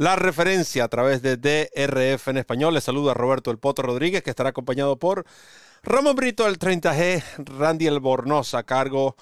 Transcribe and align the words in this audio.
la 0.00 0.16
referencia 0.16 0.84
a 0.84 0.88
través 0.88 1.20
de 1.20 1.36
DRF 1.36 2.28
en 2.28 2.38
español. 2.38 2.72
Les 2.72 2.84
saluda 2.84 3.12
Roberto 3.12 3.50
El 3.50 3.58
Potro 3.58 3.86
Rodríguez, 3.86 4.22
que 4.22 4.30
estará 4.30 4.48
acompañado 4.48 4.98
por 4.98 5.26
Ramón 5.82 6.16
Brito, 6.16 6.46
el 6.46 6.58
30G, 6.58 7.22
Randy 7.44 7.86
Albornoz 7.86 8.54
a 8.54 8.62
cargo 8.62 9.14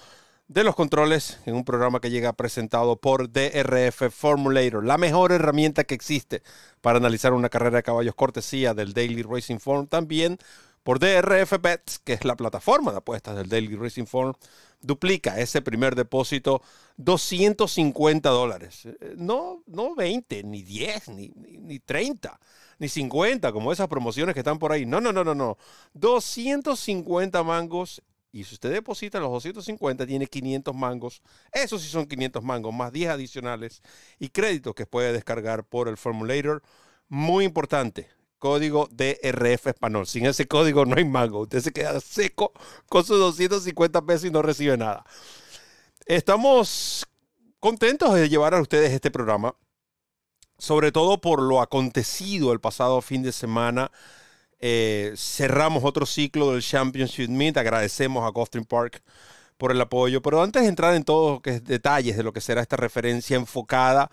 de 0.47 0.63
los 0.63 0.75
controles 0.75 1.37
en 1.45 1.55
un 1.55 1.65
programa 1.65 1.99
que 1.99 2.09
llega 2.09 2.31
presentado 2.31 2.95
por 2.95 3.29
DRF 3.29 4.09
Formulator, 4.09 4.85
la 4.85 4.97
mejor 4.97 5.33
herramienta 5.33 5.83
que 5.83 5.95
existe 5.95 6.43
para 6.79 6.97
analizar 6.97 7.33
una 7.33 7.49
carrera 7.49 7.75
de 7.75 7.83
caballos 7.83 8.15
cortesía 8.15 8.73
del 8.73 8.93
Daily 8.93 9.23
Racing 9.23 9.59
Form. 9.59 9.85
También 9.85 10.37
por 10.83 10.99
DRF 10.99 11.61
Bets, 11.61 11.99
que 11.99 12.13
es 12.13 12.23
la 12.23 12.37
plataforma 12.37 12.91
de 12.91 12.99
apuestas 12.99 13.35
del 13.35 13.49
Daily 13.49 13.75
Racing 13.75 14.05
Form, 14.05 14.33
duplica 14.81 15.39
ese 15.39 15.61
primer 15.61 15.95
depósito 15.95 16.61
250 16.97 18.29
dólares. 18.29 18.85
Eh, 18.85 19.15
no, 19.17 19.63
no 19.67 19.95
20, 19.95 20.43
ni 20.43 20.63
10, 20.63 21.09
ni, 21.09 21.29
ni, 21.35 21.57
ni 21.57 21.79
30, 21.79 22.39
ni 22.79 22.89
50, 22.89 23.51
como 23.51 23.71
esas 23.71 23.87
promociones 23.87 24.33
que 24.33 24.39
están 24.39 24.59
por 24.59 24.71
ahí. 24.71 24.85
No, 24.85 25.01
no, 25.01 25.11
no, 25.11 25.23
no, 25.23 25.35
no. 25.35 25.57
250 25.93 27.43
mangos 27.43 28.01
y 28.31 28.43
si 28.43 28.53
usted 28.53 28.71
deposita 28.71 29.19
los 29.19 29.31
250, 29.31 30.05
tiene 30.05 30.27
500 30.27 30.75
mangos. 30.75 31.21
Eso 31.51 31.79
sí 31.79 31.87
son 31.87 32.05
500 32.05 32.43
mangos, 32.43 32.73
más 32.73 32.91
10 32.91 33.09
adicionales 33.09 33.81
y 34.19 34.29
créditos 34.29 34.75
que 34.75 34.85
puede 34.85 35.11
descargar 35.13 35.63
por 35.63 35.87
el 35.87 35.97
Formulator. 35.97 36.61
Muy 37.07 37.43
importante, 37.43 38.07
código 38.39 38.89
DRF 38.91 39.67
español. 39.67 40.07
Sin 40.07 40.25
ese 40.25 40.47
código 40.47 40.85
no 40.85 40.95
hay 40.95 41.05
mango. 41.05 41.41
Usted 41.41 41.61
se 41.61 41.71
queda 41.71 41.99
seco 41.99 42.53
con 42.87 43.03
sus 43.05 43.19
250 43.19 44.01
pesos 44.01 44.25
y 44.25 44.31
no 44.31 44.41
recibe 44.41 44.77
nada. 44.77 45.05
Estamos 46.05 47.05
contentos 47.59 48.13
de 48.15 48.29
llevar 48.29 48.55
a 48.55 48.61
ustedes 48.61 48.91
este 48.91 49.11
programa, 49.11 49.53
sobre 50.57 50.91
todo 50.91 51.19
por 51.21 51.41
lo 51.41 51.61
acontecido 51.61 52.51
el 52.51 52.59
pasado 52.59 53.01
fin 53.01 53.21
de 53.21 53.31
semana 53.31 53.91
eh, 54.61 55.13
cerramos 55.15 55.85
otro 55.85 56.05
ciclo 56.05 56.51
del 56.51 56.61
Championship 56.61 57.29
Meet. 57.29 57.57
Agradecemos 57.57 58.25
a 58.25 58.29
Gulfstream 58.29 58.65
Park 58.65 59.01
por 59.57 59.71
el 59.71 59.81
apoyo. 59.81 60.21
Pero 60.21 60.43
antes 60.43 60.63
de 60.63 60.69
entrar 60.69 60.93
en 60.95 61.03
todos 61.03 61.41
los 61.43 61.63
detalles 61.63 62.17
de 62.17 62.23
lo 62.23 62.33
que 62.33 62.41
será 62.41 62.61
esta 62.61 62.77
referencia 62.77 63.37
enfocada 63.37 64.11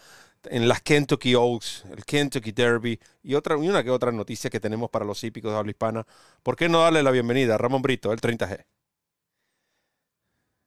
en 0.51 0.69
las 0.69 0.83
Kentucky 0.83 1.35
Oaks, 1.35 1.85
el 1.91 2.05
Kentucky 2.05 2.53
Derby 2.53 2.99
y, 3.23 3.35
otra, 3.35 3.57
una 3.57 3.83
que 3.83 3.91
otra 3.91 4.13
noticia 4.13 4.51
que 4.51 4.61
tenemos 4.61 4.91
para 4.91 5.05
los 5.05 5.23
hípicos 5.25 5.53
de 5.53 5.59
habla 5.59 5.71
hispana, 5.71 6.07
¿por 6.43 6.57
qué 6.57 6.69
no 6.69 6.81
darle 6.81 7.03
la 7.03 7.11
bienvenida 7.11 7.55
a 7.55 7.59
Ramón 7.59 7.83
Brito, 7.83 8.13
el 8.13 8.21
30G? 8.21 8.65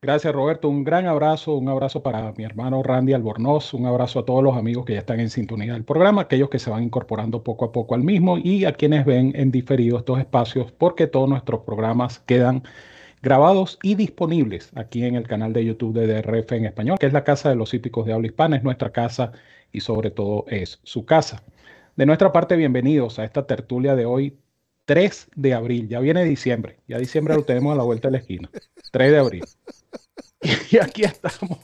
Gracias 0.02 0.34
Roberto, 0.34 0.70
un 0.70 0.86
gran 0.86 1.08
abrazo, 1.08 1.56
un 1.56 1.68
abrazo 1.68 2.02
para 2.02 2.32
mi 2.32 2.46
hermano 2.46 2.82
Randy 2.82 3.12
Albornoz, 3.12 3.74
un 3.74 3.86
abrazo 3.86 4.20
a 4.20 4.26
todos 4.26 4.42
los 4.42 4.56
amigos 4.56 4.86
que 4.86 4.94
ya 4.94 5.00
están 5.00 5.20
en 5.20 5.30
sintonía 5.30 5.74
del 5.74 5.84
programa, 5.84 6.22
aquellos 6.22 6.50
que 6.50 6.58
se 6.58 6.70
van 6.70 6.84
incorporando 6.84 7.44
poco 7.44 7.66
a 7.66 7.74
poco 7.74 7.96
al 7.96 8.04
mismo 8.04 8.38
y 8.38 8.64
a 8.64 8.72
quienes 8.72 9.06
ven 9.06 9.34
en 9.36 9.52
diferido 9.52 9.98
estos 9.98 10.20
espacios 10.20 10.72
porque 10.72 11.08
todos 11.08 11.28
nuestros 11.28 11.64
programas 11.64 12.20
quedan 12.20 12.64
grabados 13.22 13.78
y 13.84 13.96
disponibles 13.96 14.72
aquí 14.76 15.04
en 15.04 15.16
el 15.16 15.28
canal 15.28 15.52
de 15.52 15.66
YouTube 15.66 15.94
de 15.94 16.08
DRF 16.08 16.54
en 16.54 16.66
español, 16.66 16.98
que 16.98 17.08
es 17.08 17.14
la 17.14 17.26
casa 17.26 17.50
de 17.50 17.56
los 17.56 17.74
hípicos 17.74 18.06
de 18.06 18.14
habla 18.14 18.28
hispana, 18.28 18.56
es 18.56 18.64
nuestra 18.64 18.92
casa 18.92 19.34
y 19.72 19.82
sobre 19.82 20.12
todo 20.12 20.46
es 20.48 20.80
su 20.84 21.06
casa. 21.06 21.44
De 21.96 22.06
nuestra 22.06 22.32
parte, 22.32 22.56
bienvenidos 22.56 23.20
a 23.20 23.26
esta 23.26 23.46
tertulia 23.46 23.96
de 23.96 24.06
hoy, 24.06 24.38
3 24.86 25.30
de 25.36 25.54
abril, 25.54 25.88
ya 25.88 26.00
viene 26.00 26.24
diciembre, 26.24 26.80
ya 26.88 26.98
diciembre 26.98 27.36
lo 27.36 27.44
tenemos 27.44 27.74
a 27.74 27.78
la 27.78 27.84
vuelta 27.84 28.08
de 28.08 28.14
la 28.14 28.18
esquina, 28.20 28.50
3 28.92 29.12
de 29.12 29.18
abril. 29.18 29.44
Y 30.72 30.78
aquí 30.78 31.04
estamos, 31.04 31.60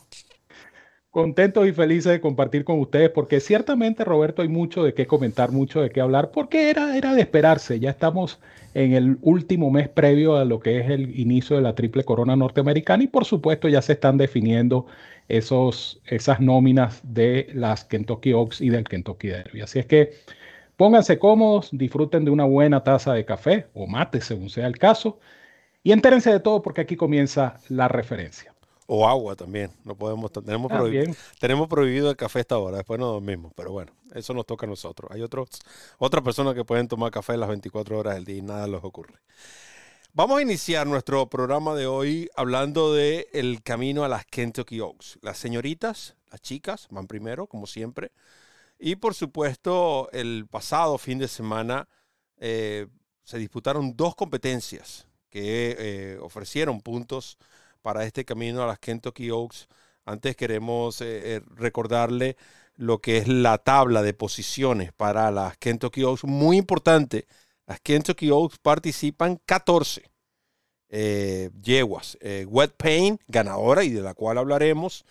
contentos 1.15 1.65
y 1.65 1.71
felices 1.71 2.11
de 2.11 2.19
compartir 2.19 2.65
con 2.65 2.77
ustedes, 2.77 3.09
porque 3.09 3.39
ciertamente, 3.39 4.03
Roberto, 4.03 4.41
hay 4.41 4.49
mucho 4.49 4.83
de 4.83 4.94
qué 4.94 5.07
comentar, 5.07 5.49
mucho 5.53 5.81
de 5.81 5.89
qué 5.89 6.01
hablar, 6.01 6.31
porque 6.31 6.69
era, 6.69 6.97
era 6.97 7.13
de 7.13 7.21
esperarse. 7.21 7.79
Ya 7.79 7.91
estamos 7.91 8.38
en 8.73 8.91
el 8.91 9.17
último 9.21 9.71
mes 9.71 9.88
previo 9.88 10.35
a 10.35 10.44
lo 10.44 10.59
que 10.59 10.81
es 10.81 10.89
el 10.89 11.17
inicio 11.17 11.55
de 11.55 11.61
la 11.61 11.73
triple 11.73 12.03
corona 12.03 12.35
norteamericana 12.35 13.01
y 13.01 13.07
por 13.07 13.23
supuesto 13.23 13.69
ya 13.69 13.81
se 13.81 13.94
están 13.94 14.17
definiendo 14.17 14.88
esos, 15.28 16.02
esas 16.06 16.40
nóminas 16.40 17.02
de 17.03 17.50
las 17.53 17.86
Kentucky 17.86 18.34
Oaks 18.34 18.62
y 18.62 18.69
del 18.69 18.84
Kentucky 18.84 19.30
Derby. 19.30 19.62
Así 19.62 19.80
es 19.80 19.86
que 19.86 20.13
pónganse 20.78 21.19
cómodos, 21.19 21.69
disfruten 21.72 22.25
de 22.25 22.31
una 22.31 22.46
buena 22.46 22.84
taza 22.84 23.13
de 23.13 23.25
café 23.25 23.68
o 23.74 23.88
mate, 23.88 24.22
según 24.22 24.50
sea 24.50 24.68
el 24.68 24.78
caso, 24.78 25.19
y 25.84 25.91
entérense 25.91 26.31
de 26.31 26.40
todo 26.40 26.62
porque 26.62 26.81
aquí 26.81 26.96
comienza 26.96 27.59
la 27.69 27.88
referencia. 27.88 28.53
O 28.88 29.08
agua 29.08 29.36
también. 29.36 29.72
No 29.84 29.96
podemos, 29.96 30.31
tenemos, 30.31 30.72
prohibido, 30.72 31.13
tenemos 31.40 31.68
prohibido 31.68 32.09
el 32.12 32.16
café 32.16 32.42
esta 32.42 32.57
hora, 32.57 32.78
después 32.78 33.00
no 33.00 33.07
dormimos, 33.07 33.52
pero 33.56 33.72
bueno, 33.72 33.92
eso 34.13 34.34
nos 34.34 34.46
toca 34.46 34.68
a 34.68 34.69
nosotros. 34.69 35.09
Hay 35.12 35.22
otros, 35.22 35.50
otras 35.97 36.24
personas 36.24 36.53
que 36.53 36.63
pueden 36.63 36.88
tomar 36.88 37.12
café 37.12 37.36
las 37.36 37.50
24 37.50 37.97
horas 37.97 38.16
del 38.16 38.25
día 38.25 38.38
y 38.38 38.42
nada 38.44 38.68
les 38.68 38.84
ocurre. 38.84 39.16
Vamos 40.17 40.39
a 40.39 40.41
iniciar 40.41 40.87
nuestro 40.87 41.27
programa 41.27 41.75
de 41.75 41.87
hoy 41.87 42.29
hablando 42.37 42.93
de 42.93 43.27
camino 43.65 44.05
a 44.05 44.07
las 44.07 44.25
Kentucky 44.25 44.79
Oaks. 44.79 45.19
Las 45.21 45.37
señoritas, 45.37 46.15
las 46.31 46.39
chicas, 46.39 46.87
van 46.89 47.05
primero, 47.05 47.47
como 47.47 47.67
siempre. 47.67 48.13
Y 48.79 48.95
por 48.95 49.13
supuesto, 49.13 50.09
el 50.13 50.47
pasado 50.49 50.97
fin 50.97 51.19
de 51.19 51.27
semana 51.27 51.89
eh, 52.37 52.87
se 53.25 53.37
disputaron 53.37 53.97
dos 53.97 54.15
competencias 54.15 55.05
que 55.29 55.75
eh, 55.77 56.17
ofrecieron 56.21 56.79
puntos 56.79 57.37
para 57.81 58.05
este 58.05 58.23
camino 58.23 58.63
a 58.63 58.67
las 58.67 58.79
Kentucky 58.79 59.31
Oaks. 59.31 59.67
Antes 60.05 60.37
queremos 60.37 61.01
eh, 61.01 61.41
recordarle 61.57 62.37
lo 62.77 62.99
que 62.99 63.17
es 63.17 63.27
la 63.27 63.57
tabla 63.57 64.01
de 64.01 64.13
posiciones 64.13 64.93
para 64.93 65.29
las 65.29 65.57
Kentucky 65.57 66.03
Oaks. 66.03 66.23
Muy 66.23 66.55
importante, 66.55 67.27
las 67.67 67.79
Kentucky 67.81 68.29
Oaks 68.29 68.57
participan 68.59 69.39
14 69.45 70.03
eh, 70.89 71.49
yeguas. 71.61 72.17
Wet 72.47 72.73
Pain, 72.77 73.19
ganadora 73.27 73.83
y 73.83 73.89
de 73.89 74.01
la 74.01 74.13
cual 74.13 74.37
hablaremos, 74.37 75.05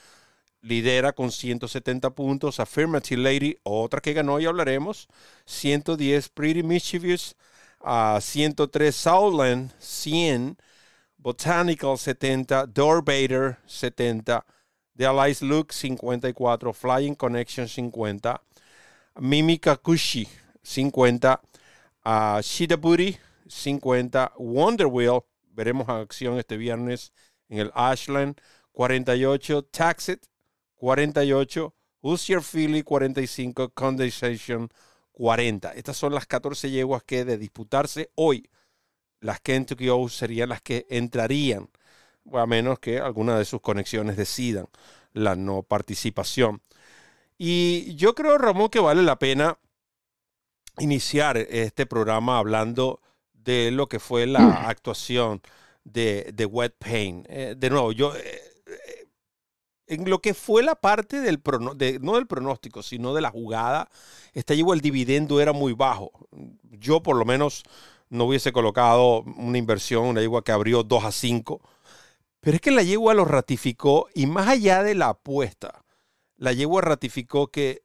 lidera 0.60 1.12
con 1.12 1.30
170 1.30 2.10
puntos. 2.10 2.60
Affirmative 2.60 3.20
Lady, 3.20 3.56
otra 3.62 4.00
que 4.00 4.12
ganó 4.12 4.40
y 4.40 4.46
hablaremos. 4.46 5.08
110 5.46 6.28
Pretty 6.30 6.62
Mischievous, 6.62 7.36
a 7.80 8.18
103 8.20 8.94
Southland, 8.94 9.72
100 9.78 10.56
Botanical 11.24 11.96
70, 11.96 12.66
Bader 13.02 13.56
70, 13.66 14.44
The 14.94 15.06
Allies 15.06 15.40
Look 15.40 15.72
54, 15.72 16.74
Flying 16.74 17.14
Connection 17.14 17.66
50, 17.66 18.42
Mimika 19.20 19.78
Kushi 19.78 20.28
50, 20.62 21.40
uh, 22.04 22.40
Shida 22.40 22.76
Booty 22.76 23.16
50, 23.48 24.32
Wonder 24.38 24.86
Wheel, 24.86 25.20
veremos 25.50 25.88
acción 25.88 26.38
este 26.38 26.56
viernes 26.56 27.12
en 27.48 27.58
el 27.58 27.70
Ashland 27.74 28.40
48, 28.72 29.64
Taxit 29.66 30.26
48, 30.76 31.74
Who's 32.02 32.26
Your 32.26 32.42
Philly 32.42 32.82
45, 32.82 33.70
Condensation 33.70 34.68
40. 35.12 35.72
Estas 35.72 35.96
son 35.96 36.12
las 36.12 36.26
14 36.26 36.70
yeguas 36.70 37.02
que 37.04 37.24
de 37.24 37.38
disputarse 37.38 38.10
hoy 38.16 38.50
las 39.20 39.40
Kentucky 39.40 39.88
Oaks 39.88 40.12
serían 40.12 40.50
las 40.50 40.60
que 40.60 40.86
entrarían, 40.90 41.70
a 42.32 42.46
menos 42.46 42.78
que 42.78 42.98
alguna 42.98 43.38
de 43.38 43.44
sus 43.44 43.60
conexiones 43.60 44.16
decidan 44.16 44.66
la 45.14 45.34
no 45.36 45.62
participación. 45.62 46.60
Y 47.38 47.94
yo 47.96 48.14
creo, 48.14 48.36
Ramón, 48.38 48.68
que 48.68 48.80
vale 48.80 49.02
la 49.02 49.18
pena 49.18 49.58
iniciar 50.78 51.36
este 51.36 51.86
programa 51.86 52.38
hablando 52.38 53.00
de 53.32 53.70
lo 53.70 53.88
que 53.88 54.00
fue 54.00 54.26
la 54.26 54.68
actuación 54.68 55.42
de, 55.84 56.30
de 56.34 56.46
Wet 56.46 56.74
Pain. 56.78 57.24
Eh, 57.28 57.54
de 57.56 57.70
nuevo, 57.70 57.92
yo... 57.92 58.14
Eh, 58.16 58.20
eh, 58.66 59.08
en 59.86 60.08
lo 60.08 60.22
que 60.22 60.32
fue 60.32 60.62
la 60.62 60.76
parte 60.76 61.20
del 61.20 61.42
de, 61.76 61.98
no 62.00 62.14
del 62.14 62.26
pronóstico, 62.26 62.82
sino 62.82 63.12
de 63.12 63.20
la 63.20 63.30
jugada, 63.30 63.90
este 64.32 64.56
llevo 64.56 64.72
el 64.72 64.80
dividendo 64.80 65.42
era 65.42 65.52
muy 65.52 65.74
bajo. 65.74 66.10
Yo 66.62 67.02
por 67.02 67.16
lo 67.16 67.26
menos 67.26 67.64
no 68.08 68.24
hubiese 68.24 68.50
colocado 68.50 69.20
una 69.20 69.58
inversión, 69.58 70.06
una 70.06 70.22
yegua 70.22 70.42
que 70.42 70.52
abrió 70.52 70.84
2 70.84 71.04
a 71.04 71.12
5. 71.12 71.60
Pero 72.40 72.54
es 72.54 72.60
que 72.62 72.70
la 72.70 72.82
yegua 72.82 73.12
lo 73.12 73.26
ratificó 73.26 74.08
y 74.14 74.26
más 74.26 74.48
allá 74.48 74.82
de 74.82 74.94
la 74.94 75.10
apuesta, 75.10 75.84
la 76.36 76.52
yegua 76.52 76.80
ratificó 76.82 77.48
que 77.48 77.82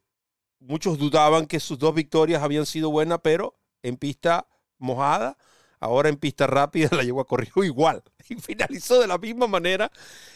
muchos 0.59 0.97
dudaban 0.97 1.45
que 1.45 1.59
sus 1.59 1.79
dos 1.79 1.93
victorias 1.93 2.43
habían 2.43 2.65
sido 2.65 2.91
buenas, 2.91 3.19
pero 3.23 3.57
en 3.83 3.97
pista 3.97 4.47
mojada, 4.77 5.37
ahora 5.79 6.09
en 6.09 6.17
pista 6.17 6.47
rápida 6.47 6.89
la 6.95 7.03
a 7.03 7.25
corrió 7.25 7.63
igual 7.63 8.03
y 8.29 8.35
finalizó 8.35 8.99
de 8.99 9.07
la 9.07 9.17
misma 9.17 9.47
manera. 9.47 9.91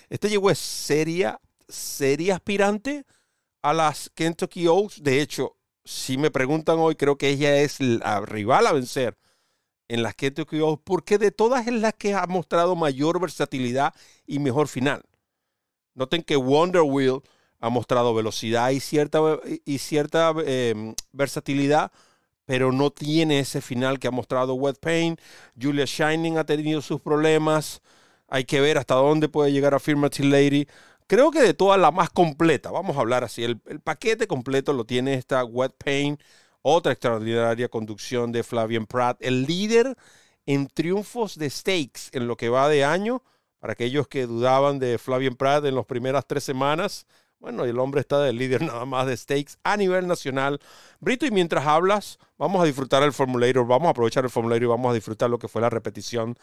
Este 0.10 0.30
llegó 0.30 0.50
es 0.50 0.60
seria, 0.60 1.40
seria 1.68 2.36
aspirante 2.36 3.06
a 3.62 3.74
las 3.74 4.10
Kentucky 4.14 4.68
Oaks. 4.68 5.04
De 5.04 5.22
hecho, 5.22 5.58
si 5.86 6.18
me 6.18 6.32
preguntan 6.32 6.80
hoy, 6.80 6.96
creo 6.96 7.18
que 7.18 7.30
ella 7.30 7.58
es 7.58 7.80
la 7.80 8.22
rival 8.22 8.68
a 8.68 8.74
vencer 8.74 9.18
en 9.88 10.04
las 10.04 10.16
Kentucky 10.16 10.60
Oaks, 10.60 10.82
porque 10.86 11.18
de 11.18 11.32
todas 11.32 11.68
es 11.68 11.74
la 11.74 11.92
que 11.92 12.14
ha 12.14 12.26
mostrado 12.28 12.76
mayor 12.76 13.20
versatilidad 13.20 13.94
y 14.26 14.40
mejor 14.40 14.68
final. 14.68 15.04
Noten 15.94 16.24
que 16.24 16.36
Wonder 16.36 16.82
Wheel 16.82 17.22
ha 17.64 17.70
mostrado 17.70 18.14
velocidad 18.14 18.72
y 18.72 18.82
cierta, 18.82 19.22
y 19.64 19.78
cierta 19.78 20.34
em, 20.46 20.94
versatilidad, 21.14 21.94
pero 22.44 22.74
no 22.74 22.92
tiene 22.92 23.40
ese 23.40 23.62
final 23.62 24.00
que 24.00 24.10
ha 24.10 24.12
mostrado 24.12 24.54
Wet 24.56 24.80
Pain. 24.82 25.16
Julia 25.60 25.86
Shining 25.86 26.38
ha 26.38 26.44
tenido 26.46 26.82
sus 26.82 27.00
problemas. 27.00 27.82
Hay 28.28 28.44
que 28.44 28.60
ver 28.60 28.78
hasta 28.78 28.96
dónde 28.96 29.30
puede 29.30 29.54
llegar 29.54 29.74
Affirmative 29.74 30.28
Lady. 30.28 30.68
Creo 31.08 31.32
que 31.32 31.42
de 31.42 31.54
todas 31.54 31.80
la 31.80 31.92
más 31.92 32.10
completa, 32.10 32.70
vamos 32.70 32.98
a 32.98 33.00
hablar 33.00 33.24
así, 33.24 33.46
el, 33.46 33.58
paquete 33.82 34.28
completo 34.28 34.74
lo 34.74 34.84
tiene 34.86 35.14
esta 35.14 35.46
Wet 35.46 35.74
Pain, 35.78 36.18
otra 36.62 36.92
extraordinaria 36.92 37.70
conducción 37.70 38.34
de 38.34 38.44
Flavian 38.44 38.86
Pratt, 38.88 39.18
el 39.22 39.44
líder 39.46 39.96
en 40.46 40.68
triunfos 40.68 41.38
de 41.38 41.50
stakes 41.50 42.10
en 42.12 42.28
lo 42.28 42.36
que 42.36 42.50
va 42.50 42.68
de 42.68 42.84
año. 42.84 43.24
Para 43.60 43.72
aquellos 43.72 44.10
que 44.10 44.26
dudaban 44.28 44.80
de 44.80 44.98
Flavian 44.98 45.36
Pratt 45.36 45.64
en 45.64 45.76
las 45.76 45.86
primeras 45.86 46.26
tres 46.28 46.44
semanas, 46.44 47.08
bueno, 47.44 47.66
el 47.66 47.78
hombre 47.78 48.00
está 48.00 48.24
de 48.24 48.32
líder 48.32 48.62
nada 48.64 48.86
más 48.86 49.06
de 49.06 49.18
stakes 49.18 49.58
a 49.64 49.76
nivel 49.76 50.08
nacional. 50.08 50.62
Brito, 51.02 51.26
y 51.26 51.32
mientras 51.32 51.68
hablas, 51.68 52.18
vamos 52.38 52.62
a 52.62 52.66
disfrutar 52.66 53.04
el 53.04 53.12
formulario, 53.12 53.66
vamos 53.66 53.88
a 53.88 53.92
aprovechar 53.92 54.24
el 54.24 54.30
formulario 54.30 54.68
y 54.68 54.70
vamos 54.70 54.90
a 54.90 54.96
disfrutar 54.96 55.30
lo 55.30 55.38
que 55.38 55.50
fue 55.50 55.62
la 55.62 55.70
repetición 55.70 56.38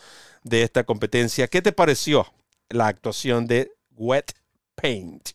de 0.44 0.62
esta 0.62 0.84
competencia. 0.84 1.48
¿Qué 1.48 1.62
te 1.62 1.72
pareció 1.72 2.26
la 2.68 2.86
actuación 2.86 3.46
de 3.46 3.72
Wet 3.96 4.32
Paint? 4.74 5.30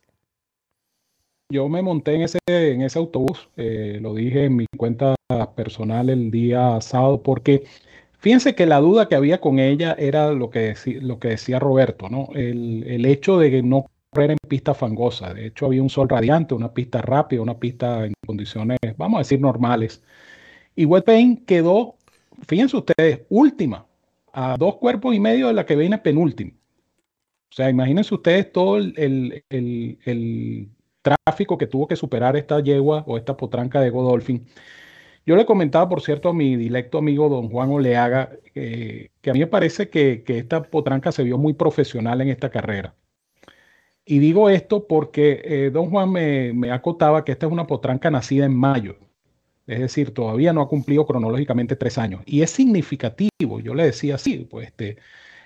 Yo 1.52 1.68
me 1.68 1.82
monté 1.82 2.14
en 2.14 2.22
ese, 2.22 2.38
en 2.48 2.84
ese 2.84 3.00
autobús, 3.00 3.50
eh, 3.58 3.98
lo 4.02 4.14
dije 4.14 4.46
en 4.46 4.56
mi 4.56 4.66
cuenta 4.78 5.16
personal 5.56 6.12
el 6.12 6.30
día 6.30 6.80
sábado, 6.82 7.24
porque 7.24 7.66
fíjense 8.20 8.54
que 8.54 8.68
la 8.68 8.80
duda 8.80 9.08
que 9.08 9.16
había 9.16 9.42
con 9.42 9.58
ella 9.58 9.96
era 9.98 10.32
lo 10.32 10.52
que, 10.52 10.76
lo 11.02 11.18
que 11.18 11.30
decía 11.30 11.58
Roberto, 11.58 12.08
¿no? 12.10 12.30
El, 12.36 12.84
el 12.88 13.06
hecho 13.06 13.40
de 13.40 13.50
que 13.50 13.64
no 13.64 13.88
en 14.24 14.38
pista 14.48 14.74
fangosa. 14.74 15.34
De 15.34 15.48
hecho, 15.48 15.68
había 15.68 15.82
un 15.84 15.90
sol 15.90 16.10
radiante, 16.10 16.54
una 16.54 16.74
pista 16.74 17.02
rápida, 17.02 17.42
una 17.42 17.60
pista 17.60 18.06
en 18.06 18.14
condiciones, 18.26 18.78
vamos 18.98 19.18
a 19.18 19.20
decir, 19.20 19.40
normales. 19.40 20.04
Y 20.76 20.86
Wet 20.86 21.06
quedó, 21.46 21.96
fíjense 22.48 22.78
ustedes, 22.78 23.22
última, 23.30 23.86
a 24.34 24.58
dos 24.58 24.76
cuerpos 24.78 25.16
y 25.16 25.20
medio 25.20 25.48
de 25.48 25.54
la 25.54 25.66
que 25.66 25.76
viene 25.76 25.98
penúltima. 25.98 26.52
O 27.52 27.56
sea, 27.56 27.70
imagínense 27.70 28.14
ustedes 28.14 28.52
todo 28.52 28.78
el, 28.78 29.44
tráfico 31.02 31.58
que 31.58 31.68
tuvo 31.68 31.88
que 31.88 31.96
superar 31.96 32.36
esta 32.36 32.60
yegua 32.62 33.04
o 33.08 33.18
esta 33.18 33.38
potranca 33.38 33.80
de 33.80 33.92
Godolphin. 33.92 34.46
Yo 35.26 35.36
le 35.36 35.46
comentaba, 35.46 35.88
por 35.90 36.02
cierto, 36.02 36.30
a 36.30 36.34
mi 36.34 36.56
directo 36.58 36.98
amigo 36.98 37.30
don 37.30 37.50
Juan 37.50 37.72
Oleaga, 37.72 38.32
que 38.54 39.12
a 39.26 39.34
mí 39.34 39.40
me 39.40 39.48
parece 39.48 39.90
que, 39.90 40.24
esta 40.28 40.64
potranca 40.64 41.12
se 41.12 41.24
vio 41.24 41.38
muy 41.38 41.54
profesional 41.54 42.22
en 42.22 42.30
esta 42.30 42.50
carrera. 42.50 42.96
Y 44.06 44.19
digo 44.19 44.50
esto 44.50 44.88
porque 44.88 45.42
eh, 45.44 45.72
don 45.72 45.90
Juan 45.90 46.12
me, 46.12 46.54
me, 46.54 46.72
acotaba 46.72 47.25
que 47.25 47.31
esta 47.31 47.48
es 47.48 47.52
una 47.52 47.68
potranca 47.68 48.12
nacida 48.12 48.46
en 48.46 48.56
mayo. 48.56 48.98
Es 49.68 49.80
decir, 49.80 50.13
todavía 50.13 50.54
no 50.54 50.62
ha 50.62 50.68
cumplido 50.68 51.06
cronológicamente 51.07 51.75
tres 51.75 51.98
años. 51.98 52.22
Y 52.25 52.42
es 52.44 52.52
significativo. 52.52 53.60
Yo 53.60 53.74
le 53.74 53.86
decía, 53.86 54.18
sí, 54.18 54.48
pues 54.50 54.68
este, 54.68 54.98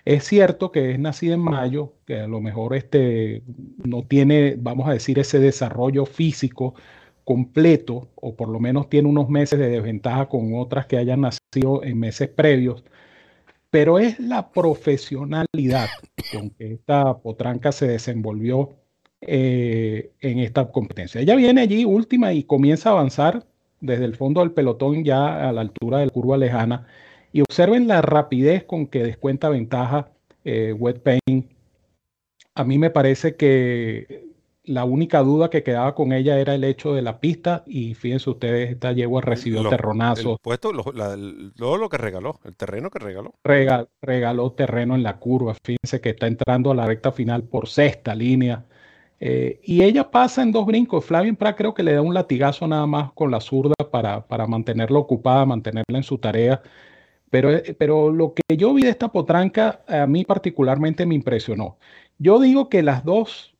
es 0.05 0.23
cierto 0.25 0.71
que 0.71 0.91
es 0.91 0.99
nacida 0.99 1.35
en 1.35 1.41
mayo, 1.41 1.93
que 2.05 2.19
a 2.19 2.27
lo 2.27 2.41
mejor 2.41 2.75
este, 2.75 3.43
no 3.77 4.03
tiene, 4.03 4.55
vamos 4.57 4.87
a 4.89 4.93
decir, 4.93 5.19
ese 5.19 5.39
desarrollo 5.39 6.05
físico 6.05 6.75
completo, 7.23 8.09
o 8.15 8.35
por 8.35 8.49
lo 8.49 8.59
menos 8.59 8.89
tiene 8.89 9.07
unos 9.07 9.29
meses 9.29 9.59
de 9.59 9.69
desventaja 9.69 10.27
con 10.27 10.55
otras 10.55 10.87
que 10.87 10.97
hayan 10.97 11.21
nacido 11.21 11.83
en 11.83 11.99
meses 11.99 12.29
previos, 12.29 12.83
pero 13.69 13.99
es 13.99 14.19
la 14.19 14.51
profesionalidad 14.51 15.87
con 16.31 16.49
que 16.51 16.73
esta 16.73 17.17
potranca 17.19 17.71
se 17.71 17.87
desenvolvió 17.87 18.75
eh, 19.21 20.11
en 20.21 20.39
esta 20.39 20.71
competencia. 20.71 21.21
Ella 21.21 21.35
viene 21.35 21.61
allí 21.61 21.85
última 21.85 22.33
y 22.33 22.43
comienza 22.43 22.89
a 22.89 22.93
avanzar 22.93 23.45
desde 23.81 24.05
el 24.05 24.15
fondo 24.15 24.41
del 24.41 24.51
pelotón 24.51 25.03
ya 25.03 25.47
a 25.47 25.51
la 25.51 25.61
altura 25.61 25.99
del 25.99 26.11
curva 26.11 26.37
lejana 26.37 26.87
y 27.31 27.41
observen 27.41 27.87
la 27.87 28.01
rapidez 28.01 28.63
con 28.63 28.87
que 28.87 29.03
descuenta 29.03 29.49
ventaja 29.49 30.11
eh, 30.43 30.73
Wet 30.73 31.01
Paint. 31.01 31.51
A 32.55 32.63
mí 32.63 32.77
me 32.77 32.89
parece 32.89 33.35
que 33.35 34.28
la 34.69 34.85
única 34.85 35.23
duda 35.23 35.49
que 35.49 35.63
quedaba 35.63 35.95
con 35.95 36.13
ella 36.13 36.39
era 36.39 36.53
el 36.53 36.63
hecho 36.63 36.93
de 36.93 37.01
la 37.01 37.19
pista 37.19 37.63
y 37.65 37.95
fíjense 37.95 38.29
ustedes, 38.29 38.69
esta 38.69 38.91
yegua 38.91 39.19
recibió 39.19 39.67
terronazo. 39.67 40.37
puesto, 40.39 40.71
lo, 40.71 40.83
lo 41.77 41.89
que 41.89 41.97
regaló, 41.97 42.39
el 42.45 42.55
terreno 42.55 42.91
que 42.91 42.99
regaló. 42.99 43.33
regaló 43.43 44.51
terreno 44.51 44.93
en 44.93 45.01
la 45.01 45.17
curva, 45.17 45.55
fíjense 45.63 45.99
que 46.01 46.09
está 46.09 46.27
entrando 46.27 46.69
a 46.69 46.75
la 46.75 46.85
recta 46.85 47.11
final 47.11 47.43
por 47.45 47.67
sexta 47.67 48.13
línea. 48.13 48.63
Eh, 49.19 49.59
y 49.63 49.81
ella 49.81 50.11
pasa 50.11 50.43
en 50.43 50.51
dos 50.51 50.67
brincos. 50.67 51.03
Flavien 51.03 51.35
Prat 51.35 51.57
creo 51.57 51.73
que 51.73 51.81
le 51.81 51.93
da 51.93 52.03
un 52.03 52.13
latigazo 52.13 52.67
nada 52.67 52.85
más 52.85 53.11
con 53.13 53.31
la 53.31 53.41
zurda 53.41 53.73
para, 53.91 54.27
para 54.27 54.45
mantenerla 54.45 54.99
ocupada, 54.99 55.47
mantenerla 55.47 55.97
en 55.97 56.03
su 56.03 56.19
tarea. 56.19 56.61
Pero, 57.31 57.51
eh, 57.51 57.75
pero 57.77 58.11
lo 58.11 58.35
que 58.35 58.55
yo 58.55 58.71
vi 58.75 58.83
de 58.83 58.89
esta 58.89 59.11
potranca 59.11 59.81
a 59.87 60.05
mí 60.05 60.25
particularmente 60.25 61.07
me 61.07 61.15
impresionó. 61.15 61.79
Yo 62.19 62.39
digo 62.39 62.69
que 62.69 62.83
las 62.83 63.03
dos 63.03 63.55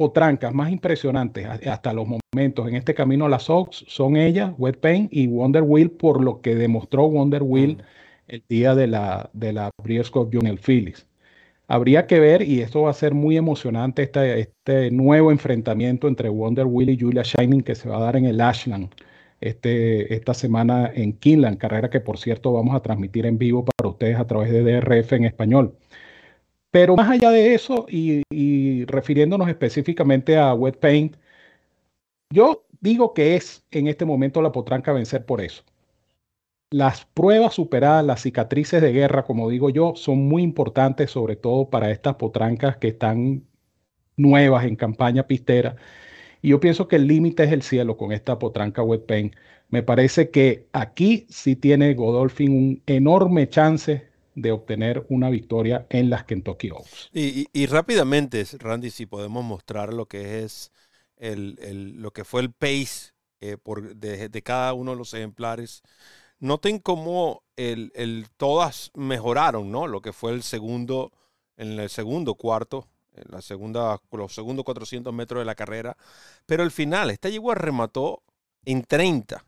potrancas 0.00 0.54
más 0.54 0.72
impresionantes 0.72 1.46
hasta 1.46 1.92
los 1.92 2.06
momentos 2.08 2.66
en 2.66 2.74
este 2.74 2.94
camino 2.94 3.26
a 3.26 3.28
las 3.28 3.42
Sox 3.42 3.84
son 3.86 4.16
ella, 4.16 4.54
Wet 4.56 4.80
Paint 4.80 5.12
y 5.12 5.26
Wonder 5.26 5.62
Wheel, 5.62 5.90
por 5.90 6.24
lo 6.24 6.40
que 6.40 6.54
demostró 6.54 7.06
Wonder 7.06 7.42
Wheel 7.42 7.84
el 8.26 8.42
día 8.48 8.74
de 8.74 8.86
la, 8.86 9.28
de 9.34 9.52
la 9.52 9.68
Breeders' 9.84 10.10
Junior 10.10 10.58
Phillies. 10.58 11.06
Habría 11.68 12.06
que 12.06 12.18
ver, 12.18 12.40
y 12.40 12.62
esto 12.62 12.80
va 12.80 12.90
a 12.90 12.94
ser 12.94 13.12
muy 13.12 13.36
emocionante, 13.36 14.04
este, 14.04 14.40
este 14.40 14.90
nuevo 14.90 15.32
enfrentamiento 15.32 16.08
entre 16.08 16.30
Wonder 16.30 16.64
Wheel 16.64 16.88
y 16.88 16.98
Julia 16.98 17.22
Shining 17.22 17.60
que 17.60 17.74
se 17.74 17.86
va 17.90 17.98
a 17.98 18.00
dar 18.00 18.16
en 18.16 18.24
el 18.24 18.40
Ashland 18.40 18.94
este, 19.42 20.14
esta 20.14 20.32
semana 20.32 20.90
en 20.94 21.12
Kinland, 21.12 21.58
carrera 21.58 21.90
que 21.90 22.00
por 22.00 22.16
cierto 22.16 22.54
vamos 22.54 22.74
a 22.74 22.80
transmitir 22.80 23.26
en 23.26 23.36
vivo 23.36 23.66
para 23.66 23.90
ustedes 23.90 24.18
a 24.18 24.26
través 24.26 24.50
de 24.50 24.62
DRF 24.62 25.12
en 25.12 25.24
español. 25.26 25.74
Pero 26.70 26.96
más 26.96 27.10
allá 27.10 27.30
de 27.30 27.54
eso, 27.54 27.86
y, 27.88 28.84
refiriéndonos 28.86 29.48
específicamente 29.48 30.36
a 30.38 30.54
Wet 30.54 30.78
Paint, 30.78 31.16
yo 32.32 32.64
digo 32.80 33.12
que 33.14 33.36
es 33.36 33.64
en 33.70 33.86
este 33.88 34.04
momento 34.04 34.42
la 34.42 34.52
potranca 34.52 34.92
vencer 34.92 35.24
por 35.26 35.40
eso. 35.40 35.64
Las 36.72 37.04
pruebas 37.04 37.54
superadas, 37.54 38.04
las 38.04 38.22
cicatrices 38.22 38.80
de 38.80 38.92
guerra, 38.92 39.24
como 39.24 39.50
digo 39.50 39.70
yo, 39.70 39.94
son 39.96 40.28
muy 40.28 40.42
importantes, 40.42 41.10
sobre 41.10 41.34
todo 41.36 41.68
para 41.68 41.90
estas 41.90 42.14
potrancas 42.14 42.76
que 42.76 42.88
están 42.88 43.44
nuevas 44.16 44.64
en 44.64 44.76
campaña 44.76 45.26
pistera 45.26 45.76
y 46.42 46.50
yo 46.50 46.60
pienso 46.60 46.88
que 46.88 46.96
el 46.96 47.06
límite 47.06 47.44
es 47.44 47.52
el 47.52 47.62
cielo 47.62 47.96
con 47.96 48.12
esta 48.12 48.38
potranca 48.38 48.82
wet 48.82 49.06
paint. 49.06 49.34
Me 49.68 49.82
parece 49.82 50.30
que 50.30 50.68
aquí 50.72 51.26
sí 51.28 51.56
tiene 51.56 51.94
Godolphin 51.94 52.52
un 52.52 52.82
enorme 52.86 53.48
chance 53.48 54.09
de 54.40 54.52
obtener 54.52 55.06
una 55.08 55.30
victoria 55.30 55.86
en 55.90 56.10
las 56.10 56.24
Kentucky 56.24 56.70
Oaks. 56.70 57.10
Y, 57.12 57.66
rápidamente, 57.66 58.44
Randy, 58.58 58.90
si 58.90 59.06
podemos 59.06 59.44
mostrar 59.44 59.92
lo 59.92 60.06
que 60.06 60.42
es 60.44 60.72
el, 61.16 62.00
lo 62.00 62.12
que 62.12 62.24
fue 62.24 62.40
el 62.42 62.52
pace 62.52 63.12
eh, 63.40 63.56
por, 63.56 63.96
de, 63.96 64.42
cada 64.42 64.72
uno 64.74 64.92
de 64.92 64.98
los 64.98 65.14
ejemplares. 65.14 65.82
Noten 66.38 66.78
cómo 66.78 67.42
el, 67.56 67.92
el, 67.94 68.26
todas 68.36 68.90
mejoraron, 68.94 69.70
¿no? 69.70 69.86
Lo 69.86 70.00
que 70.00 70.12
fue 70.12 70.32
el 70.32 70.42
segundo, 70.42 71.12
en 71.56 71.78
el 71.78 71.90
segundo 71.90 72.34
cuarto, 72.34 72.86
en 73.12 73.24
la 73.30 73.42
segunda, 73.42 74.00
los 74.12 74.34
segundos 74.34 74.64
400 74.64 75.12
metros 75.12 75.40
de 75.40 75.44
la 75.44 75.54
carrera. 75.54 75.96
Pero 76.46 76.62
al 76.62 76.70
final, 76.70 77.10
esta 77.10 77.28
yegua 77.28 77.54
remató 77.54 78.22
en 78.64 78.82
30. 78.82 79.44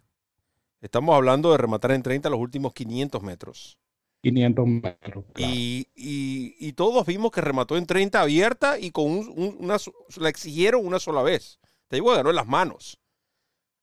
Estamos 0.80 1.14
hablando 1.14 1.52
de 1.52 1.58
rematar 1.58 1.92
en 1.92 2.02
30 2.02 2.28
los 2.28 2.40
últimos 2.40 2.72
500 2.72 3.22
metros. 3.22 3.78
500 4.22 4.66
metros. 4.66 5.24
Y, 5.36 6.72
todos 6.72 7.04
vimos 7.06 7.30
que 7.30 7.40
remató 7.40 7.76
en 7.76 7.86
30 7.86 8.20
abierta 8.20 8.78
y 8.78 8.90
con 8.90 9.06
una, 9.36 9.76
la 10.16 10.28
exigieron 10.28 10.86
una 10.86 10.98
sola 10.98 11.22
vez. 11.22 11.60
Esta 11.82 11.96
yegua 11.96 12.16
ganó 12.16 12.30
en 12.30 12.36
las 12.36 12.46
manos. 12.46 12.98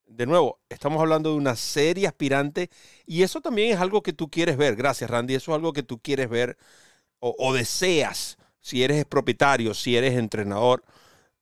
De 0.07 0.25
nuevo, 0.25 0.59
estamos 0.69 0.99
hablando 0.99 1.29
de 1.29 1.35
una 1.35 1.55
serie 1.55 2.07
aspirante 2.07 2.69
y 3.05 3.21
eso 3.21 3.41
también 3.41 3.71
es 3.71 3.79
algo 3.79 4.01
que 4.01 4.13
tú 4.13 4.29
quieres 4.29 4.57
ver. 4.57 4.75
Gracias, 4.75 5.09
Randy. 5.09 5.35
Eso 5.35 5.51
es 5.51 5.55
algo 5.55 5.71
que 5.71 5.83
tú 5.83 5.99
quieres 5.99 6.29
ver 6.29 6.57
o 7.19 7.53
deseas 7.53 8.39
si 8.61 8.83
eres 8.83 9.05
propietario, 9.05 9.73
si 9.73 9.95
eres 9.95 10.15
entrenador, 10.17 10.83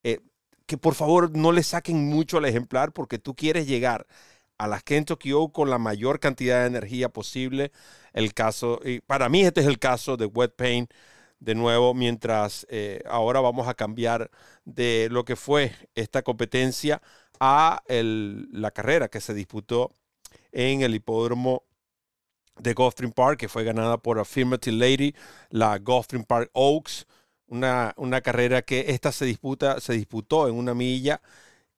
eh, 0.04 0.20
que 0.66 0.78
por 0.78 0.96
favor 0.96 1.36
no 1.36 1.52
le 1.52 1.64
saquen 1.64 2.08
mucho 2.08 2.38
al 2.38 2.46
ejemplar 2.46 2.92
porque 2.94 3.20
tú 3.20 3.36
quieres 3.36 3.68
llegar 3.68 4.08
a 4.58 4.68
las 4.68 4.84
Kentucky 4.84 5.34
Oak 5.34 5.52
con 5.54 5.70
la 5.70 5.78
mayor 5.78 6.20
cantidad 6.20 6.62
de 6.62 6.68
energía 6.68 7.10
posible. 7.10 7.72
El 8.14 8.34
caso, 8.34 8.80
y 8.84 9.02
para 9.02 9.30
mí 9.30 9.44
este 9.44 9.62
es 9.62 9.68
el 9.68 9.80
caso 9.80 10.18
de 10.18 10.26
Wet 10.26 10.56
Paint 10.56 10.92
de 11.40 11.56
nuevo, 11.56 11.94
mientras 11.94 12.66
eh, 12.70 13.04
ahora 13.08 13.40
vamos 13.42 13.68
a 13.68 13.76
cambiar 13.76 14.32
de 14.66 15.08
lo 15.12 15.24
que 15.24 15.36
fue 15.36 15.72
esta 15.96 16.24
competencia 16.24 17.02
a 17.40 17.84
la 17.88 18.72
carrera 18.72 19.08
que 19.08 19.22
se 19.22 19.34
disputó 19.34 19.92
en 20.52 20.82
el 20.82 20.96
hipódromo 20.96 21.64
de 22.60 22.74
Gulfstream 22.74 23.12
Park, 23.12 23.40
que 23.40 23.50
fue 23.50 23.64
ganada 23.64 23.98
por 23.98 24.20
Affirmative 24.20 24.76
Lady, 24.76 25.16
la 25.50 25.78
Gulfstream 25.78 26.24
Park 26.26 26.50
Oaks, 26.54 27.06
una, 27.48 27.94
una, 27.98 28.22
carrera 28.22 28.62
que 28.62 28.86
esta 28.90 29.12
se, 29.12 29.26
disputa, 29.26 29.80
se 29.80 29.94
disputó 29.94 30.48
en 30.48 30.56
una 30.56 30.74
milla 30.74 31.22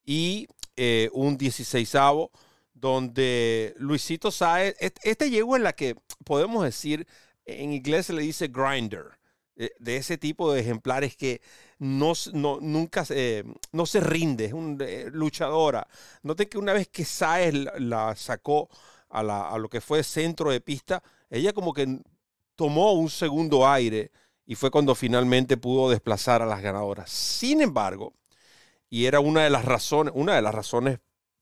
y 0.05 0.48
eh, 0.75 1.09
un 1.13 1.38
16avo, 1.38 2.31
donde 2.79 3.74
Luisito 3.77 4.31
Saez, 4.31 4.75
este 4.79 5.29
llegó 5.29 5.55
en 5.55 5.63
la 5.63 5.74
que 5.74 5.95
podemos 6.24 6.63
decir, 6.63 7.07
en 7.45 7.74
inglés 7.74 8.07
se 8.07 8.13
le 8.13 8.21
dice 8.21 8.48
grinder, 8.48 9.19
eh, 9.55 9.71
de 9.79 9.98
ese 9.98 10.17
tipo 10.17 10.53
de 10.53 10.62
ejemplares 10.62 11.17
que 11.17 11.41
no, 11.79 12.13
no 12.33 12.59
nunca 12.62 13.05
no 13.71 13.86
se 13.86 14.00
rinde, 14.00 14.45
es 14.45 14.53
una 14.53 14.86
eh, 14.86 15.09
luchadora. 15.12 15.88
Noten 16.24 16.48
que 16.48 16.57
una 16.57 16.74
vez 16.74 16.88
que 16.88 17.03
Saez 17.03 17.53
la, 17.53 18.15
sacó 18.15 18.69
a, 19.09 19.24
la, 19.24 19.50
a, 19.50 19.57
lo 19.57 19.69
que 19.69 19.81
fue 19.81 20.03
centro 20.03 20.51
de 20.51 20.62
pista, 20.62 21.03
ella 21.29 21.53
como 21.53 21.74
que 21.74 22.00
tomó 22.55 22.93
un 22.93 23.09
segundo 23.09 23.67
aire 23.67 24.12
y 24.45 24.55
fue 24.55 24.71
cuando 24.71 24.95
finalmente 24.95 25.57
pudo 25.57 25.89
desplazar 25.89 26.41
a 26.41 26.45
las 26.45 26.62
ganadoras. 26.62 27.09
Sin 27.09 27.62
embargo, 27.62 28.13
y 28.89 29.05
era 29.05 29.19
una 29.19 29.43
de 29.43 29.50
las 29.50 29.65
razones, 29.65 30.13
una 30.15 30.36
de 30.36 30.41
las 30.41 30.55
razones, 30.55 31.00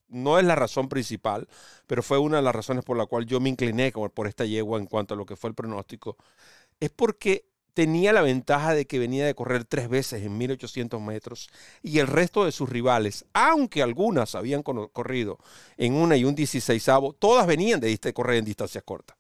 no 0.10 0.40
es 0.40 0.46
la 0.46 0.56
razón 0.56 0.90
principal, 0.90 1.48
pero 1.86 2.04
fue 2.04 2.18
una 2.18 2.38
de 2.38 2.44
las 2.44 2.56
razones 2.56 2.84
por 2.84 2.98
la 2.98 3.06
cual 3.06 3.26
yo 3.26 3.40
me 3.40 3.50
incliné 3.50 3.92
por 3.92 4.28
esta 4.28 4.46
yegua 4.46 4.80
en 4.80 4.86
cuanto 4.86 5.14
a 5.14 5.18
lo 5.18 5.26
que 5.26 5.36
fue 5.36 5.50
el 5.50 5.56
pronóstico, 5.56 6.18
es 6.80 6.90
porque 6.90 7.46
tenía 7.74 8.12
la 8.12 8.22
ventaja 8.22 8.74
de 8.74 8.88
que 8.88 8.98
venía 8.98 9.26
de 9.26 9.36
correr 9.36 9.64
tres 9.64 9.88
veces 9.88 10.24
en 10.24 10.36
1800 10.36 11.00
metros 11.00 11.50
y 11.84 12.00
el 12.00 12.08
resto 12.08 12.44
de 12.44 12.52
sus 12.52 12.68
rivales, 12.68 13.26
aunque 13.34 13.84
algunas 13.84 14.34
habían 14.34 14.64
corrido 14.64 15.38
en 15.78 15.94
una 15.94 16.18
y 16.18 16.26
un 16.26 16.34
16 16.34 16.90
todas 17.20 17.46
venían 17.46 17.80
de 17.80 18.14
correr 18.16 18.38
en 18.38 18.46
distancias 18.46 18.84
cortas. 18.84 19.16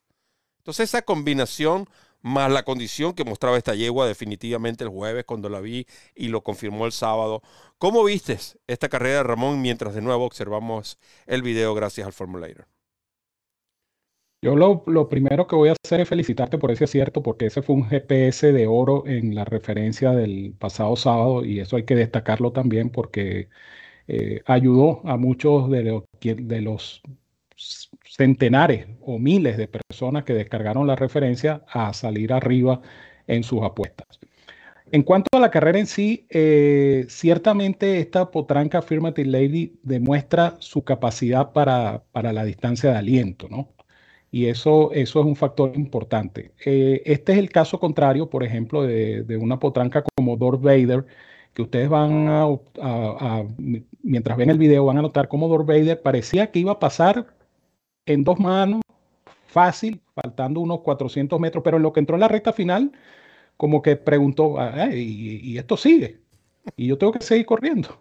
Entonces 0.58 0.89
esa 0.89 1.03
combinación 1.03 1.88
más 2.21 2.51
la 2.51 2.63
condición 2.63 3.13
que 3.13 3.24
mostraba 3.24 3.57
esta 3.57 3.75
yegua 3.75 4.07
definitivamente 4.07 4.83
el 4.83 4.89
jueves 4.89 5.25
cuando 5.25 5.50
la 5.50 5.62
vi 5.62 5.86
y 6.15 6.27
lo 6.29 6.43
confirmó 6.43 6.86
el 6.86 6.91
sábado. 6.91 7.41
¿Cómo 7.77 8.03
viste 8.03 8.38
esta 8.67 8.89
carrera 8.89 9.17
de 9.17 9.24
Ramón 9.24 9.62
mientras 9.62 9.93
de 9.95 10.01
nuevo 10.01 10.25
observamos 10.25 11.00
el 11.25 11.41
video 11.41 11.74
gracias 11.74 12.07
al 12.07 12.13
Formulator? 12.13 12.67
Yo 14.41 14.55
lo, 14.55 15.09
primero 15.09 15.47
que 15.47 15.55
voy 15.55 15.69
a 15.69 15.75
hacer 15.83 16.01
es 16.01 16.09
felicitarte 16.09 16.59
por 16.59 16.69
ese 16.71 16.83
acierto, 16.83 17.24
porque 17.24 17.47
ese 17.47 17.63
fue 17.63 17.75
un 17.75 17.86
GPS 17.89 18.51
de 18.53 18.67
oro 18.67 19.03
en 19.07 19.33
la 19.33 19.45
referencia 19.45 20.12
del 20.12 20.53
pasado 20.57 20.95
sábado 20.95 21.43
y 21.43 21.59
eso 21.59 21.75
hay 21.75 21.86
que 21.86 21.95
destacarlo 21.95 22.51
también 22.51 22.91
porque 22.91 23.50
eh, 24.07 24.41
ayudó 24.45 25.01
a 25.07 25.17
muchos 25.17 25.69
de 25.71 25.83
los 26.62 27.01
centenares 28.06 28.88
o 29.02 29.20
miles 29.20 29.58
de 29.58 29.68
personas 29.68 30.24
que 30.24 30.34
descargaron 30.34 30.88
la 30.88 30.96
referencia 30.96 31.64
a 31.68 31.94
salir 31.94 32.34
arriba 32.34 32.82
en 33.28 33.44
sus 33.44 33.64
apuestas. 33.64 34.20
En 34.92 35.04
cuanto 35.04 35.38
a 35.38 35.42
la 35.42 35.52
carrera 35.52 35.80
en 35.80 35.88
sí, 35.88 36.26
eh, 36.30 37.06
ciertamente 37.10 38.00
esta 38.00 38.32
potranca 38.32 38.78
Affirmative 38.78 39.28
Lady 39.28 39.80
demuestra 39.84 40.56
su 40.60 40.84
capacidad 40.84 41.52
para, 41.52 42.04
para 42.14 42.32
la 42.32 42.46
distancia 42.46 42.92
de 42.92 42.98
aliento, 42.98 43.50
¿no? 43.50 43.70
Y 44.32 44.48
eso, 44.48 44.92
eso 44.94 45.20
es 45.22 45.26
un 45.26 45.36
factor 45.36 45.74
importante. 45.76 46.52
Eh, 46.66 47.02
este 47.06 47.34
es 47.34 47.38
el 47.38 47.50
caso 47.50 47.80
contrario, 47.80 48.30
por 48.30 48.44
ejemplo, 48.44 48.84
de, 48.84 49.38
una 49.40 49.60
potranca 49.60 50.04
como 50.16 50.38
Darth 50.38 50.62
Vader, 50.62 51.06
que 51.54 51.62
ustedes 51.64 51.90
van 51.90 52.28
a, 52.30 53.44
mientras 54.04 54.38
ven 54.38 54.50
el 54.50 54.58
video, 54.58 54.86
van 54.86 54.98
a 55.00 55.02
notar 55.02 55.28
cómo 55.28 55.50
Darth 55.50 55.66
Vader 55.68 56.02
parecía 56.02 56.52
que 56.52 56.60
iba 56.60 56.74
a 56.74 56.80
pasar 56.80 57.37
en 58.08 58.24
dos 58.24 58.40
manos, 58.40 58.82
fácil, 59.48 60.02
faltando 60.16 60.62
unos 60.62 60.82
400 60.82 61.40
metros, 61.40 61.64
pero 61.64 61.78
en 61.78 61.84
lo 61.84 61.94
que 61.94 62.00
entró 62.00 62.16
en 62.16 62.22
la 62.22 62.28
recta 62.28 62.54
final, 62.54 62.92
como 63.58 63.82
que 63.82 63.96
preguntó, 63.98 64.60
ah, 64.60 64.90
y, 64.94 65.40
y 65.44 65.58
esto 65.58 65.78
sigue, 65.78 66.22
y 66.76 66.88
yo 66.88 66.98
tengo 66.98 67.14
que 67.14 67.22
seguir 67.22 67.46
corriendo. 67.46 68.00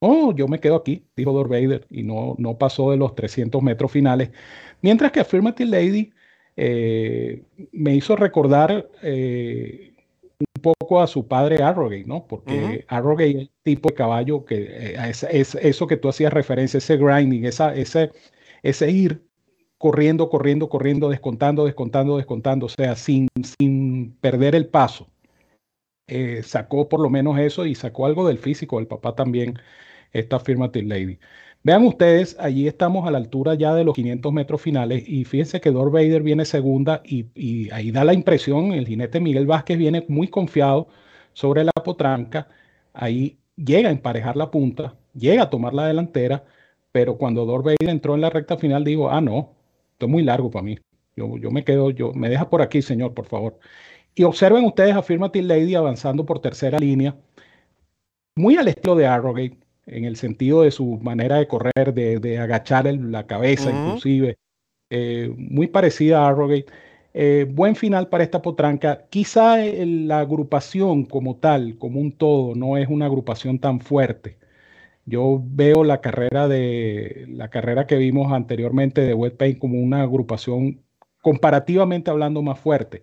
Oh, 0.00 0.32
yo 0.34 0.46
me 0.46 0.60
quedo 0.60 0.76
aquí, 0.76 1.06
dijo 1.16 1.32
Darth 1.32 1.48
Vader, 1.48 1.86
y 1.90 2.02
no, 2.02 2.34
no 2.38 2.58
pasó 2.58 2.90
de 2.90 2.98
los 2.98 3.14
300 3.14 3.62
metros 3.62 3.90
finales. 3.90 4.30
Mientras 4.82 5.10
que 5.10 5.20
Affirmative 5.20 5.70
Lady 5.70 6.12
eh, 6.56 7.42
me 7.72 7.94
hizo 7.94 8.14
recordar 8.16 8.88
eh, 9.02 9.94
un 10.38 10.62
poco 10.62 11.00
a 11.00 11.06
su 11.06 11.26
padre 11.26 11.62
Arrogate, 11.62 12.04
¿no? 12.06 12.26
Porque 12.26 12.84
Arrogate 12.88 13.30
es 13.30 13.36
el 13.36 13.50
tipo 13.62 13.88
de 13.88 13.94
caballo 13.94 14.44
que 14.44 14.66
eh, 14.70 15.10
es, 15.10 15.54
eso 15.54 15.86
que 15.86 15.96
tú 15.96 16.08
hacías 16.08 16.32
referencia, 16.32 16.78
ese 16.78 16.96
grinding, 16.98 17.46
esa, 17.46 17.74
ese, 17.74 18.12
ese 18.62 18.90
ir 18.90 19.22
corriendo, 19.78 20.28
corriendo, 20.30 20.68
corriendo, 20.68 21.08
descontando, 21.08 21.64
descontando, 21.66 22.16
descontando, 22.16 22.66
o 22.66 22.68
sea, 22.68 22.96
sin, 22.96 23.28
sin 23.58 24.12
perder 24.20 24.54
el 24.54 24.68
paso. 24.68 25.08
sacó 26.42 26.88
por 26.88 27.00
lo 27.00 27.10
menos 27.10 27.38
eso 27.38 27.66
y 27.66 27.74
sacó 27.74 28.06
algo 28.06 28.26
del 28.26 28.38
físico 28.38 28.76
del 28.78 28.86
papá 28.86 29.14
también 29.14 29.58
esta 30.12 30.36
Affirmative 30.36 30.86
Lady. 30.86 31.18
Vean 31.66 31.84
ustedes, 31.84 32.36
allí 32.38 32.68
estamos 32.68 33.08
a 33.08 33.10
la 33.10 33.18
altura 33.18 33.54
ya 33.54 33.74
de 33.74 33.82
los 33.84 33.94
500 33.94 34.32
metros 34.32 34.62
finales 34.62 35.02
y 35.08 35.24
fíjense 35.24 35.60
que 35.60 35.72
Dor 35.72 35.90
Vader 35.90 36.22
viene 36.22 36.44
segunda 36.44 37.02
y, 37.04 37.70
ahí 37.72 37.90
da 37.90 38.04
la 38.04 38.14
impresión, 38.14 38.72
el 38.72 38.86
jinete 38.86 39.18
Miguel 39.18 39.46
Vázquez 39.46 39.76
viene 39.76 40.04
muy 40.08 40.28
confiado 40.28 40.86
sobre 41.32 41.64
la 41.64 41.72
potranca, 41.72 42.48
ahí 42.92 43.38
llega 43.56 43.88
a 43.88 43.92
emparejar 43.92 44.36
la 44.36 44.50
punta, 44.50 44.94
llega 45.12 45.44
a 45.44 45.50
tomar 45.50 45.74
la 45.74 45.88
delantera, 45.88 46.44
pero 46.92 47.18
cuando 47.18 47.44
Dor 47.44 47.64
Vader 47.64 47.88
entró 47.88 48.14
en 48.14 48.20
la 48.20 48.30
recta 48.30 48.56
final 48.56 48.84
digo, 48.84 49.10
ah, 49.10 49.20
no, 49.20 49.55
esto 49.96 50.04
es 50.06 50.12
muy 50.12 50.22
largo 50.22 50.50
para 50.50 50.62
mí, 50.62 50.78
yo, 51.16 51.38
yo 51.38 51.50
me 51.50 51.64
quedo, 51.64 51.90
yo, 51.90 52.12
me 52.12 52.28
deja 52.28 52.50
por 52.50 52.60
aquí, 52.60 52.82
señor, 52.82 53.14
por 53.14 53.24
favor. 53.24 53.58
Y 54.14 54.24
observen 54.24 54.64
ustedes 54.66 54.94
a 54.94 54.98
Affirmative 54.98 55.44
Lady 55.46 55.74
avanzando 55.74 56.26
por 56.26 56.40
tercera 56.40 56.78
línea, 56.78 57.16
muy 58.36 58.56
al 58.56 58.68
estilo 58.68 58.94
de 58.94 59.06
Arrogate, 59.06 59.58
en 59.86 60.04
el 60.04 60.16
sentido 60.16 60.62
de 60.62 60.70
su 60.70 60.98
manera 60.98 61.36
de 61.36 61.48
correr, 61.48 61.94
de, 61.94 62.38
agachar 62.38 62.92
la 62.94 63.26
cabeza 63.26 63.70
inclusive, 63.70 64.36
eh, 64.90 65.32
muy 65.36 65.66
parecida 65.68 66.24
a 66.24 66.28
Arrogate. 66.28 66.66
Eh, 67.14 67.46
buen 67.50 67.74
final 67.74 68.10
para 68.10 68.24
esta 68.24 68.42
potranca. 68.42 69.06
Quizá 69.08 69.56
la 69.56 70.20
agrupación 70.20 71.06
como 71.06 71.36
tal, 71.36 71.78
como 71.78 72.00
un 72.00 72.12
todo, 72.12 72.54
no 72.54 72.76
es 72.76 72.88
una 72.88 73.06
agrupación 73.06 73.58
tan 73.58 73.80
fuerte. 73.80 74.36
Yo 75.06 75.40
veo 75.42 75.84
la 75.84 76.00
carrera 76.00 76.48
de 76.48 77.26
la 77.28 77.48
carrera 77.50 77.86
que 77.86 77.96
vimos 77.96 78.32
anteriormente 78.32 79.02
de 79.02 79.14
Wet 79.14 79.36
Paint 79.36 79.58
como 79.58 79.80
una 79.80 80.02
agrupación 80.02 80.82
comparativamente 81.22 82.10
hablando 82.10 82.42
más 82.42 82.58
fuerte. 82.60 83.02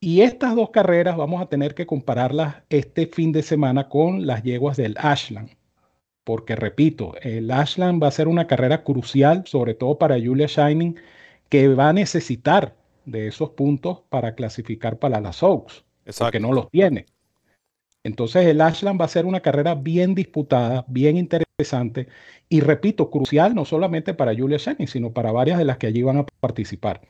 Y 0.00 0.22
estas 0.22 0.54
dos 0.56 0.70
carreras 0.70 1.16
vamos 1.16 1.42
a 1.42 1.48
tener 1.48 1.74
que 1.74 1.86
compararlas 1.86 2.62
este 2.70 3.06
fin 3.06 3.32
de 3.32 3.42
semana 3.42 3.88
con 3.88 4.26
las 4.26 4.42
yeguas 4.42 4.76
del 4.76 4.96
Ashland 4.98 5.50
porque 6.26 6.56
repito, 6.56 7.14
el 7.22 7.52
Ashland 7.52 8.02
va 8.02 8.08
a 8.08 8.10
ser 8.10 8.26
una 8.26 8.48
carrera 8.48 8.82
crucial, 8.82 9.44
sobre 9.46 9.74
todo 9.74 9.96
para 9.96 10.16
Julia 10.16 10.48
Shining, 10.48 10.96
que 11.48 11.68
va 11.68 11.90
a 11.90 11.92
necesitar 11.92 12.74
de 13.04 13.28
esos 13.28 13.50
puntos 13.50 14.00
para 14.08 14.34
clasificar 14.34 14.98
para 14.98 15.20
las 15.20 15.44
Oaks, 15.44 15.84
porque 16.18 16.40
no 16.40 16.52
los 16.52 16.68
tiene. 16.68 17.06
Entonces 18.06 18.46
el 18.46 18.60
Ashland 18.60 19.00
va 19.00 19.04
a 19.04 19.08
ser 19.08 19.26
una 19.26 19.40
carrera 19.40 19.74
bien 19.74 20.14
disputada, 20.14 20.84
bien 20.88 21.16
interesante 21.16 22.08
y 22.48 22.60
repito, 22.60 23.10
crucial 23.10 23.54
no 23.54 23.64
solamente 23.64 24.14
para 24.14 24.34
Julia 24.34 24.58
Shining, 24.58 24.86
sino 24.86 25.10
para 25.12 25.32
varias 25.32 25.58
de 25.58 25.64
las 25.64 25.78
que 25.78 25.88
allí 25.88 26.02
van 26.02 26.18
a 26.18 26.26
participar. 26.40 27.00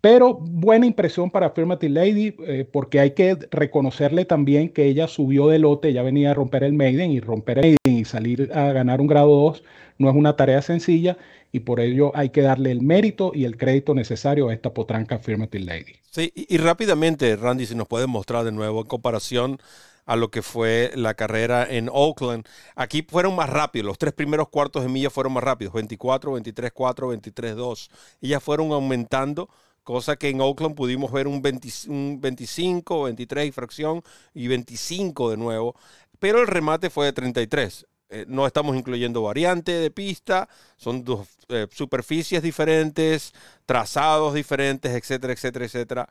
Pero 0.00 0.34
buena 0.34 0.84
impresión 0.84 1.30
para 1.30 1.46
Affirmative 1.46 1.92
Lady, 1.92 2.34
eh, 2.44 2.68
porque 2.70 2.98
hay 2.98 3.12
que 3.12 3.36
reconocerle 3.50 4.24
también 4.24 4.68
que 4.68 4.86
ella 4.86 5.06
subió 5.06 5.46
de 5.46 5.60
lote, 5.60 5.92
ya 5.92 6.02
venía 6.02 6.32
a 6.32 6.34
romper 6.34 6.64
el 6.64 6.72
Maiden 6.72 7.12
y 7.12 7.20
romper 7.20 7.58
el 7.58 7.76
Maiden 7.84 8.00
y 8.00 8.04
salir 8.04 8.50
a 8.52 8.72
ganar 8.72 9.00
un 9.00 9.06
grado 9.06 9.28
2 9.28 9.62
no 9.98 10.10
es 10.10 10.16
una 10.16 10.34
tarea 10.34 10.60
sencilla 10.60 11.16
y 11.52 11.60
por 11.60 11.78
ello 11.78 12.10
hay 12.16 12.30
que 12.30 12.42
darle 12.42 12.72
el 12.72 12.82
mérito 12.82 13.30
y 13.32 13.44
el 13.44 13.56
crédito 13.56 13.94
necesario 13.94 14.48
a 14.48 14.54
esta 14.54 14.74
potranca 14.74 15.16
Affirmative 15.16 15.64
Lady. 15.64 15.92
Sí, 16.10 16.32
y, 16.34 16.52
y 16.52 16.58
rápidamente, 16.58 17.36
Randy, 17.36 17.66
si 17.66 17.76
nos 17.76 17.86
puedes 17.86 18.08
mostrar 18.08 18.44
de 18.44 18.50
nuevo 18.52 18.80
en 18.80 18.86
comparación 18.86 19.58
a 20.06 20.16
lo 20.16 20.30
que 20.30 20.42
fue 20.42 20.92
la 20.94 21.14
carrera 21.14 21.66
en 21.68 21.88
Oakland. 21.92 22.46
Aquí 22.76 23.06
fueron 23.08 23.36
más 23.36 23.48
rápidos, 23.48 23.86
los 23.86 23.98
tres 23.98 24.12
primeros 24.12 24.48
cuartos 24.48 24.82
de 24.82 24.88
milla 24.88 25.10
fueron 25.10 25.32
más 25.32 25.44
rápidos, 25.44 25.74
24, 25.74 26.32
23, 26.32 26.72
4, 26.72 27.08
23, 27.08 27.56
2. 27.56 27.90
Ellas 28.20 28.42
fueron 28.42 28.72
aumentando 28.72 29.48
cosa 29.82 30.16
que 30.16 30.28
en 30.28 30.40
Oakland 30.40 30.74
pudimos 30.74 31.12
ver 31.12 31.26
un, 31.26 31.42
25, 31.42 33.02
23 33.04 33.48
y 33.48 33.52
fracción 33.52 34.02
y 34.34 34.48
25 34.48 35.30
de 35.30 35.36
nuevo, 35.36 35.74
pero 36.18 36.40
el 36.40 36.46
remate 36.46 36.90
fue 36.90 37.06
de 37.06 37.12
33. 37.12 37.86
eh, 38.10 38.24
no 38.28 38.46
estamos 38.46 38.76
incluyendo 38.76 39.22
variante 39.22 39.72
de 39.72 39.90
pista, 39.90 40.48
son 40.76 41.02
dos 41.02 41.26
eh, 41.48 41.66
superficies 41.70 42.42
diferentes, 42.42 43.32
trazados 43.64 44.34
diferentes, 44.34 44.92
etcétera, 44.92 45.32
etcétera, 45.32 45.64
etcétera. 45.64 46.08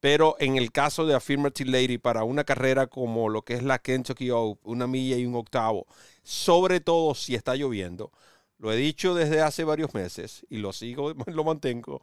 Pero 0.00 0.36
en 0.38 0.56
el 0.56 0.72
caso 0.72 1.06
de 1.06 1.14
Affirmative 1.14 1.70
Lady, 1.70 1.98
para 1.98 2.24
una 2.24 2.44
carrera 2.44 2.86
como 2.86 3.28
lo 3.28 3.42
que 3.42 3.54
es 3.54 3.62
la 3.62 3.78
Kentucky 3.78 4.30
Oak, 4.30 4.58
una 4.66 4.86
milla 4.86 5.16
y 5.16 5.26
un 5.26 5.34
octavo, 5.34 5.86
sobre 6.22 6.80
todo 6.80 7.14
si 7.14 7.34
está 7.34 7.54
lloviendo, 7.54 8.10
lo 8.58 8.72
he 8.72 8.76
dicho 8.76 9.14
desde 9.14 9.42
hace 9.42 9.64
varios 9.64 9.94
meses 9.94 10.46
y 10.48 10.58
lo 10.58 10.72
sigo, 10.72 11.12
lo 11.26 11.44
mantengo. 11.44 12.02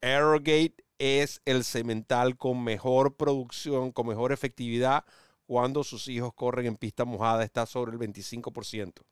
Aerogate 0.00 0.84
es 0.98 1.40
el 1.44 1.64
cemental 1.64 2.36
con 2.36 2.62
mejor 2.62 3.16
producción, 3.16 3.92
con 3.92 4.08
mejor 4.08 4.32
efectividad 4.32 5.04
cuando 5.46 5.84
sus 5.84 6.08
hijos 6.08 6.34
corren 6.34 6.66
en 6.66 6.76
pista 6.76 7.04
mojada. 7.04 7.44
Está 7.44 7.66
sobre 7.66 7.92
el 7.92 7.98
25%. 7.98 9.02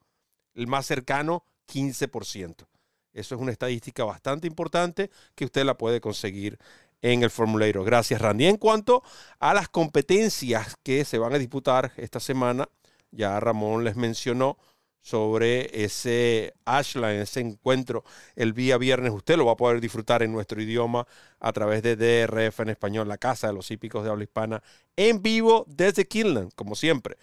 El 0.55 0.67
más 0.67 0.87
cercano, 0.87 1.45
15%. 1.69 2.67
Eso 3.13 3.35
es 3.37 3.41
una 3.41 3.53
estadística 3.53 4.05
bastante 4.05 4.49
importante 4.49 5.11
que 5.37 5.45
usted 5.45 5.65
la 5.65 5.79
puede 5.79 6.01
conseguir 6.01 6.59
en 7.05 7.23
el 7.23 7.31
formulario. 7.31 7.85
Gracias, 7.85 8.19
Randy. 8.19 8.47
En 8.47 8.57
cuanto 8.57 9.03
a 9.39 9.53
las 9.53 9.69
competencias 9.69 10.77
que 10.83 11.05
se 11.05 11.19
van 11.19 11.35
a 11.35 11.39
disputar 11.39 11.93
esta 11.99 12.19
semana, 12.19 12.67
ya 13.11 13.39
Ramón 13.41 13.85
les 13.85 13.95
mencionó 13.95 14.57
sobre 15.03 15.85
ese 15.85 16.55
Ashland, 16.65 17.21
ese 17.21 17.41
encuentro 17.41 18.05
el 18.37 18.55
día 18.55 18.79
viernes. 18.79 19.13
Usted 19.13 19.37
lo 19.37 19.45
va 19.45 19.53
a 19.53 19.57
poder 19.57 19.83
disfrutar 19.83 20.23
en 20.23 20.33
nuestro 20.33 20.63
idioma 20.63 21.07
a 21.41 21.53
través 21.53 21.83
de 21.83 21.95
DRF 21.95 22.61
en 22.61 22.71
español, 22.71 23.07
la 23.07 23.19
Casa 23.19 23.49
de 23.49 23.53
los 23.53 23.71
Hípicos 23.71 24.03
de 24.03 24.09
Habla 24.09 24.25
Hispana, 24.25 24.63
en 24.97 25.21
vivo 25.21 25.67
desde 25.69 26.09
Kinland, 26.09 26.55
como 26.55 26.75
siempre. 26.75 27.19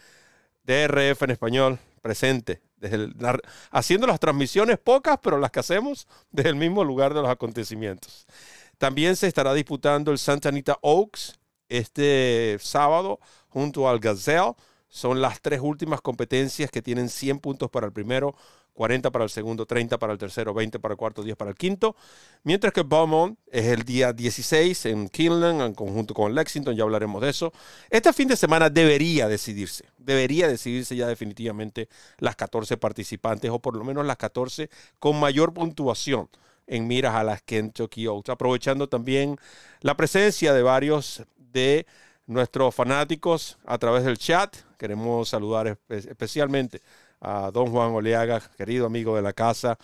DRF 0.64 1.24
en 1.24 1.32
español, 1.32 1.80
presente, 2.04 2.62
desde 2.78 3.10
haciendo 3.72 4.06
las 4.06 4.20
transmisiones 4.20 4.78
pocas, 4.78 5.18
pero 5.24 5.40
las 5.40 5.50
que 5.50 5.62
hacemos 5.62 6.08
desde 6.30 6.52
el 6.52 6.56
mismo 6.56 6.84
lugar 6.84 7.16
de 7.16 7.22
los 7.22 7.32
acontecimientos. 7.32 8.28
También 8.82 9.16
se 9.16 9.28
estará 9.28 9.54
disputando 9.54 10.10
el 10.10 10.18
Santa 10.18 10.50
Anita 10.50 10.76
Oaks 10.82 11.36
este 11.70 12.58
sábado 12.60 13.20
junto 13.48 13.88
al 13.88 14.00
Gazelle 14.00 14.56
son 14.88 15.22
las 15.22 15.40
tres 15.40 15.60
últimas 15.62 16.02
competencias 16.02 16.72
que 16.72 16.82
tienen 16.82 17.08
100 17.08 17.42
puntos 17.42 17.70
para 17.70 17.86
el 17.86 17.94
primero, 17.94 18.36
40 18.74 19.12
para 19.12 19.24
el 19.24 19.30
segundo, 19.30 19.68
30 19.68 20.00
para 20.00 20.14
el 20.14 20.18
tercero, 20.18 20.56
20 20.56 20.80
para 20.80 20.94
el 20.94 20.98
cuarto, 20.98 21.22
10 21.22 21.38
para 21.38 21.52
el 21.52 21.58
quinto. 21.58 21.96
Mientras 22.42 22.74
que 22.74 22.82
Beaumont 22.82 23.38
es 23.52 23.68
el 23.68 23.84
día 23.84 24.14
16 24.14 24.88
en 24.88 25.10
Kinlan, 25.10 25.62
en 25.62 25.76
conjunto 25.76 26.16
con 26.16 26.34
Lexington, 26.34 26.76
ya 26.76 26.82
hablaremos 26.82 27.22
de 27.22 27.30
eso. 27.30 27.54
Este 27.92 28.12
fin 28.14 28.30
de 28.30 28.36
semana 28.36 28.72
debería 28.72 29.28
decidirse, 29.28 29.86
debería 30.00 30.48
decidirse 30.48 30.96
ya 30.96 31.06
definitivamente 31.06 31.88
las 32.18 32.36
14 32.36 32.78
participantes, 32.78 33.52
o 33.52 33.60
por 33.60 33.78
lo 33.78 33.84
menos 33.84 34.08
las 34.08 34.18
14 34.18 34.72
con 34.98 35.20
mayor 35.20 35.54
puntuación 35.54 36.30
en 36.72 36.88
miras 36.88 37.14
a 37.16 37.24
las 37.24 37.42
Kentucky 37.42 38.08
Oaks, 38.08 38.30
aprovechando 38.30 38.88
también 38.88 39.38
la 39.82 39.98
presencia 39.98 40.54
de 40.54 40.64
varios 40.64 41.24
de 41.36 41.86
nuestros 42.28 42.74
fanáticos 42.74 43.58
a 43.66 43.78
través 43.78 44.06
del 44.06 44.18
chat. 44.18 44.56
Queremos 44.78 45.28
saludar 45.28 45.78
especialmente 45.90 46.82
a 47.20 47.52
don 47.52 47.70
Juan 47.72 47.92
Oleaga, 47.92 48.42
querido 48.58 48.86
amigo 48.86 49.18
de 49.18 49.22
la 49.22 49.34
casa, 49.34 49.78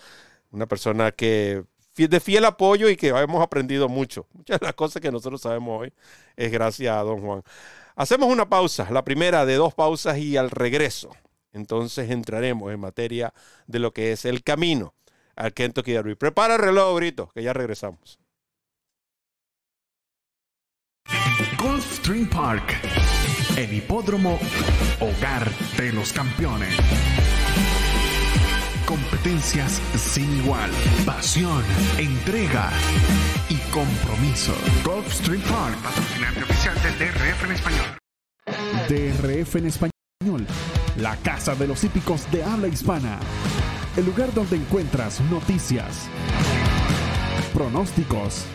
una 0.49 0.65
persona 0.65 1.11
que 1.11 1.65
de 1.97 2.19
fiel 2.21 2.45
apoyo 2.45 2.87
y 2.89 2.95
que 2.95 3.09
hemos 3.09 3.43
aprendido 3.43 3.89
mucho. 3.89 4.25
Muchas 4.33 4.59
de 4.61 4.65
las 4.65 4.75
cosas 4.75 5.01
que 5.01 5.11
nosotros 5.11 5.41
sabemos 5.41 5.81
hoy 5.81 5.93
es 6.37 6.51
gracias 6.51 6.95
a 6.95 7.01
don 7.01 7.19
Juan. 7.19 7.43
Hacemos 7.97 8.29
una 8.29 8.47
pausa, 8.47 8.89
la 8.91 9.03
primera 9.03 9.45
de 9.45 9.55
dos 9.55 9.73
pausas 9.73 10.17
y 10.19 10.37
al 10.37 10.51
regreso. 10.51 11.09
Entonces 11.51 12.11
entraremos 12.11 12.71
en 12.71 12.79
materia 12.79 13.33
de 13.65 13.79
lo 13.79 13.91
que 13.91 14.13
es 14.13 14.23
el 14.23 14.41
camino 14.43 14.93
al 15.37 15.53
Kentucky 15.53 15.93
Derby. 15.93 16.15
Prepara 16.15 16.55
el 16.55 16.61
reloj, 16.61 16.95
Brito, 16.95 17.29
que 17.33 17.43
ya 17.43 17.53
regresamos. 17.53 18.19
Gulfstream 21.57 22.27
Park, 22.29 22.75
el 23.57 23.73
hipódromo 23.73 24.39
hogar 24.99 25.49
de 25.77 25.93
los 25.93 26.11
campeones. 26.11 26.75
Competencias 28.85 29.81
sin 29.95 30.31
igual, 30.37 30.69
pasión, 31.05 31.63
entrega 31.97 32.69
y 33.49 33.55
compromiso. 33.71 34.53
Gulfstream 34.83 35.41
Park, 35.41 35.77
patrocinante 35.83 36.43
oficial 36.43 36.75
del 36.83 36.99
DRF 36.99 37.43
en 37.43 37.51
español. 37.51 37.97
DRF 38.87 39.55
en 39.55 39.65
español, 39.67 40.47
la 40.97 41.15
casa 41.17 41.55
de 41.55 41.67
los 41.67 41.83
hípicos 41.83 42.29
de 42.31 42.43
habla 42.43 42.67
hispana. 42.67 43.19
El 43.97 44.05
lugar 44.05 44.33
donde 44.33 44.55
encuentras 44.55 45.19
noticias, 45.21 46.07
pronósticos 47.53 48.45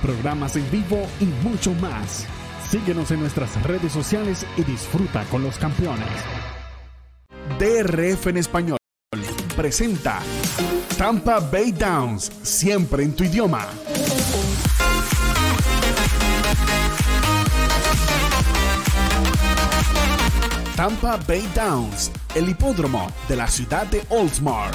programas 0.00 0.56
en 0.56 0.68
vivo 0.70 1.06
y 1.20 1.26
mucho 1.46 1.72
más. 1.74 2.26
Síguenos 2.70 3.10
en 3.10 3.20
nuestras 3.20 3.62
redes 3.62 3.92
sociales 3.92 4.46
y 4.56 4.62
disfruta 4.62 5.24
con 5.24 5.42
los 5.42 5.58
campeones. 5.58 6.08
DRF 7.58 8.28
en 8.28 8.36
español 8.38 8.78
presenta 9.54 10.20
Tampa 10.96 11.40
Bay 11.40 11.72
Downs, 11.72 12.30
siempre 12.42 13.02
en 13.02 13.14
tu 13.14 13.24
idioma. 13.24 13.66
Tampa 20.76 21.18
Bay 21.28 21.46
Downs, 21.54 22.10
el 22.34 22.48
hipódromo 22.48 23.10
de 23.28 23.36
la 23.36 23.48
ciudad 23.48 23.86
de 23.86 24.04
Oldsmar. 24.08 24.70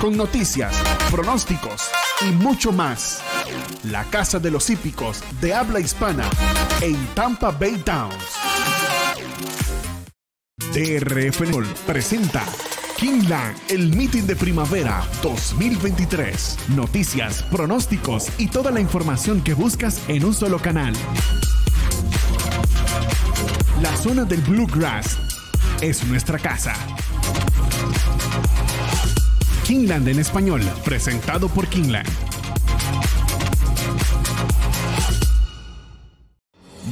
Con 0.00 0.16
noticias, 0.16 0.74
pronósticos 1.10 1.90
y 2.22 2.32
mucho 2.32 2.72
más 2.72 3.20
la 3.84 4.04
casa 4.04 4.38
de 4.38 4.50
los 4.50 4.70
hípicos 4.70 5.22
de 5.40 5.54
habla 5.54 5.80
hispana 5.80 6.28
en 6.80 6.96
Tampa 7.14 7.50
Bay 7.50 7.82
Downs. 7.84 8.14
DRF 10.72 11.42
presenta 11.86 12.44
Kingland, 12.96 13.56
el 13.68 13.94
meeting 13.94 14.24
de 14.24 14.36
primavera 14.36 15.04
2023. 15.22 16.56
Noticias, 16.74 17.42
pronósticos 17.44 18.28
y 18.38 18.48
toda 18.48 18.70
la 18.70 18.80
información 18.80 19.40
que 19.40 19.54
buscas 19.54 20.00
en 20.08 20.24
un 20.24 20.34
solo 20.34 20.58
canal. 20.58 20.94
La 23.82 23.96
zona 23.96 24.24
del 24.24 24.40
Bluegrass 24.40 25.27
es 25.80 26.04
nuestra 26.04 26.38
casa. 26.38 26.74
Kingland 29.64 30.08
en 30.08 30.18
español, 30.18 30.62
presentado 30.84 31.48
por 31.48 31.66
Kingland. 31.68 32.08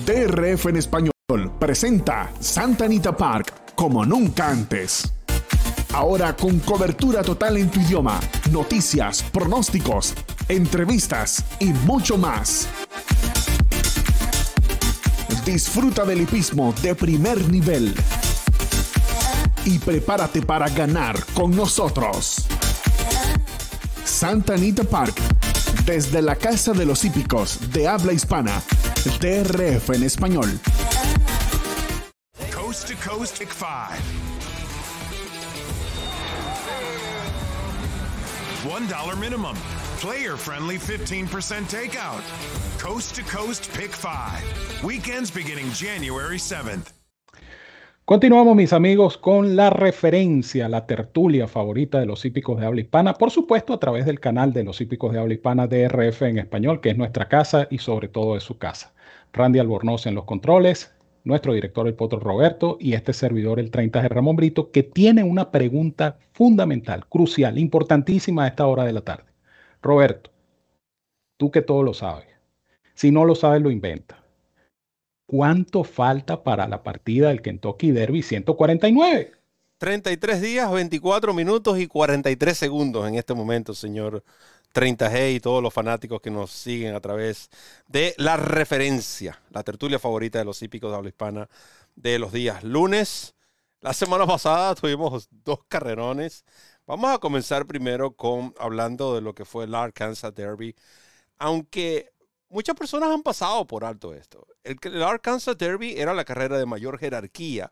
DRF 0.05 0.67
en 0.67 0.77
español 0.77 1.13
presenta 1.59 2.31
Santa 2.39 2.85
Anita 2.85 3.17
Park 3.17 3.75
como 3.75 4.05
nunca 4.05 4.51
antes. 4.51 5.13
Ahora 5.93 6.37
con 6.37 6.61
cobertura 6.61 7.23
total 7.23 7.57
en 7.57 7.71
tu 7.71 7.81
idioma, 7.81 8.21
noticias, 8.51 9.23
pronósticos, 9.23 10.15
entrevistas 10.49 11.45
y 11.59 11.67
mucho 11.67 12.19
más. 12.19 12.69
Disfruta 15.45 16.05
del 16.05 16.23
hipismo 16.23 16.75
de 16.83 16.95
primer 16.95 17.49
nivel. 17.49 17.95
Y 19.67 19.79
prepárate 19.79 20.41
para 20.43 20.69
ganar 20.71 21.23
con 21.35 21.55
nosotros. 21.55 22.47
Santa 24.05 24.55
Anita 24.55 24.85
Park, 24.85 25.15
desde 25.85 26.23
la 26.23 26.37
Casa 26.37 26.73
de 26.73 26.87
los 26.87 27.05
Hípicos 27.05 27.59
de 27.73 27.87
habla 27.87 28.13
hispana 28.13 28.63
TRF 29.19 29.91
en 29.91 30.03
español. 30.03 30.61
Coast 32.53 32.89
to 32.89 32.95
Coast 33.09 33.39
Pick 33.39 33.53
5. 33.53 33.67
$1 38.65 39.19
minimum. 39.19 39.57
Player 40.01 40.37
friendly 40.37 40.77
15% 40.77 41.69
takeout. 41.69 42.23
Coast 42.79 43.15
to 43.15 43.23
Coast 43.23 43.73
Pick 43.75 43.93
5. 43.93 44.83
Weekends 44.85 45.31
beginning 45.31 45.71
January 45.73 46.39
7th. 46.39 46.96
Continuamos, 48.07 48.55
mis 48.55 48.73
amigos, 48.73 49.19
con 49.19 49.57
la 49.57 49.69
referencia, 49.69 50.69
la 50.69 50.87
tertulia 50.87 51.49
favorita 51.49 51.99
de 51.99 52.07
los 52.07 52.25
hípicos 52.25 52.61
de 52.61 52.65
habla 52.65 52.83
hispana, 52.83 53.15
por 53.15 53.33
supuesto, 53.33 53.73
a 53.73 53.81
través 53.81 54.07
del 54.07 54.21
canal 54.21 54.53
de 54.53 54.63
los 54.63 54.81
hípicos 54.81 55.13
de 55.13 55.19
habla 55.19 55.35
hispana 55.35 55.67
DRF 55.67 56.23
en 56.23 56.39
español, 56.39 56.81
que 56.81 56.91
es 56.91 56.97
nuestra 56.97 57.27
casa 57.29 57.67
y 57.69 57.79
sobre 57.79 58.07
todo 58.07 58.37
es 58.37 58.45
su 58.45 58.59
casa. 58.59 58.95
Randy 59.33 59.59
Albornoz 59.59 60.07
en 60.07 60.15
los 60.15 60.23
controles, 60.23 60.95
nuestro 61.25 61.53
director 61.53 61.89
el 61.89 61.95
Potro 61.95 62.21
Roberto 62.21 62.79
y 62.79 62.93
este 62.93 63.13
servidor 63.13 63.59
el 63.59 63.73
30 63.73 64.03
de 64.03 64.09
Ramón 64.09 64.37
Brito, 64.37 64.71
que 64.71 64.85
tiene 64.85 65.25
una 65.25 65.51
pregunta 65.51 66.21
fundamental, 66.33 67.09
crucial, 67.09 67.59
importantísima 67.59 68.45
a 68.45 68.47
esta 68.47 68.69
hora 68.69 68.85
de 68.85 68.93
la 68.93 69.01
tarde. 69.01 69.33
Roberto, 69.83 70.31
tú 71.37 71.51
que 71.51 71.61
todo 71.61 71.83
lo 71.83 71.93
sabes, 71.93 72.29
si 72.95 73.11
no 73.11 73.25
lo 73.25 73.35
sabes, 73.35 73.63
lo 73.63 73.73
inventa. 73.73 74.26
¿Cuánto 75.27 75.83
falta 75.83 76.45
para 76.45 76.69
la 76.69 76.83
partida 76.83 77.29
del 77.29 77.43
Kentucky 77.43 77.91
Derby 77.91 78.23
149? 78.23 79.33
33 79.79 80.41
días, 80.41 80.71
24 80.71 81.35
minutos 81.35 81.79
y 81.79 81.87
43 81.87 82.57
segundos 82.57 83.07
en 83.09 83.17
este 83.17 83.35
momento, 83.35 83.75
señor 83.75 84.23
30G 84.73 85.35
y 85.35 85.41
todos 85.41 85.63
los 85.63 85.73
fanáticos 85.73 86.21
que 86.21 86.31
nos 86.31 86.51
siguen 86.51 86.95
a 86.95 87.01
través 87.01 87.51
de 87.89 88.15
la 88.19 88.37
referencia, 88.37 89.41
la 89.51 89.63
tertulia 89.63 89.99
favorita 89.99 90.39
de 90.39 90.45
los 90.45 90.63
hípicos 90.63 90.91
de 90.91 90.97
habla 90.97 91.09
hispana 91.09 91.49
de 91.95 92.19
los 92.19 92.33
días 92.33 92.63
lunes. 92.63 93.35
La 93.81 93.93
semana 93.95 94.27
pasada 94.27 94.75
tuvimos 94.75 95.29
dos 95.45 95.61
carrerones. 95.69 96.45
Vamos 96.87 97.11
a 97.11 97.19
comenzar 97.19 97.67
primero 97.67 98.13
con 98.13 98.55
hablando 98.59 99.15
de 99.15 99.23
lo 99.23 99.35
que 99.35 99.45
fue 99.45 99.65
el 99.65 99.75
Arkansas 99.75 100.35
Derby. 100.35 100.75
Aunque 101.39 102.13
muchas 102.57 102.75
personas 102.75 103.11
han 103.11 103.23
pasado 103.23 103.67
por 103.67 103.85
alto 103.85 104.15
esto. 104.15 104.47
El, 104.65 105.03
Arkansas 105.03 105.59
Derby 105.59 105.95
era 105.99 106.15
la 106.15 106.25
carrera 106.25 106.57
de 106.57 106.65
mayor 106.65 106.99
jerarquía 106.99 107.71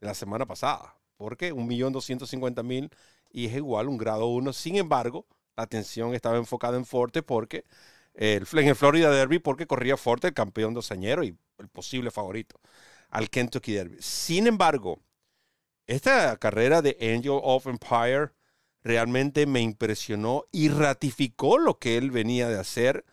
de 0.00 0.06
la 0.06 0.12
semana 0.12 0.44
pasada. 0.44 0.96
Porque 1.16 1.54
1.250.000 1.54 2.90
y 3.30 3.46
es 3.46 3.56
igual 3.56 3.88
un 3.88 3.96
grado 3.96 4.26
1. 4.26 4.52
Sin 4.52 4.76
embargo, 4.76 5.26
la 5.56 5.62
atención 5.64 6.14
estaba 6.14 6.36
enfocada 6.36 6.76
en 6.76 6.84
Forte 6.84 7.22
porque 7.22 7.64
el, 8.12 8.46
en 8.52 8.68
el 8.68 8.76
Florida 8.76 9.10
Derby 9.10 9.38
porque 9.38 9.66
corría 9.66 9.96
Forte, 9.96 10.28
el 10.28 10.34
campeón 10.34 10.74
dosañero 10.74 11.24
y 11.24 11.34
el 11.58 11.68
posible 11.68 12.10
favorito 12.10 12.60
al 13.08 13.30
Kentucky 13.30 13.72
Derby. 13.72 13.96
Sin 14.00 14.46
embargo, 14.46 15.00
esta 15.86 16.36
carrera 16.36 16.82
de 16.82 16.98
Angel 17.00 17.40
of 17.42 17.66
Empire 17.66 18.32
realmente 18.82 19.46
me 19.46 19.62
impresionó 19.62 20.44
y 20.52 20.68
ratificó 20.68 21.56
lo 21.56 21.78
que 21.78 21.96
él 21.96 22.10
venía 22.10 22.48
de 22.48 22.58
hacer. 22.58 23.06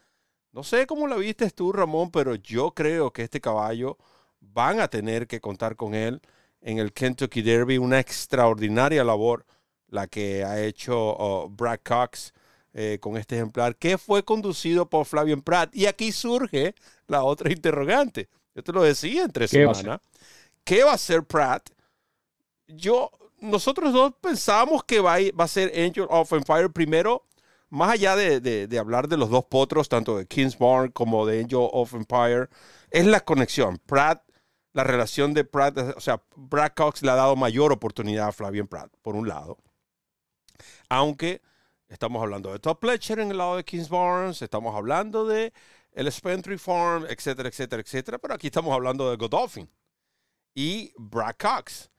No 0.55 0.63
sé 0.63 0.87
cómo 0.87 1.05
la 1.05 1.17
viste 1.17 1.49
tú, 1.49 1.73
Ramón, 1.73 2.11
pero 2.11 2.33
yo 2.35 2.71
creo 2.71 3.11
que 3.11 3.23
este 3.23 3.41
caballo 3.41 3.97
van 4.39 4.79
a 4.79 4.87
tener 4.87 5.27
que 5.27 5.41
contar 5.41 5.75
con 5.75 5.93
él 5.93 6.21
en 6.61 6.79
el 6.79 6.93
Kentucky 6.93 7.41
Derby. 7.41 7.77
Una 7.77 7.99
extraordinaria 7.99 9.03
labor 9.03 9.45
la 9.89 10.07
que 10.07 10.45
ha 10.45 10.61
hecho 10.61 10.95
oh, 10.97 11.49
Brad 11.49 11.81
Cox 11.83 12.33
eh, 12.73 12.99
con 13.01 13.17
este 13.17 13.35
ejemplar, 13.35 13.75
que 13.75 13.97
fue 13.97 14.23
conducido 14.23 14.89
por 14.89 15.05
Flavian 15.05 15.41
Pratt. 15.41 15.75
Y 15.75 15.87
aquí 15.87 16.13
surge 16.13 16.73
la 17.07 17.25
otra 17.25 17.51
interrogante. 17.51 18.29
Yo 18.55 18.63
te 18.63 18.71
lo 18.71 18.81
decía 18.81 19.23
entre 19.23 19.49
semana. 19.49 19.99
¿Qué 20.63 20.85
va 20.85 20.91
a 20.91 20.95
hacer 20.95 21.25
Pratt? 21.25 21.69
Yo, 22.67 23.11
nosotros 23.41 23.91
dos 23.91 24.13
pensábamos 24.21 24.85
que 24.85 25.01
va 25.01 25.15
a, 25.15 25.19
va 25.37 25.43
a 25.43 25.49
ser 25.49 25.73
Angel 25.77 26.07
of 26.09 26.31
Empire 26.31 26.69
primero, 26.69 27.25
más 27.75 27.91
allá 27.91 28.15
de, 28.15 28.39
de, 28.39 28.79
hablar 28.79 29.09
de 29.09 29.17
los 29.17 29.29
dos 29.29 29.45
potros, 29.45 29.89
tanto 29.89 30.17
de 30.17 30.25
Kingsborn 30.25 30.91
como 30.91 31.25
de 31.25 31.41
Angel 31.41 31.67
of 31.71 31.93
Empire, 31.93 32.47
es 32.89 33.05
la 33.05 33.19
conexión. 33.19 33.79
Pratt, 33.85 34.23
la 34.71 34.85
relación 34.85 35.33
de 35.33 35.43
Pratt, 35.43 35.77
o 35.77 35.99
sea, 35.99 36.23
Brad 36.35 36.71
Cox 36.73 37.03
le 37.03 37.11
ha 37.11 37.15
dado 37.15 37.35
mayor 37.35 37.73
oportunidad 37.73 38.29
a 38.29 38.31
Flavian 38.31 38.67
Pratt, 38.67 38.91
por 39.01 39.15
un 39.15 39.27
lado. 39.27 39.57
Aunque 40.87 41.41
estamos 41.89 42.21
hablando 42.21 42.53
de 42.53 42.59
Top 42.59 42.79
Pletcher 42.79 43.19
en 43.19 43.31
el 43.31 43.37
lado 43.37 43.57
de 43.57 43.65
Kingsborn, 43.65 44.31
estamos 44.31 44.73
hablando 44.73 45.25
de 45.25 45.51
el 45.91 46.09
Spentry 46.09 46.57
Farm, 46.57 47.05
etcétera, 47.09 47.49
etcétera, 47.49 47.81
etcétera. 47.81 48.17
Pero 48.19 48.33
aquí 48.35 48.47
estamos 48.47 48.73
hablando 48.73 49.09
de 49.09 49.17
Godolphin 49.17 49.69
y 50.53 50.93
Brad 50.97 51.35
Cox. 51.37 51.89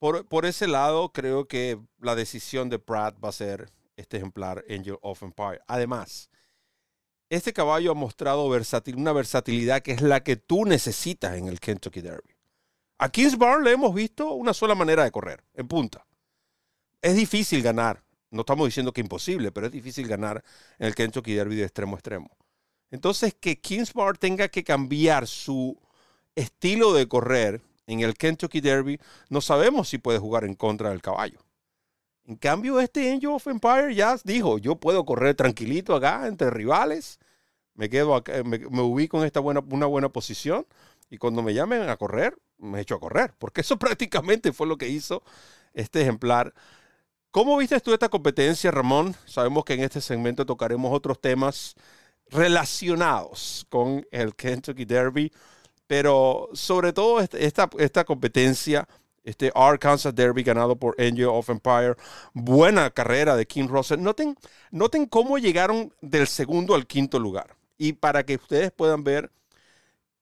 Por, 0.00 0.26
por, 0.26 0.44
ese 0.44 0.66
lado, 0.66 1.12
creo 1.12 1.46
que 1.46 1.78
la 2.00 2.16
decisión 2.16 2.68
de 2.68 2.80
Pratt 2.80 3.16
va 3.24 3.28
a 3.28 3.32
ser 3.32 3.70
este 3.96 4.16
ejemplar 4.16 4.64
Angel 4.68 4.98
of 5.02 5.22
Empire. 5.22 5.60
Además, 5.66 6.30
este 7.28 7.52
caballo 7.52 7.92
ha 7.92 7.94
mostrado 7.94 8.46
una 8.46 9.12
versatilidad 9.12 9.82
que 9.82 9.92
es 9.92 10.02
la 10.02 10.22
que 10.22 10.36
tú 10.36 10.64
necesitas 10.64 11.36
en 11.36 11.48
el 11.48 11.60
Kentucky 11.60 12.00
Derby. 12.00 12.34
A 12.98 13.08
Kings 13.08 13.36
Barn 13.36 13.64
le 13.64 13.72
hemos 13.72 13.94
visto 13.94 14.32
una 14.32 14.54
sola 14.54 14.74
manera 14.74 15.04
de 15.04 15.10
correr, 15.10 15.44
en 15.54 15.66
punta. 15.66 16.06
Es 17.02 17.16
difícil 17.16 17.62
ganar. 17.62 18.02
No 18.30 18.40
estamos 18.40 18.66
diciendo 18.66 18.92
que 18.92 19.00
imposible, 19.00 19.52
pero 19.52 19.66
es 19.66 19.72
difícil 19.72 20.08
ganar 20.08 20.42
en 20.78 20.86
el 20.86 20.94
Kentucky 20.94 21.34
Derby 21.34 21.56
de 21.56 21.64
extremo 21.64 21.96
a 21.96 21.98
extremo. 21.98 22.30
Entonces, 22.90 23.34
que 23.34 23.60
Kingsbar 23.60 24.18
tenga 24.18 24.48
que 24.48 24.64
cambiar 24.64 25.26
su 25.26 25.78
estilo 26.34 26.92
de 26.94 27.08
correr 27.08 27.62
en 27.86 28.00
el 28.00 28.14
Kentucky 28.14 28.60
Derby, 28.60 29.00
no 29.28 29.40
sabemos 29.40 29.88
si 29.88 29.98
puede 29.98 30.18
jugar 30.18 30.44
en 30.44 30.54
contra 30.54 30.90
del 30.90 31.02
caballo. 31.02 31.43
En 32.26 32.36
cambio, 32.36 32.80
este 32.80 33.12
Angel 33.12 33.30
of 33.30 33.46
Empire 33.46 33.94
ya 33.94 34.16
dijo, 34.24 34.58
yo 34.58 34.76
puedo 34.76 35.04
correr 35.04 35.34
tranquilito 35.34 35.94
acá 35.94 36.26
entre 36.26 36.50
rivales, 36.50 37.18
me 37.74 37.90
quedo 37.90 38.14
acá, 38.14 38.42
me, 38.44 38.58
ubico 38.66 39.18
en 39.18 39.26
esta 39.26 39.40
buena, 39.40 39.60
una 39.70 39.86
buena 39.86 40.08
posición 40.08 40.66
y 41.10 41.18
cuando 41.18 41.42
me 41.42 41.52
llamen 41.54 41.88
a 41.88 41.96
correr, 41.96 42.36
me 42.58 42.80
echo 42.80 42.94
a 42.94 43.00
correr, 43.00 43.34
porque 43.38 43.60
eso 43.60 43.78
prácticamente 43.78 44.52
fue 44.52 44.66
lo 44.66 44.78
que 44.78 44.88
hizo 44.88 45.22
este 45.74 46.02
ejemplar. 46.02 46.54
¿Cómo 47.30 47.56
viste 47.58 47.78
tú 47.80 47.92
esta 47.92 48.08
competencia, 48.08 48.70
Ramón? 48.70 49.14
Sabemos 49.26 49.64
que 49.64 49.74
en 49.74 49.80
este 49.80 50.00
segmento 50.00 50.46
tocaremos 50.46 50.92
otros 50.92 51.20
temas 51.20 51.74
relacionados 52.30 53.66
con 53.68 54.06
el 54.10 54.34
Kentucky 54.34 54.84
Derby, 54.84 55.32
pero 55.86 56.48
sobre 56.54 56.92
todo 56.92 57.20
este, 57.20 57.44
esta, 57.44 57.68
esta 57.78 58.04
competencia, 58.04 58.88
este 59.24 59.50
Arkansas 59.54 60.14
Derby 60.14 60.42
ganado 60.42 60.76
por 60.76 60.94
Angel 60.98 61.26
of 61.26 61.48
Empire, 61.48 61.96
buena 62.32 62.90
carrera 62.90 63.36
de 63.36 63.46
King 63.46 63.68
Russell. 63.68 64.00
Noten, 64.00 64.36
noten 64.70 65.06
cómo 65.06 65.38
llegaron 65.38 65.92
del 66.00 66.26
segundo 66.26 66.74
al 66.74 66.86
quinto 66.86 67.18
lugar. 67.18 67.56
Y 67.78 67.94
para 67.94 68.24
que 68.24 68.36
ustedes 68.36 68.70
puedan 68.70 69.02
ver 69.02 69.32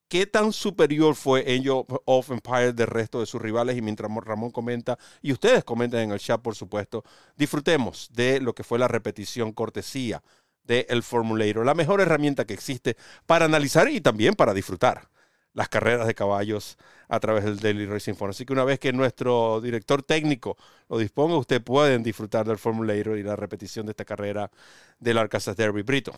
qué 0.08 0.26
tan 0.26 0.52
superior 0.52 1.14
fue 1.14 1.40
Angel 1.40 1.84
of 2.04 2.30
Empire 2.30 2.72
del 2.72 2.86
resto 2.86 3.20
de 3.20 3.26
sus 3.26 3.40
rivales. 3.42 3.76
Y 3.76 3.82
mientras 3.82 4.10
Ramón 4.24 4.50
comenta, 4.50 4.98
y 5.20 5.32
ustedes 5.32 5.64
comentan 5.64 6.00
en 6.00 6.12
el 6.12 6.20
chat, 6.20 6.40
por 6.40 6.54
supuesto, 6.54 7.04
disfrutemos 7.36 8.08
de 8.12 8.40
lo 8.40 8.54
que 8.54 8.64
fue 8.64 8.78
la 8.78 8.88
repetición 8.88 9.52
cortesía 9.52 10.22
del 10.64 10.86
el 10.88 11.02
Formulator, 11.02 11.66
la 11.66 11.74
mejor 11.74 12.00
herramienta 12.00 12.44
que 12.44 12.54
existe 12.54 12.96
para 13.26 13.46
analizar 13.46 13.88
y 13.88 14.00
también 14.00 14.34
para 14.34 14.54
disfrutar 14.54 15.08
las 15.54 15.68
carreras 15.68 16.06
de 16.06 16.14
caballos 16.14 16.78
a 17.08 17.20
través 17.20 17.44
del 17.44 17.60
Daily 17.60 17.86
Racing 17.86 18.14
Form. 18.14 18.30
Así 18.30 18.44
que 18.44 18.52
una 18.52 18.64
vez 18.64 18.78
que 18.78 18.92
nuestro 18.92 19.60
director 19.60 20.02
técnico 20.02 20.56
lo 20.88 20.98
disponga, 20.98 21.36
ustedes 21.36 21.62
pueden 21.62 22.02
disfrutar 22.02 22.46
del 22.46 22.58
Formulator 22.58 23.18
y 23.18 23.22
la 23.22 23.36
repetición 23.36 23.86
de 23.86 23.92
esta 23.92 24.04
carrera 24.04 24.50
del 24.98 25.18
Arkansas 25.18 25.56
Derby 25.56 25.82
Brito. 25.82 26.12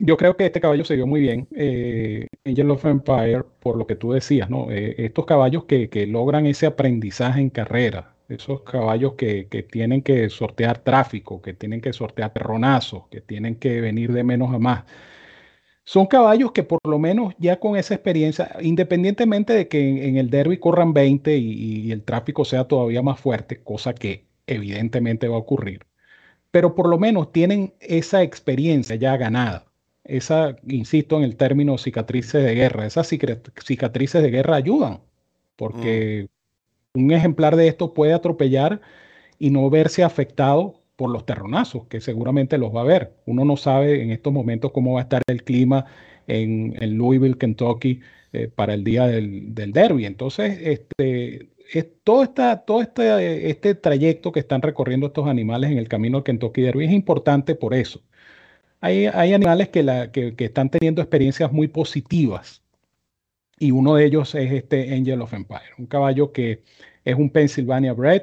Yo 0.00 0.16
creo 0.16 0.36
que 0.36 0.46
este 0.46 0.60
caballo 0.60 0.84
se 0.84 0.94
vio 0.94 1.08
muy 1.08 1.20
bien, 1.20 1.48
eh, 1.56 2.28
Angel 2.44 2.70
of 2.70 2.84
Empire, 2.84 3.42
por 3.58 3.76
lo 3.76 3.86
que 3.86 3.96
tú 3.96 4.12
decías. 4.12 4.48
Eh, 4.70 4.94
estos 4.98 5.26
caballos 5.26 5.64
que, 5.64 5.88
que, 5.90 6.06
logran 6.06 6.46
ese 6.46 6.66
aprendizaje 6.66 7.40
en 7.40 7.50
carrera, 7.50 8.14
esos 8.28 8.62
caballos 8.62 9.14
que, 9.14 9.44
tienen 9.70 10.02
que 10.02 10.28
sortear 10.30 10.78
tráfico, 10.78 11.42
que 11.42 11.54
tienen 11.54 11.80
que 11.80 11.92
sortear 11.92 12.32
terronazos, 12.32 13.08
que 13.10 13.20
tienen 13.20 13.56
que 13.56 13.80
venir 13.80 14.12
de 14.12 14.22
menos 14.22 14.54
a 14.54 14.58
más. 14.58 14.84
Son 15.88 16.04
caballos 16.04 16.52
que 16.52 16.64
por 16.64 16.80
lo 16.86 16.98
menos 16.98 17.34
ya 17.38 17.58
con 17.58 17.74
esa 17.74 17.94
experiencia, 17.94 18.54
independientemente 18.60 19.54
de 19.54 19.68
que 19.68 20.06
en, 20.06 20.18
el 20.18 20.28
derby 20.28 20.58
corran 20.58 20.92
20 20.92 21.34
y, 21.38 21.90
el 21.90 22.02
tráfico 22.02 22.44
sea 22.44 22.64
todavía 22.64 23.00
más 23.00 23.18
fuerte, 23.18 23.62
cosa 23.62 23.94
que 23.94 24.26
evidentemente 24.46 25.28
va 25.28 25.36
a 25.36 25.38
ocurrir, 25.38 25.86
pero 26.50 26.74
por 26.74 26.90
lo 26.90 26.98
menos 26.98 27.32
tienen 27.32 27.72
esa 27.80 28.22
experiencia 28.22 28.96
ya 28.96 29.16
ganada. 29.16 29.64
Esa, 30.04 30.56
insisto 30.66 31.16
en 31.16 31.22
el 31.22 31.36
término 31.36 31.78
cicatrices 31.78 32.44
de 32.44 32.54
guerra, 32.54 32.84
esas 32.84 33.08
cicatrices 33.08 34.22
de 34.22 34.30
guerra 34.30 34.56
ayudan, 34.56 35.00
porque 35.56 36.28
un 36.92 37.12
ejemplar 37.12 37.56
de 37.56 37.68
esto 37.68 37.94
puede 37.94 38.12
atropellar 38.12 38.82
y 39.38 39.48
no 39.48 39.70
verse 39.70 40.04
afectado 40.04 40.82
por 40.98 41.10
los 41.10 41.24
terronazos, 41.24 41.86
que 41.86 42.00
seguramente 42.00 42.58
los 42.58 42.74
va 42.74 42.80
a 42.80 42.84
ver. 42.84 43.14
Uno 43.24 43.44
no 43.44 43.56
sabe 43.56 44.02
en 44.02 44.10
estos 44.10 44.32
momentos 44.32 44.72
cómo 44.72 44.94
va 44.94 45.00
a 45.00 45.02
estar 45.04 45.22
el 45.28 45.44
clima 45.44 45.86
en, 46.26 46.98
Louisville, 46.98 47.38
Kentucky, 47.38 48.00
eh, 48.32 48.48
para 48.48 48.74
el 48.74 48.82
día 48.82 49.06
del, 49.06 49.54
derby. 49.54 50.06
Entonces, 50.06 50.58
este, 50.60 51.50
es, 51.72 51.86
todo, 52.02 52.24
esta, 52.24 52.64
todo 52.64 52.82
este, 52.82 53.48
este 53.48 53.76
trayecto 53.76 54.32
que 54.32 54.40
están 54.40 54.60
recorriendo 54.60 55.06
estos 55.06 55.28
animales 55.28 55.70
en 55.70 55.78
el 55.78 55.86
camino 55.86 56.18
al 56.18 56.24
Kentucky 56.24 56.62
Derby 56.62 56.86
es 56.86 56.92
importante 56.92 57.54
por 57.54 57.74
eso. 57.74 58.02
Hay, 58.80 59.06
hay 59.06 59.34
animales 59.34 59.68
que, 59.68 59.84
la, 59.84 60.10
que, 60.10 60.34
que 60.34 60.46
están 60.46 60.68
teniendo 60.70 61.00
experiencias 61.00 61.52
muy 61.52 61.68
positivas 61.68 62.62
y 63.60 63.70
uno 63.70 63.94
de 63.94 64.04
ellos 64.06 64.34
es 64.34 64.50
este 64.52 64.94
Angel 64.94 65.22
of 65.22 65.32
Empire, 65.32 65.74
un 65.78 65.86
caballo 65.86 66.32
que 66.32 66.62
es 67.04 67.14
un 67.14 67.30
Pennsylvania 67.30 67.92
Bred. 67.92 68.22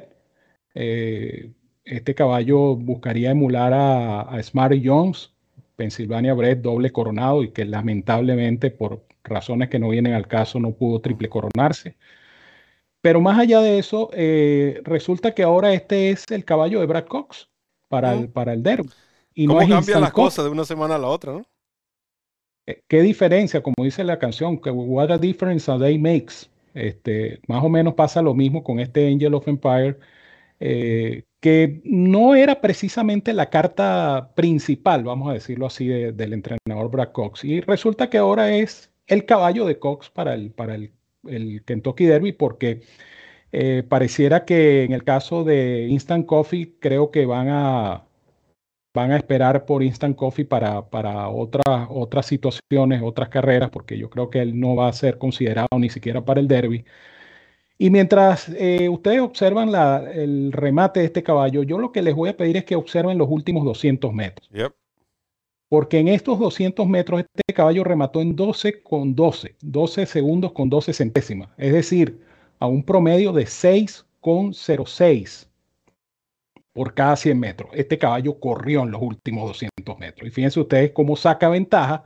Eh, 0.74 1.52
este 1.86 2.14
caballo 2.14 2.76
buscaría 2.76 3.30
emular 3.30 3.72
a, 3.72 4.22
a 4.22 4.42
Smarty 4.42 4.82
Jones, 4.84 5.32
Pennsylvania 5.76 6.34
Bred 6.34 6.58
doble 6.58 6.90
coronado 6.90 7.42
y 7.42 7.50
que 7.50 7.64
lamentablemente 7.64 8.70
por 8.70 9.04
razones 9.24 9.68
que 9.68 9.78
no 9.78 9.88
vienen 9.88 10.12
al 10.12 10.26
caso 10.26 10.60
no 10.60 10.72
pudo 10.72 11.00
triple 11.00 11.28
coronarse. 11.28 11.96
Pero 13.00 13.20
más 13.20 13.38
allá 13.38 13.60
de 13.60 13.78
eso, 13.78 14.10
eh, 14.14 14.80
resulta 14.82 15.32
que 15.32 15.44
ahora 15.44 15.72
este 15.72 16.10
es 16.10 16.24
el 16.30 16.44
caballo 16.44 16.80
de 16.80 16.86
Brad 16.86 17.04
Cox 17.04 17.48
para, 17.88 18.14
el, 18.14 18.28
para 18.28 18.52
el 18.52 18.64
derby. 18.64 18.90
Y 19.32 19.46
¿Cómo 19.46 19.60
cambian 19.68 20.00
las 20.00 20.12
cosas 20.12 20.44
de 20.44 20.50
una 20.50 20.64
semana 20.64 20.96
a 20.96 20.98
la 20.98 21.06
otra, 21.06 21.34
no? 21.34 21.46
Eh, 22.66 22.82
¿Qué 22.88 23.02
diferencia? 23.02 23.62
Como 23.62 23.84
dice 23.84 24.02
la 24.02 24.18
canción, 24.18 24.58
que 24.58 24.70
what 24.70 25.12
a 25.12 25.18
difference 25.18 25.70
a 25.70 25.78
day 25.78 25.98
makes. 25.98 26.48
Este, 26.74 27.40
más 27.46 27.62
o 27.62 27.68
menos 27.68 27.94
pasa 27.94 28.20
lo 28.22 28.34
mismo 28.34 28.64
con 28.64 28.80
este 28.80 29.06
Angel 29.06 29.34
of 29.34 29.46
Empire, 29.46 29.96
eh, 30.60 31.24
que 31.40 31.80
no 31.84 32.34
era 32.34 32.60
precisamente 32.60 33.32
la 33.32 33.50
carta 33.50 34.32
principal, 34.34 35.04
vamos 35.04 35.30
a 35.30 35.34
decirlo 35.34 35.66
así, 35.66 35.86
del 35.88 36.32
entrenador 36.32 36.90
Brad 36.90 37.12
Cox. 37.12 37.44
Y 37.44 37.60
resulta 37.60 38.10
que 38.10 38.18
ahora 38.18 38.56
es 38.56 38.90
el 39.06 39.26
caballo 39.26 39.66
de 39.66 39.78
Cox 39.78 40.10
para 40.10 40.34
el, 40.34 40.50
para 40.50 40.74
el, 40.74 40.92
Kentucky 41.64 42.06
Derby, 42.06 42.32
porque 42.32 42.82
eh, 43.52 43.84
pareciera 43.88 44.44
que 44.44 44.84
en 44.84 44.92
el 44.92 45.04
caso 45.04 45.44
de 45.44 45.86
Instant 45.88 46.26
Coffee, 46.26 46.76
creo 46.80 47.10
que 47.10 47.26
van 47.26 47.48
a, 47.48 48.06
van 48.94 49.12
a 49.12 49.16
esperar 49.16 49.66
por 49.66 49.82
Instant 49.82 50.16
Coffee 50.16 50.44
para, 50.44 50.88
para 50.90 51.28
otras, 51.28 51.86
otras 51.90 52.26
situaciones, 52.26 53.02
otras 53.02 53.28
carreras, 53.28 53.70
porque 53.70 53.98
yo 53.98 54.10
creo 54.10 54.30
que 54.30 54.40
él 54.40 54.58
no 54.58 54.74
va 54.76 54.88
a 54.88 54.92
ser 54.92 55.18
considerado 55.18 55.68
ni 55.78 55.90
siquiera 55.90 56.24
para 56.24 56.40
el 56.40 56.48
derby. 56.48 56.84
Y 57.78 57.90
mientras 57.90 58.48
eh, 58.48 58.88
ustedes 58.88 59.20
observan 59.20 59.70
el 60.14 60.52
remate 60.52 61.00
de 61.00 61.06
este 61.06 61.22
caballo, 61.22 61.62
yo 61.62 61.78
lo 61.78 61.92
que 61.92 62.02
les 62.02 62.14
voy 62.14 62.30
a 62.30 62.36
pedir 62.36 62.56
es 62.56 62.64
que 62.64 62.76
observen 62.76 63.18
los 63.18 63.28
últimos 63.30 63.64
200 63.64 64.12
metros. 64.14 64.48
Porque 65.68 65.98
en 65.98 66.08
estos 66.08 66.38
200 66.38 66.86
metros 66.86 67.20
este 67.20 67.52
caballo 67.52 67.84
remató 67.84 68.22
en 68.22 68.34
12 68.34 68.82
con 68.82 69.14
12, 69.14 69.56
12 69.60 70.06
segundos 70.06 70.52
con 70.52 70.70
12 70.70 70.92
centésimas, 70.92 71.48
es 71.58 71.72
decir, 71.72 72.20
a 72.60 72.66
un 72.66 72.82
promedio 72.82 73.32
de 73.32 73.46
6 73.46 74.06
con 74.20 74.54
06 74.54 75.50
por 76.72 76.94
cada 76.94 77.16
100 77.16 77.38
metros. 77.38 77.70
Este 77.74 77.98
caballo 77.98 78.38
corrió 78.38 78.82
en 78.82 78.90
los 78.90 79.02
últimos 79.02 79.48
200 79.48 79.98
metros. 79.98 80.28
Y 80.28 80.30
fíjense 80.30 80.60
ustedes 80.60 80.92
cómo 80.92 81.16
saca 81.16 81.48
ventaja. 81.48 82.04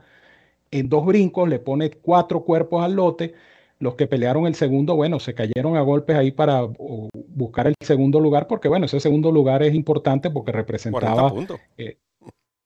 En 0.71 0.87
dos 0.87 1.05
brincos 1.05 1.49
le 1.49 1.59
pone 1.59 1.91
cuatro 1.91 2.43
cuerpos 2.43 2.83
al 2.83 2.93
lote. 2.93 3.33
Los 3.81 3.95
que 3.95 4.05
pelearon 4.05 4.45
el 4.45 4.53
segundo, 4.53 4.95
bueno, 4.95 5.19
se 5.19 5.33
cayeron 5.33 5.75
a 5.75 5.81
golpes 5.81 6.15
ahí 6.15 6.29
para 6.31 6.61
buscar 6.61 7.65
el 7.65 7.73
segundo 7.81 8.19
lugar, 8.19 8.45
porque 8.45 8.67
bueno, 8.67 8.85
ese 8.85 8.99
segundo 8.99 9.31
lugar 9.31 9.63
es 9.63 9.73
importante 9.73 10.29
porque 10.29 10.51
representaba... 10.51 11.33
Eh, 11.77 11.97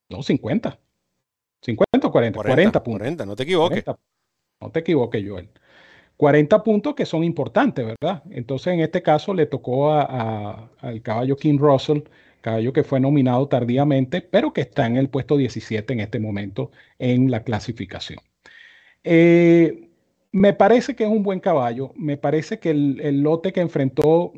no, 0.10 0.22
50. 0.22 0.78
50 1.62 2.08
o 2.08 2.12
40. 2.12 2.38
40, 2.38 2.84
puntos. 2.84 3.00
40, 3.00 3.26
no 3.26 3.36
te 3.38 3.44
equivoques. 3.44 3.86
no 4.60 4.72
te 4.72 4.80
equivoques, 4.82 5.24
Joel. 5.26 5.50
40 6.18 6.64
puntos 6.64 6.96
que 6.96 7.06
son 7.06 7.24
importantes, 7.24 7.86
¿verdad? 7.86 8.22
Entonces, 8.30 8.74
en 8.74 8.82
este 8.82 9.02
caso 9.02 9.34
le 9.34 9.46
tocó 9.46 9.94
al 9.94 11.02
caballo 11.02 11.38
King 11.38 11.58
Russell, 11.58 12.02
caballo 12.42 12.74
que 12.74 12.84
fue 12.84 13.00
nominado 13.00 13.48
tardíamente, 13.48 14.20
pero 14.20 14.52
que 14.52 14.62
está 14.62 14.86
en 14.86 14.98
el 14.98 15.08
puesto 15.08 15.38
17 15.38 15.94
en 15.94 16.02
este 16.02 16.20
momento 16.20 16.72
en 17.00 17.32
la 17.32 17.44
clasificación. 17.44 18.20
Eh, 19.06 19.85
me 20.36 20.52
parece 20.52 20.98
que 20.98 21.06
es 21.06 21.10
un 21.10 21.24
buen 21.24 21.40
caballo, 21.40 21.94
me 21.96 22.18
parece 22.18 22.60
que 22.60 22.72
el, 22.72 23.22
lote 23.22 23.54
que 23.54 23.62
enfrentó, 23.62 24.34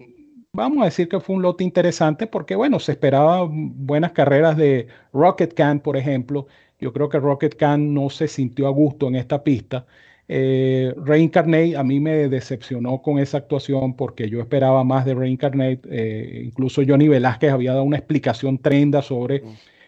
vamos 0.53 0.83
a 0.83 0.85
decir 0.85 1.09
que 1.09 1.19
fue 1.19 1.35
un 1.35 1.41
lote 1.41 1.63
interesante 1.63 2.27
porque, 2.27 2.55
bueno, 2.55 2.79
se 2.79 2.91
esperaba 2.91 3.47
buenas 3.49 4.11
carreras 4.11 4.55
de 4.57 4.85
Rocket 5.11 5.55
Can, 5.55 5.79
por 5.79 5.97
ejemplo. 5.97 6.45
Yo 6.79 6.93
creo 6.93 7.09
que 7.09 7.19
Rocket 7.19 7.55
Can 7.55 7.95
no 7.95 8.11
se 8.11 8.27
sintió 8.27 8.67
a 8.67 8.69
gusto 8.69 9.07
en 9.07 9.15
esta 9.15 9.43
pista. 9.43 9.87
Eh, 10.27 10.93
Reincarnate 11.03 11.75
a 11.75 11.83
mí 11.83 11.99
me 11.99 12.29
decepcionó 12.29 13.01
con 13.01 13.17
esa 13.17 13.39
actuación 13.39 13.95
porque 13.95 14.29
yo 14.29 14.39
esperaba 14.39 14.83
más 14.83 15.03
de 15.03 15.15
Reincarnate. 15.15 15.81
Eh, 15.89 16.43
incluso 16.45 16.83
Johnny 16.87 17.07
Velázquez 17.07 17.51
había 17.51 17.71
dado 17.71 17.83
una 17.83 17.97
explicación 17.97 18.59
tremenda 18.59 19.01
sobre 19.01 19.41
mm. 19.41 19.47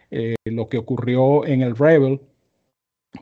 eh, 0.09 0.35
lo 0.45 0.69
que 0.69 0.79
ocurrió 0.79 1.45
en 1.45 1.61
el 1.61 1.75
Rebel, 1.75 2.19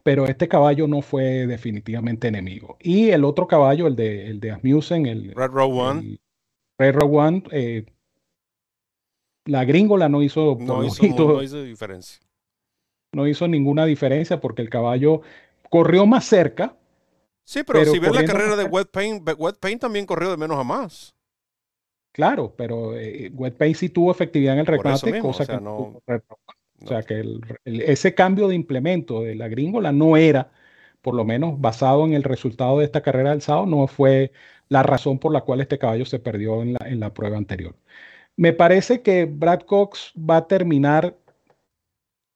pero 0.03 0.25
este 0.25 0.47
caballo 0.47 0.87
no 0.87 1.01
fue 1.01 1.47
definitivamente 1.47 2.27
enemigo. 2.27 2.77
Y 2.79 3.09
el 3.09 3.23
otro 3.23 3.47
caballo, 3.47 3.87
el 3.87 3.95
de, 3.95 4.27
el 4.27 4.39
de 4.39 4.51
Asmussen, 4.51 5.05
el 5.05 5.33
Red 5.33 5.51
Row 5.51 5.79
One. 5.79 6.17
Red 6.77 6.95
Row 6.95 7.17
One, 7.17 7.43
eh, 7.51 7.85
la 9.45 9.65
gringola 9.65 10.09
no 10.09 10.21
hizo, 10.21 10.57
no 10.59 10.83
hizo 10.83 11.63
diferencia. 11.63 12.19
No 13.13 13.27
hizo 13.27 13.47
ninguna 13.47 13.85
diferencia 13.85 14.39
porque 14.39 14.61
el 14.61 14.69
caballo 14.69 15.21
corrió 15.69 16.05
más 16.05 16.25
cerca, 16.25 16.75
Sí, 17.47 17.63
pero, 17.63 17.85
si 17.85 17.97
ves 17.97 18.13
la 18.13 18.25
carrera 18.25 18.57
de 18.57 18.65
Wet 18.65 18.89
Paint, 18.91 19.25
Wet 19.37 19.55
Paint 19.57 19.79
también 19.79 20.05
corrió 20.05 20.29
de 20.29 20.35
menos 20.35 20.59
a 20.59 20.65
más. 20.65 21.15
Claro, 22.11 22.53
pero 22.57 22.97
eh, 22.97 23.31
Wet 23.33 23.55
Paint 23.55 23.77
sí 23.77 23.87
tuvo 23.87 24.11
efectividad 24.11 24.55
en 24.55 24.59
el 24.59 24.65
remate, 24.65 25.19
cosa 25.19 25.45
que 25.45 25.61
no. 25.61 26.01
O 26.83 26.87
sea 26.87 27.03
que 27.03 27.23
ese 27.65 28.13
cambio 28.13 28.47
de 28.47 28.55
implemento 28.55 29.21
de 29.23 29.35
la 29.35 29.47
gringola 29.47 29.91
no 29.91 30.15
era, 30.15 30.51
por 31.01 31.15
lo 31.15 31.25
menos 31.25 31.59
basado 31.59 32.05
en 32.05 32.13
el 32.13 32.23
resultado 32.23 32.79
de 32.79 32.85
esta 32.85 33.01
carrera 33.01 33.31
del 33.31 33.41
sábado, 33.41 33.65
no 33.65 33.87
fue 33.87 34.31
la 34.69 34.83
razón 34.83 35.19
por 35.19 35.33
la 35.33 35.41
cual 35.41 35.61
este 35.61 35.79
caballo 35.79 36.05
se 36.05 36.19
perdió 36.19 36.61
en 36.61 36.73
la, 36.73 36.87
en 36.87 36.99
la 36.99 37.13
prueba 37.13 37.37
anterior. 37.37 37.75
Me 38.35 38.53
parece 38.53 39.01
que 39.01 39.25
Brad 39.25 39.61
Cox 39.61 40.13
va 40.17 40.37
a 40.37 40.47
terminar 40.47 41.17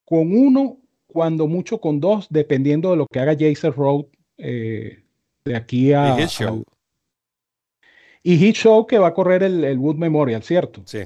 con 0.05 0.35
uno, 0.35 0.77
cuando 1.07 1.47
mucho 1.47 1.79
con 1.79 1.99
dos, 1.99 2.27
dependiendo 2.29 2.91
de 2.91 2.97
lo 2.97 3.05
que 3.07 3.19
haga 3.19 3.35
Jason 3.37 3.73
Road 3.73 4.05
eh, 4.37 5.03
de 5.45 5.55
aquí 5.55 5.93
a. 5.93 6.15
Y 6.15 6.21
Hit 6.21 6.29
Show. 6.29 6.63
y 8.23 8.37
Hit 8.37 8.55
Show 8.55 8.87
que 8.87 8.97
va 8.97 9.07
a 9.07 9.13
correr 9.13 9.43
el, 9.43 9.77
Wood 9.77 9.95
Memorial, 9.95 10.41
¿cierto? 10.43 10.81
Sí. 10.85 11.03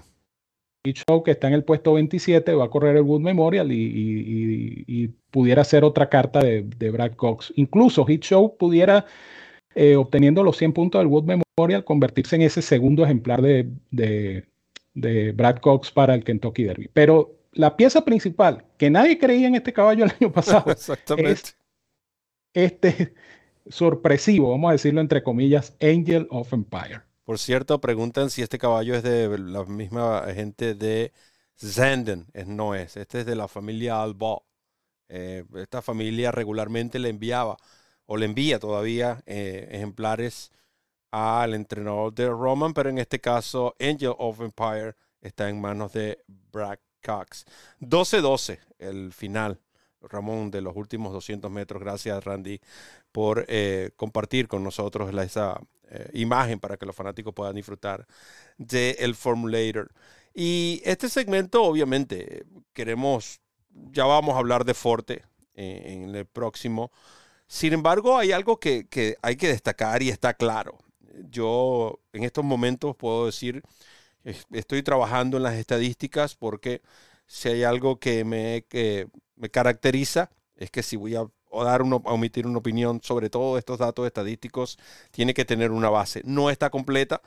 Show 0.94 1.24
que 1.24 1.32
está 1.32 1.48
en 1.48 1.54
el 1.54 1.64
puesto 1.64 1.94
27 1.94 2.54
va 2.54 2.66
a 2.66 2.70
correr 2.70 2.96
el 2.96 3.04
Wood 3.04 3.22
Memorial 3.22 3.72
y, 3.72 5.14
pudiera 5.32 5.64
ser 5.66 5.84
otra 5.84 6.10
carta 6.10 6.40
de, 6.40 6.90
Brad 6.92 7.14
Cox. 7.14 7.52
Incluso 7.56 8.06
Hit 8.06 8.24
Show 8.24 8.56
pudiera, 8.58 9.06
eh, 9.74 9.96
obteniendo 9.96 10.44
los 10.44 10.58
100 10.58 10.74
puntos 10.74 11.00
del 11.00 11.08
Wood 11.08 11.26
Memorial, 11.58 11.84
convertirse 11.84 12.36
en 12.36 12.44
ese 12.44 12.62
segundo 12.62 13.04
ejemplar 13.04 13.42
de, 13.42 13.68
de 14.94 15.32
Brad 15.34 15.58
Cox 15.58 15.92
para 15.92 16.16
el 16.16 16.24
Kentucky 16.24 16.64
Derby. 16.64 16.90
Pero 16.94 17.36
la 17.52 17.76
pieza 17.76 18.06
principal, 18.06 18.64
que 18.78 18.90
nadie 18.90 19.18
creía 19.18 19.48
en 19.48 19.56
este 19.56 19.74
caballo 19.74 20.06
el 20.06 20.12
año 20.20 20.32
pasado, 20.32 20.72
Exactamente 20.72 21.56
este 22.56 23.14
sorpresivo, 23.68 24.52
vamos 24.52 24.70
a 24.70 24.74
decirlo 24.74 25.02
entre 25.02 25.22
comillas, 25.22 25.76
Angel 25.82 26.28
of 26.32 26.52
Empire. 26.54 27.02
Por 27.26 27.40
cierto, 27.40 27.82
preguntan 27.82 28.30
si 28.30 28.44
este 28.44 28.60
caballo 28.60 28.96
es 28.96 29.04
de 29.04 29.38
la 29.40 29.66
misma 29.66 30.24
gente 30.34 30.76
de 30.76 31.12
Zanden. 31.58 32.28
no 32.46 32.76
es, 32.76 32.98
este 32.98 33.22
es 33.22 33.26
de 33.26 33.36
la 33.36 33.48
familia 33.48 34.02
Alba. 34.02 34.38
Eh, 35.10 35.44
esta 35.56 35.82
familia 35.82 36.32
regularmente 36.32 37.00
le 37.00 37.10
enviaba 37.10 37.58
o 38.06 38.18
le 38.18 38.26
envía 38.28 38.60
todavía 38.60 39.24
eh, 39.26 39.68
ejemplares 39.72 40.52
al 41.12 41.56
entrenador 41.56 42.14
de 42.14 42.30
Roman, 42.30 42.74
pero 42.74 42.90
en 42.90 43.00
este 43.00 43.20
caso 43.20 43.76
Angel 43.80 44.14
of 44.18 44.42
Empire 44.42 44.96
está 45.22 45.50
en 45.50 45.60
manos 45.62 45.94
de 45.94 46.24
Brad 46.28 46.80
Cox. 47.04 47.46
12-12 47.80 48.60
el 48.80 49.14
final 49.14 49.60
Ramón, 50.02 50.52
de 50.52 50.62
los 50.62 50.76
últimos 50.76 51.14
200 51.14 51.52
metros. 51.52 51.82
Gracias, 51.82 52.24
Randy, 52.24 52.62
por 53.12 53.46
eh, 53.48 53.92
compartir 53.96 54.48
con 54.48 54.64
nosotros 54.64 55.12
esa 55.24 55.60
eh, 55.90 56.10
imagen 56.14 56.60
para 56.60 56.78
que 56.78 56.86
los 56.86 56.96
fanáticos 56.96 57.34
puedan 57.34 57.56
disfrutar 57.56 58.06
del 58.58 58.96
el 59.00 59.16
Formulator. 59.16 59.92
Y 60.34 60.82
este 60.84 61.10
segmento, 61.10 61.64
obviamente, 61.64 62.46
queremos, 62.74 63.40
ya 63.70 64.06
vamos 64.06 64.36
a 64.36 64.40
hablar 64.40 64.66
de 64.66 64.74
Forte 64.74 65.24
eh, 65.54 65.84
en 65.88 66.16
el 66.16 66.26
próximo. 66.26 66.92
Sin 67.48 67.74
embargo, 67.74 68.18
hay 68.18 68.32
algo 68.32 68.60
que, 68.60 68.88
que 68.88 69.16
hay 69.22 69.36
que 69.36 69.48
destacar 69.48 70.04
y 70.04 70.10
está 70.10 70.34
claro. 70.34 70.78
Yo 71.30 72.00
en 72.12 72.24
estos 72.24 72.44
momentos 72.44 72.96
puedo 72.96 73.28
decir, 73.28 73.64
estoy 74.52 74.84
trabajando 74.84 75.38
en 75.38 75.44
las 75.44 75.56
estadísticas 75.56 76.36
porque 76.36 76.82
si 77.28 77.50
hay 77.50 77.64
algo 77.64 78.00
que 78.00 78.26
me, 78.26 78.66
que 78.68 79.08
me 79.36 79.50
caracteriza 79.50 80.30
es 80.56 80.72
que 80.72 80.84
si 80.84 80.96
voy 80.96 81.16
a, 81.16 81.26
dar 81.64 81.82
uno, 81.82 82.02
omitir 82.06 82.48
una 82.48 82.60
opinión 82.60 83.00
sobre 83.04 83.30
todos 83.30 83.58
estos 83.60 83.80
datos 83.80 84.06
estadísticos, 84.06 84.78
tiene 85.12 85.34
que 85.34 85.46
tener 85.46 85.72
una 85.72 85.90
base. 85.90 86.22
No 86.26 86.50
está 86.50 86.70
completa 86.70 87.22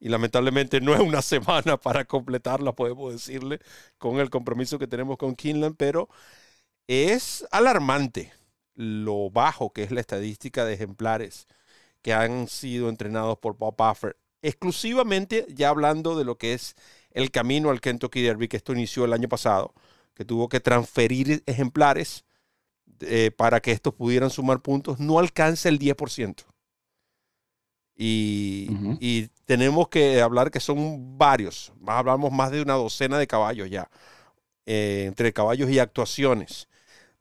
y 0.00 0.08
lamentablemente 0.08 0.80
no 0.80 0.94
es 0.94 1.00
una 1.00 1.22
semana 1.22 1.76
para 1.76 2.04
completarla, 2.04 2.72
podemos 2.72 3.12
decirle, 3.12 3.60
con 3.98 4.20
el 4.20 4.30
compromiso 4.30 4.78
que 4.78 4.86
tenemos 4.86 5.18
con 5.18 5.34
Kinlan, 5.34 5.74
pero 5.74 6.08
es 6.88 7.46
alarmante 7.50 8.32
lo 8.74 9.30
bajo 9.30 9.72
que 9.72 9.84
es 9.84 9.90
la 9.92 10.00
estadística 10.00 10.64
de 10.64 10.74
ejemplares 10.74 11.46
que 12.02 12.12
han 12.12 12.48
sido 12.48 12.88
entrenados 12.88 13.38
por 13.38 13.56
Bob 13.56 13.76
Buffer. 13.76 14.16
Exclusivamente 14.42 15.46
ya 15.48 15.70
hablando 15.70 16.16
de 16.16 16.24
lo 16.24 16.36
que 16.38 16.54
es 16.54 16.74
el 17.12 17.30
camino 17.30 17.70
al 17.70 17.80
Kentucky 17.80 18.20
Derby, 18.22 18.48
que 18.48 18.58
esto 18.58 18.72
inició 18.72 19.04
el 19.06 19.14
año 19.14 19.28
pasado 19.28 19.74
que 20.14 20.24
tuvo 20.24 20.48
que 20.48 20.60
transferir 20.60 21.42
ejemplares 21.46 22.24
eh, 23.06 23.30
para 23.30 23.60
que 23.60 23.72
estos 23.72 23.94
pudieran 23.94 24.30
sumar 24.30 24.60
puntos, 24.60 24.98
no 25.00 25.18
alcanza 25.18 25.68
el 25.68 25.78
10%. 25.78 26.44
Y, 27.96 28.68
y, 29.00 29.28
tenemos 29.44 29.88
que 29.88 30.20
hablar 30.20 30.50
que 30.50 30.58
son 30.58 31.16
varios, 31.16 31.72
hablamos 31.86 32.32
más 32.32 32.50
de 32.50 32.60
una 32.60 32.74
docena 32.74 33.18
de 33.18 33.28
caballos 33.28 33.70
ya, 33.70 33.88
eh, 34.66 35.04
entre 35.06 35.32
caballos 35.32 35.70
y 35.70 35.78
actuaciones. 35.78 36.68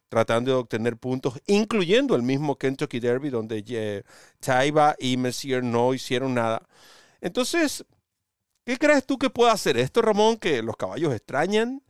tratando 0.10 0.52
de 0.52 0.58
obtener 0.58 0.98
puntos, 0.98 1.42
incluyendo 1.48 2.16
el 2.16 2.24
mismo 2.24 2.58
Kentucky 2.58 3.00
Derby, 3.00 3.30
donde 3.30 3.64
eh, 3.68 4.04
Taiba 4.40 4.96
y 5.00 5.18
Messier 5.18 5.64
no 5.64 5.94
hicieron 5.94 6.36
nada. 6.36 6.68
Entonces, 7.22 7.86
¿qué 8.66 8.78
crees 8.78 9.06
tú 9.06 9.18
que 9.18 9.30
puede 9.32 9.52
hacer 9.52 9.78
esto, 9.78 10.02
Ramón? 10.02 10.38
Que 10.38 10.62
los 10.62 10.78
caballos 10.78 11.14
extrañan 11.14 11.82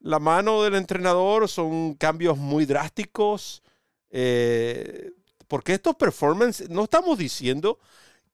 la 0.00 0.18
mano 0.18 0.62
del 0.62 0.74
entrenador, 0.74 1.48
son 1.48 1.94
cambios 1.94 2.38
muy 2.38 2.66
drásticos. 2.66 3.62
Eh, 4.10 5.12
porque 5.48 5.74
estos 5.74 5.96
performances, 5.96 6.70
no 6.70 6.84
estamos 6.84 7.18
diciendo 7.18 7.78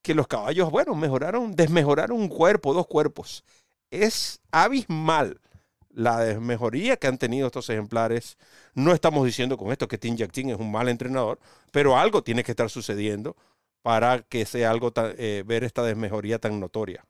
que 0.03 0.15
los 0.15 0.27
caballos, 0.27 0.71
bueno, 0.71 0.95
mejoraron, 0.95 1.55
desmejoraron 1.55 2.19
un 2.19 2.29
cuerpo, 2.29 2.75
dos 2.75 2.87
cuerpos. 2.87 3.45
Es 3.91 4.41
abismal 4.51 5.41
la 5.91 6.21
desmejoría 6.21 6.97
que 6.97 7.07
han 7.07 7.19
tenido 7.19 7.47
estos 7.47 7.69
ejemplares. 7.71 8.39
No 8.75 8.93
estamos 8.93 9.25
diciendo 9.25 9.57
con 9.57 9.71
esto 9.71 9.89
que 9.89 9.99
Tim 9.99 10.17
Jack 10.17 10.37
es 10.37 10.57
un 10.59 10.73
mal 10.73 10.89
entrenador, 10.89 11.39
pero 11.71 11.97
algo 11.99 12.23
tiene 12.23 12.43
que 12.43 12.53
estar 12.53 12.71
sucediendo 12.71 13.37
para 13.83 14.23
que 14.23 14.47
sea 14.47 14.71
algo 14.71 14.93
eh, 14.97 15.45
ver 15.47 15.65
esta 15.65 15.83
desmejoría 15.83 16.39
tan 16.39 16.59
notoria. 16.61 17.05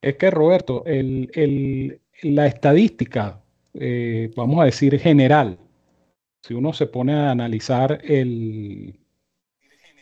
Es 0.00 0.16
que 0.16 0.30
Roberto, 0.30 0.82
la 2.22 2.46
estadística, 2.46 3.42
eh, 3.74 4.30
vamos 4.36 4.60
a 4.60 4.64
decir 4.64 4.98
general, 4.98 5.58
si 6.42 6.54
uno 6.54 6.72
se 6.72 6.86
pone 6.86 7.12
a 7.14 7.30
analizar 7.30 8.00
el, 8.04 8.98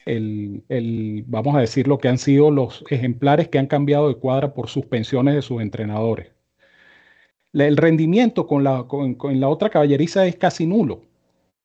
el, 0.06 1.24
vamos 1.26 1.56
a 1.56 1.60
decir, 1.60 1.86
lo 1.86 1.98
que 1.98 2.08
han 2.08 2.18
sido 2.18 2.50
los 2.50 2.84
ejemplares 2.90 3.48
que 3.48 3.58
han 3.58 3.66
cambiado 3.66 4.08
de 4.08 4.16
cuadra 4.16 4.54
por 4.54 4.68
suspensiones 4.68 5.34
de 5.34 5.42
sus 5.42 5.60
entrenadores. 5.60 6.32
El 7.52 7.76
rendimiento 7.76 8.46
con 8.46 8.62
la, 8.64 8.84
con, 8.84 9.16
la 9.40 9.48
otra 9.48 9.70
caballeriza 9.70 10.26
es 10.26 10.36
casi 10.36 10.66
nulo. 10.66 11.02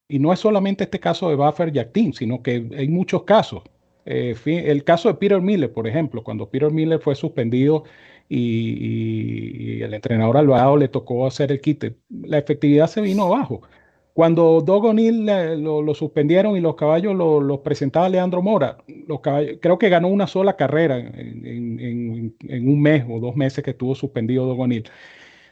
Y 0.07 0.19
no 0.19 0.33
es 0.33 0.39
solamente 0.39 0.83
este 0.83 0.99
caso 0.99 1.29
de 1.29 1.35
Buffer 1.35 1.75
y 1.75 1.79
Actin, 1.79 2.13
sino 2.13 2.41
que 2.41 2.67
hay 2.77 2.87
muchos 2.87 3.23
casos. 3.23 3.63
Eh, 4.05 4.35
el 4.45 4.83
caso 4.83 5.09
de 5.09 5.15
Peter 5.15 5.41
Miller, 5.41 5.71
por 5.71 5.87
ejemplo, 5.87 6.23
cuando 6.23 6.49
Peter 6.49 6.71
Miller 6.71 6.99
fue 6.99 7.15
suspendido 7.15 7.85
y, 8.29 9.81
el 9.81 9.93
entrenador 9.93 10.37
Alvarado 10.37 10.77
le 10.77 10.87
tocó 10.87 11.27
hacer 11.27 11.51
el 11.51 11.61
quite, 11.61 11.95
la 12.09 12.37
efectividad 12.37 12.87
se 12.87 13.01
vino 13.01 13.25
abajo. 13.25 13.61
Cuando 14.13 14.61
Doug 14.61 14.85
O'Neill 14.85 15.25
lo, 15.61 15.93
suspendieron 15.93 16.55
y 16.55 16.61
los 16.61 16.75
caballos 16.75 17.13
los 17.15 17.59
presentaba 17.59 18.07
Leandro 18.07 18.41
Mora, 18.41 18.77
los 19.07 19.19
creo 19.19 19.77
que 19.77 19.89
ganó 19.89 20.07
una 20.07 20.25
sola 20.25 20.55
carrera 20.55 20.97
en, 20.97 22.33
un 22.49 22.81
mes 22.81 23.03
o 23.09 23.19
dos 23.19 23.35
meses 23.35 23.63
que 23.63 23.71
estuvo 23.71 23.93
suspendido 23.93 24.45
Doug 24.45 24.61
O'Neill. 24.61 24.89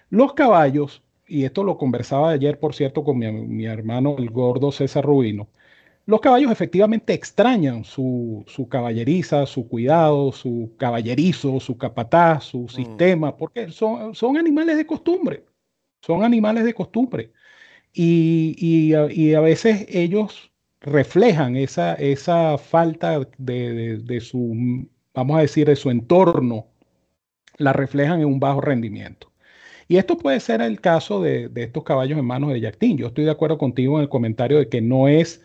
Los 0.10 0.34
caballos, 0.34 1.04
y 1.28 1.44
esto 1.44 1.64
lo 1.64 1.78
conversaba 1.78 2.30
ayer, 2.30 2.60
por 2.60 2.74
cierto, 2.74 3.04
con 3.04 3.18
mi, 3.18 3.66
hermano 3.66 4.16
el 4.18 4.30
gordo 4.30 4.72
César 4.72 5.04
Rubino, 5.04 5.50
los 6.06 6.20
caballos 6.22 6.52
efectivamente 6.52 7.13
extrañan 7.13 7.84
su, 7.86 8.46
caballeriza, 8.70 9.46
su 9.46 9.68
cuidado, 9.68 10.32
su 10.32 10.74
caballerizo, 10.78 11.60
su 11.60 11.78
capataz, 11.78 12.46
su 12.46 12.63
mm. 12.63 12.70
sistema, 12.70 13.38
porque 13.38 13.72
son, 13.72 14.13
son 14.13 14.38
animales 14.38 14.78
de 14.78 14.86
costumbre. 14.86 15.46
Son 16.02 16.24
animales 16.24 16.66
de 16.66 16.74
costumbre 16.74 17.32
y, 17.94 18.94
a, 18.94 19.39
veces 19.39 19.86
ellos 19.89 20.52
reflejan 20.82 21.56
esa, 21.56 21.94
esa 21.94 22.58
falta 22.58 23.28
de, 23.38 24.20
su, 24.22 24.88
vamos 25.13 25.38
a 25.38 25.42
decir, 25.42 25.68
de 25.68 25.76
su 25.76 25.89
entorno, 25.92 26.68
la 27.58 27.72
reflejan 27.74 28.22
en 28.22 28.26
un 28.26 28.39
bajo 28.39 28.62
rendimiento. 28.62 29.32
Y 29.88 29.98
esto 29.98 30.18
puede 30.18 30.39
ser 30.39 30.62
el 30.62 30.82
caso 30.82 31.22
de, 31.22 31.52
estos 31.56 31.84
caballos 31.84 32.18
en 32.18 32.26
manos 32.26 32.52
de 32.52 32.62
Yactín. 32.62 32.98
Yo 32.98 33.08
estoy 33.08 33.26
de 33.26 33.32
acuerdo 33.32 33.58
contigo 33.58 33.98
en 33.98 34.04
el 34.04 34.10
comentario 34.10 34.58
de 34.58 34.70
que 34.70 34.82
no 34.82 35.08
es, 35.08 35.44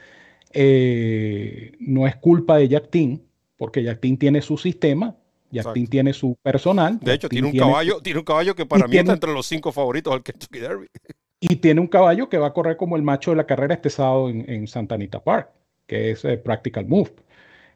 eh, 0.52 1.72
no 1.80 2.06
es 2.06 2.16
culpa 2.16 2.56
de 2.56 2.68
Yactín, 2.68 3.26
porque 3.56 3.82
Yactín 3.82 4.18
tiene 4.18 4.42
su 4.42 4.56
sistema, 4.56 5.16
Yactín 5.50 5.86
tiene 5.86 6.12
su 6.12 6.36
personal. 6.42 6.98
De 7.00 7.14
hecho, 7.14 7.28
tiene 7.28 7.48
un, 7.48 7.56
caballo, 7.56 8.00
tiene 8.00 8.18
un 8.18 8.24
caballo 8.24 8.54
que 8.54 8.66
para 8.66 8.86
mí 8.86 8.96
está 8.96 9.12
entre 9.12 9.32
los 9.32 9.46
cinco 9.46 9.72
favoritos 9.72 10.12
del 10.12 10.22
Kentucky 10.22 10.58
Derby. 10.58 10.86
Y 11.40 11.54
tiene 11.54 11.80
un 11.80 11.86
caballo 11.86 12.28
que 12.28 12.36
va 12.36 12.48
a 12.48 12.52
correr 12.52 12.76
como 12.76 12.96
el 12.96 13.04
macho 13.04 13.30
de 13.30 13.36
la 13.36 13.46
carrera 13.46 13.74
este 13.74 13.90
sábado 13.90 14.28
en, 14.28 14.66
Santa 14.66 14.96
Anita 14.96 15.22
Park, 15.22 15.50
que 15.86 16.10
es 16.10 16.24
eh, 16.24 16.36
Practical 16.36 16.84
Move. 16.88 17.12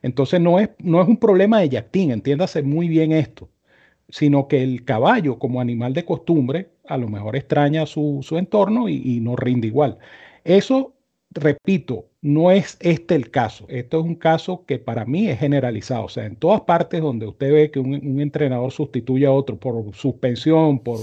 Entonces 0.02 0.40
no 0.40 0.58
es, 0.58 0.70
no 0.78 1.00
es 1.00 1.06
un 1.06 1.16
problema 1.16 1.60
de 1.60 1.68
Yactín, 1.68 2.10
entiéndase 2.10 2.64
muy 2.64 2.88
bien 2.88 3.12
esto, 3.12 3.48
sino 4.08 4.48
que 4.48 4.64
el 4.64 4.84
caballo 4.84 5.38
como 5.38 5.60
animal 5.60 5.94
de 5.94 6.04
costumbre 6.04 6.70
a 6.88 6.96
lo 6.98 7.08
mejor 7.08 7.36
extraña 7.36 7.86
su, 7.86 8.24
entorno 8.32 8.88
y, 8.88 9.20
no 9.20 9.36
rinde 9.36 9.68
igual. 9.68 9.98
Eso, 10.44 10.94
repito, 11.30 12.06
no 12.22 12.50
es 12.50 12.78
este 12.80 13.14
el 13.14 13.30
caso. 13.30 13.66
Esto 13.68 14.00
es 14.00 14.06
un 14.06 14.14
caso 14.14 14.64
que 14.64 14.78
para 14.78 15.04
mí 15.04 15.28
es 15.28 15.38
generalizado. 15.38 16.04
O 16.04 16.08
sea, 16.08 16.24
en 16.24 16.36
todas 16.36 16.62
partes 16.62 17.02
donde 17.02 17.26
usted 17.26 17.52
ve 17.52 17.70
que 17.70 17.80
un, 17.80 17.94
un 17.94 18.20
entrenador 18.20 18.72
sustituye 18.72 19.26
a 19.26 19.32
otro 19.32 19.58
por 19.58 19.94
suspensión, 19.94 20.78
por 20.78 21.00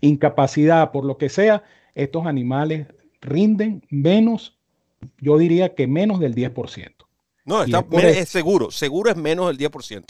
incapacidad, 0.00 0.92
por 0.92 1.04
lo 1.04 1.18
que 1.18 1.28
sea, 1.28 1.64
estos 1.94 2.26
animales 2.26 2.86
rinden 3.20 3.82
menos, 3.88 4.58
yo 5.18 5.38
diría 5.38 5.74
que 5.74 5.86
menos 5.86 6.20
del 6.20 6.34
10%. 6.34 6.92
No, 7.44 7.64
está, 7.64 7.84
es, 8.02 8.28
seguro, 8.28 8.70
seguro 8.70 9.10
es 9.10 9.16
menos 9.16 9.46
del 9.48 9.70
10%. 9.70 10.04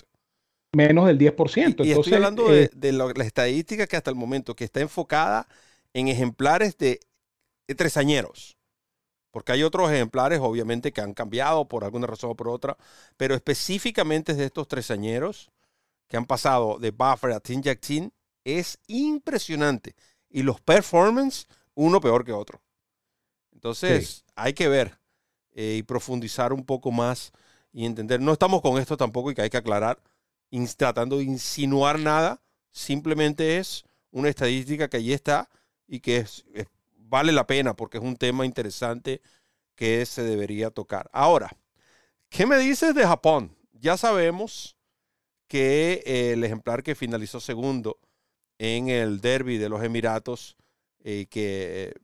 Menos 0.75 1.07
del 1.07 1.19
10%. 1.19 1.85
Y, 1.85 1.93
estoy 1.93 2.15
hablando 2.15 2.49
de, 2.49 2.71
eh, 2.83 2.93
la, 2.93 3.11
estadística 3.25 3.87
que 3.87 3.97
hasta 3.97 4.11
el 4.11 4.17
momento, 4.17 4.55
que 4.55 4.65
está 4.65 4.81
enfocada 4.81 5.47
en 5.95 6.09
ejemplares 6.09 6.77
de, 6.79 7.01
tresañeros. 7.77 8.57
Porque 9.33 9.53
hay 9.53 9.65
otros 9.65 9.91
ejemplares, 9.91 10.39
obviamente, 10.41 10.93
que 10.93 11.01
han 11.01 11.15
cambiado 11.15 11.67
por 11.67 11.83
alguna 11.83 12.07
razón 12.07 12.31
o 12.31 12.37
por 12.37 12.49
otra, 12.49 12.77
pero 13.17 13.35
específicamente 13.35 14.35
de 14.35 14.45
estos 14.45 14.69
tresañeros 14.69 15.51
que 16.07 16.19
han 16.19 16.27
pasado 16.27 16.79
de 16.79 16.91
Buffer 16.91 17.33
a 17.33 17.41
Tin 17.41 17.63
Jack 17.63 17.81
Tin, 17.81 18.13
es 18.45 18.79
impresionante. 18.87 19.97
Y 20.29 20.43
los 20.43 20.61
performance 20.61 21.49
uno 21.75 22.01
peor 22.01 22.25
que 22.25 22.33
otro. 22.33 22.61
Entonces, 23.53 24.25
hay 24.37 24.53
que 24.53 24.69
ver 24.69 24.99
eh, 25.53 25.77
y 25.79 25.83
profundizar 25.83 26.53
un 26.53 26.65
poco 26.65 26.91
más 26.93 27.33
y 27.73 27.87
entender. 27.87 28.21
No 28.21 28.33
estamos 28.33 28.61
con 28.61 28.79
esto 28.79 28.97
tampoco 28.97 29.31
y 29.31 29.35
que 29.35 29.43
hay 29.43 29.51
que 29.51 29.57
aclarar, 29.57 29.99
tratando 30.77 31.19
de 31.19 31.25
insinuar 31.25 31.99
nada. 31.99 32.43
Simplemente 32.71 33.59
es 33.59 33.85
una 34.11 34.29
estadística 34.29 34.89
que 34.89 34.99
allí 34.99 35.13
está 35.13 35.49
y 35.87 36.01
que 36.01 36.27
vale 37.13 37.31
la 37.31 37.47
pena 37.47 37.77
porque 37.77 37.99
es 37.99 38.03
un 38.03 38.17
tema 38.17 38.47
interesante 38.47 39.21
que 39.75 40.07
se 40.07 40.23
debería 40.23 40.71
tocar. 40.71 41.11
Ahora, 41.13 41.51
¿qué 42.31 42.47
me 42.47 42.57
dices 42.57 42.95
de 42.95 43.07
Japón? 43.07 43.55
Ya 43.75 43.99
sabemos 43.99 44.79
que 45.47 46.03
el 46.07 46.43
ejemplar 46.43 46.83
que 46.83 46.95
finalizó 46.95 47.39
segundo 47.39 47.99
en 48.59 48.89
el 48.89 49.21
derby 49.21 49.59
de 49.59 49.69
los 49.69 49.85
Emiratos 49.85 50.57
eh, 51.05 51.27
que 51.29 51.95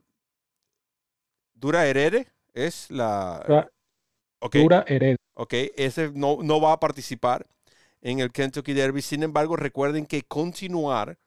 Dura 1.55 1.87
Herede 1.87 2.27
es 2.53 2.91
la... 2.91 3.67
Dura 4.51 4.85
Herede. 4.87 5.17
Ok, 5.33 5.53
ese 5.75 6.11
no, 6.13 6.37
no 6.43 6.61
va 6.61 6.73
a 6.73 6.79
participar 6.79 7.47
en 8.01 8.19
el 8.19 8.31
Kentucky 8.31 8.73
Derby. 8.73 9.01
Sin 9.01 9.23
embargo, 9.23 9.55
recuerden 9.55 10.05
que 10.05 10.21
Continuar 10.21 11.17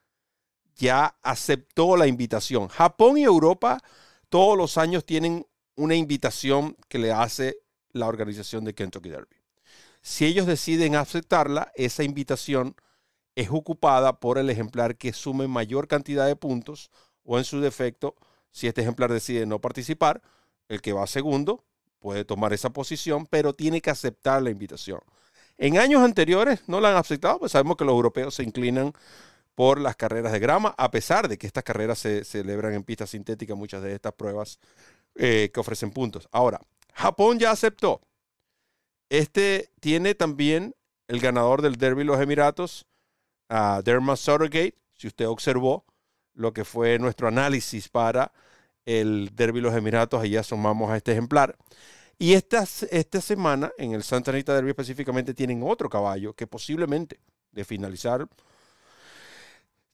ya 0.77 1.17
aceptó 1.23 1.97
la 1.97 2.07
invitación. 2.07 2.69
Japón 2.69 3.19
y 3.19 3.25
Europa 3.25 3.81
todos 4.29 4.57
los 4.57 4.79
años 4.79 5.05
tienen 5.05 5.47
una 5.77 5.95
invitación 5.95 6.77
que 6.89 6.99
le 6.99 7.13
hace 7.13 7.59
la 7.93 8.07
organización 8.07 8.65
de 8.65 8.75
Kentucky 8.75 9.11
Derby. 9.11 9.37
Si 10.01 10.25
ellos 10.25 10.47
deciden 10.47 10.97
aceptarla, 10.97 11.71
esa 11.75 12.03
invitación 12.03 12.75
es 13.35 13.51
ocupada 13.51 14.21
por 14.21 14.39
el 14.39 14.51
ejemplar 14.51 14.97
que 14.97 15.13
sume 15.13 15.49
mayor 15.49 15.89
cantidad 15.89 16.27
de 16.27 16.37
puntos 16.37 16.91
o 17.25 17.39
en 17.39 17.45
su 17.45 17.61
defecto, 17.61 18.17
si 18.51 18.67
este 18.67 18.83
ejemplar 18.83 19.13
decide 19.13 19.47
no 19.47 19.61
participar, 19.61 20.23
el 20.69 20.83
que 20.83 20.93
va 20.93 21.07
segundo 21.07 21.65
puede 21.99 22.25
tomar 22.25 22.53
esa 22.53 22.71
posición, 22.71 23.27
pero 23.27 23.53
tiene 23.53 23.81
que 23.81 23.90
aceptar 23.90 24.42
la 24.42 24.51
invitación. 24.51 25.01
En 25.57 25.79
años 25.79 26.03
anteriores 26.03 26.61
no 26.67 26.81
la 26.81 26.90
han 26.90 26.96
aceptado, 26.96 27.38
pues 27.38 27.53
sabemos 27.53 27.77
que 27.77 27.85
los 27.85 27.92
europeos 27.92 28.35
se 28.35 28.42
inclinan 28.42 28.92
por 29.63 29.81
las 29.81 29.94
carreras 29.94 30.33
de 30.33 30.40
grama, 30.40 30.75
a 30.77 30.90
pesar 30.90 31.29
de 31.29 31.38
que 31.38 31.46
estas 31.46 31.63
carreras 31.63 32.00
se 32.00 32.25
celebran 32.25 32.75
en 32.75 32.83
pistas 32.83 33.10
sintéticas, 33.10 33.56
muchas 33.56 33.81
de 33.81 33.94
estas 33.94 34.13
pruebas 34.13 34.58
eh, 35.15 35.52
que 35.54 35.60
ofrecen 35.60 35.92
puntos. 35.92 36.29
Ahora, 36.33 36.60
Japón 36.92 37.38
ya 37.38 37.52
aceptó. 37.52 38.00
Este 39.08 39.71
tiene 39.79 40.17
también 40.17 40.75
el 41.06 41.21
ganador 41.21 41.63
del 41.63 41.77
Derby 41.77 42.02
Los 42.02 42.21
Emiratos, 42.21 42.87
a 43.48 43.83
Derma 43.85 44.17
si 44.17 44.73
usted 45.06 45.29
observó, 45.29 45.85
lo 46.35 46.52
que 46.52 46.65
fue 46.65 46.98
nuestro 46.98 47.29
análisis 47.29 47.88
para 47.88 48.33
el 48.85 49.31
Derby 49.33 49.60
Los 49.60 49.77
Emiratos. 49.77 50.21
Allí 50.21 50.37
asomamos 50.37 50.90
a 50.90 50.96
este 50.96 51.13
ejemplar. 51.13 51.56
Y 52.19 52.33
esta, 52.33 52.65
esta 52.90 53.21
semana, 53.21 53.71
en 53.79 53.92
el 53.92 54.02
Santa 54.02 54.33
Anita 54.33 54.56
Derby 54.56 54.71
específicamente, 54.71 55.35
tienen 55.35 55.63
otro 55.63 55.88
caballo 55.88 56.35
que 56.35 56.48
posiblemente, 56.48 57.21
de 57.52 57.65
finalizar, 57.65 58.27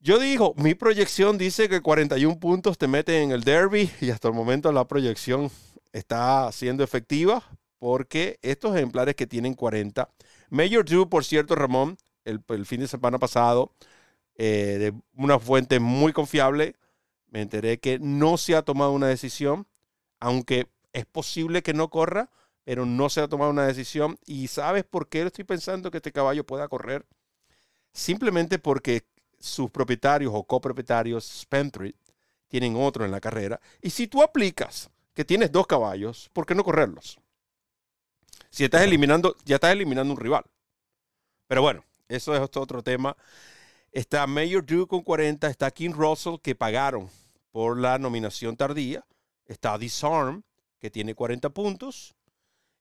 Yo 0.01 0.19
digo, 0.21 0.55
mi 0.57 0.75
proyección 0.75 1.39
dice 1.39 1.69
que 1.69 1.81
41 1.81 2.39
puntos 2.39 2.79
te 2.79 2.87
meten 2.87 3.17
en 3.25 3.31
el 3.33 3.43
derby 3.43 3.91
y 4.01 4.11
hasta 4.11 4.29
el 4.29 4.35
momento 4.35 4.71
la 4.71 4.87
proyección 4.87 5.51
está 5.93 6.51
siendo 6.53 6.85
efectiva 6.85 7.43
porque 7.79 8.39
estos 8.43 8.77
ejemplares 8.77 9.17
que 9.17 9.27
tienen 9.27 9.55
40, 9.55 10.09
Major 10.51 10.85
Drew, 10.85 11.09
por 11.09 11.25
cierto, 11.25 11.55
Ramón, 11.57 11.99
el, 12.25 12.41
fin 12.65 12.81
de 12.81 12.89
semana 12.89 13.19
pasado, 13.19 13.73
eh, 14.37 14.77
de 14.79 14.95
una 15.17 15.39
fuente 15.39 15.81
muy 15.81 16.13
confiable, 16.13 16.77
me 17.29 17.43
enteré 17.43 17.79
que 17.79 17.99
no 17.99 18.37
se 18.37 18.55
ha 18.55 18.63
tomado 18.63 18.93
una 18.93 19.09
decisión, 19.09 19.67
aunque 20.21 20.69
es 20.93 21.07
posible 21.07 21.63
que 21.63 21.75
no 21.75 21.91
corra, 21.91 22.31
pero 22.65 22.87
no 22.87 23.09
se 23.11 23.21
ha 23.21 23.29
tomado 23.29 23.51
una 23.51 23.67
decisión. 23.67 24.19
¿Y 24.27 24.49
sabes 24.49 24.85
por 24.85 25.09
qué 25.09 25.23
estoy 25.23 25.45
pensando 25.45 25.91
que 25.91 25.99
este 25.99 26.13
caballo 26.13 26.45
pueda 26.45 26.69
correr? 26.69 27.07
Simplemente 27.93 28.59
porque 28.59 29.05
sus 29.39 29.71
propietarios 29.71 30.33
o 30.35 30.45
copropietarios, 30.45 31.25
Spentry, 31.25 31.95
tienen 32.49 32.77
otro 32.77 33.05
en 33.05 33.11
la 33.11 33.21
carrera. 33.21 33.61
Y 33.83 33.91
si 33.91 34.07
tú 34.07 34.23
aplicas 34.23 34.91
que 35.15 35.25
tienes 35.25 35.53
dos 35.53 35.67
caballos, 35.67 36.31
¿por 36.33 36.47
qué 36.47 36.55
no 36.55 36.65
correrlos? 36.65 37.19
Si 38.51 38.65
estás 38.65 38.83
eliminando, 38.83 39.37
ya 39.45 39.57
estás 39.57 39.73
eliminando 39.73 40.13
un 40.13 40.21
rival. 40.21 40.45
Pero 41.47 41.63
bueno, 41.63 41.85
eso 42.09 42.35
es 42.35 42.41
otro 42.41 42.83
tema. 42.83 43.17
Está 43.93 44.27
Mayor 44.27 44.65
Drew 44.65 44.87
con 44.87 45.03
40, 45.03 45.49
está 45.49 45.71
King 45.71 45.93
Russell 45.93 46.37
que 46.43 46.55
pagaron 46.55 47.09
por 47.51 47.79
la 47.79 47.99
nominación 47.99 48.57
tardía, 48.57 49.05
está 49.47 49.79
Disarm 49.79 50.43
que 50.79 50.91
tiene 50.91 51.15
40 51.15 51.51
puntos 51.51 52.15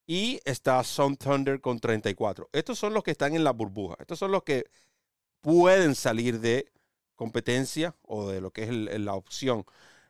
y 0.06 0.40
está 0.46 0.84
Sun 0.84 1.18
Thunder 1.18 1.60
con 1.60 1.80
34. 1.80 2.50
Estos 2.52 2.80
son 2.80 2.94
los 2.94 3.04
que 3.04 3.12
están 3.12 3.36
en 3.36 3.44
la 3.44 3.52
burbuja. 3.52 3.96
Estos 4.00 4.20
son 4.20 4.32
los 4.32 4.44
que 4.44 4.66
pueden 5.48 5.96
salir 5.96 6.42
de 6.42 6.66
competencia 7.16 7.96
o 8.02 8.28
de 8.28 8.42
lo 8.42 8.52
que 8.52 8.64
es 8.64 9.00
la 9.00 9.14
opción 9.14 9.64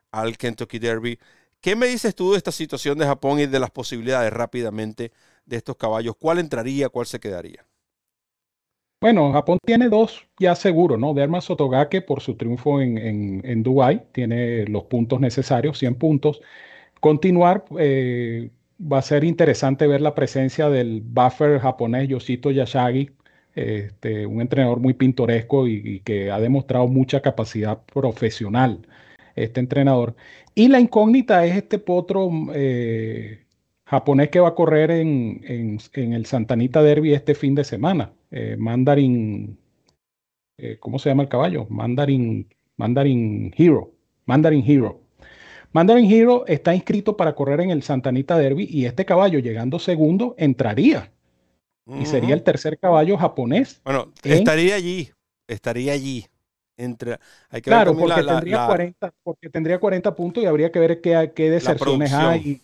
al 0.10 0.36
Kentucky 0.36 0.80
Derby. 0.80 1.20
¿Qué 1.62 1.76
me 1.76 1.86
dices 1.86 2.16
tú 2.16 2.32
de 2.32 2.38
esta 2.38 2.52
situación 2.52 2.98
de 2.98 3.06
Japón 3.06 3.40
y 3.40 3.46
de 3.46 3.60
las 3.60 3.70
posibilidades 3.70 4.34
rápidamente 4.34 5.12
de 5.46 5.58
estos 5.58 5.76
caballos? 5.76 6.16
¿Cuál 6.20 6.40
entraría, 6.40 6.90
cuál 6.90 7.06
se 7.06 7.20
quedaría? 7.20 7.68
Bueno, 9.00 9.32
Japón 9.32 9.60
tiene 9.64 9.90
dos 9.90 10.28
ya 10.40 10.56
seguro, 10.56 10.98
¿no? 10.98 11.14
Derma 11.14 11.40
Sotogake 11.40 12.02
por 12.02 12.22
su 12.22 12.34
triunfo 12.36 12.82
en, 12.82 12.98
en, 13.46 13.62
Dubái 13.62 14.08
tiene 14.14 14.66
los 14.66 14.86
puntos 14.86 15.20
necesarios, 15.20 15.78
100 15.78 16.00
puntos. 16.00 16.42
Continuar, 17.00 17.64
eh, 17.78 18.50
va 18.80 18.98
a 18.98 19.02
ser 19.04 19.24
interesante 19.24 19.86
ver 19.86 20.02
la 20.02 20.16
presencia 20.16 20.70
del 20.70 21.02
buffer 21.02 21.60
japonés 21.60 22.08
Yoshito 22.10 22.50
Yashagi, 22.50 23.12
este, 23.58 24.28
un 24.28 24.40
entrenador 24.40 24.80
muy 24.80 24.94
pintoresco 24.94 25.68
y, 25.68 26.02
que 26.02 26.30
ha 26.30 26.40
demostrado 26.40 26.88
mucha 26.88 27.22
capacidad 27.22 27.82
profesional, 27.86 28.88
este 29.36 29.60
entrenador. 29.60 30.16
Y 30.54 30.68
la 30.68 30.80
incógnita 30.80 31.44
es 31.46 31.58
este 31.58 31.80
potro 31.80 32.30
eh, 32.54 33.46
japonés 33.86 34.30
que 34.30 34.40
va 34.40 34.50
a 34.50 34.56
correr 34.56 34.92
en, 34.92 35.80
el 35.94 36.26
Santanita 36.28 36.84
Derby 36.84 37.14
este 37.14 37.34
fin 37.34 37.56
de 37.56 37.64
semana, 37.64 38.14
eh, 38.30 38.56
Mandarin, 38.60 39.58
eh, 40.60 40.78
¿cómo 40.80 41.00
se 41.00 41.10
llama 41.10 41.24
el 41.24 41.30
caballo? 41.30 41.66
Mandarin, 41.70 42.48
Mandarin 42.76 43.54
Hero, 43.58 43.92
Mandarin 44.26 44.64
Hero. 44.68 45.02
Mandarin 45.72 46.12
Hero 46.12 46.46
está 46.46 46.76
inscrito 46.76 47.18
para 47.18 47.34
correr 47.34 47.62
en 47.62 47.72
el 47.72 47.82
Santanita 47.82 48.38
Derby 48.38 48.68
y 48.70 48.86
este 48.86 49.06
caballo 49.06 49.40
llegando 49.40 49.80
segundo 49.80 50.36
entraría 50.38 51.12
y 51.88 52.06
sería 52.06 52.34
el 52.34 52.44
tercer 52.44 52.78
caballo 52.78 53.18
japonés. 53.18 53.82
Bueno, 53.84 54.12
estaría 54.24 54.76
allí, 54.76 55.10
estaría 55.48 55.94
allí. 55.94 56.26
Entre, 56.80 57.18
hay 57.50 57.62
que 57.62 57.72
claro, 57.72 57.98
porque, 57.98 58.22
tendría 58.22 58.68
40, 58.68 59.14
porque 59.24 59.50
tendría 59.50 59.80
40 59.80 60.16
puntos 60.16 60.44
y 60.44 60.46
habría 60.46 60.72
que 60.72 60.80
ver 60.80 61.02
qué, 61.02 61.32
qué 61.36 61.50
deserciones 61.50 62.14
hay 62.14 62.62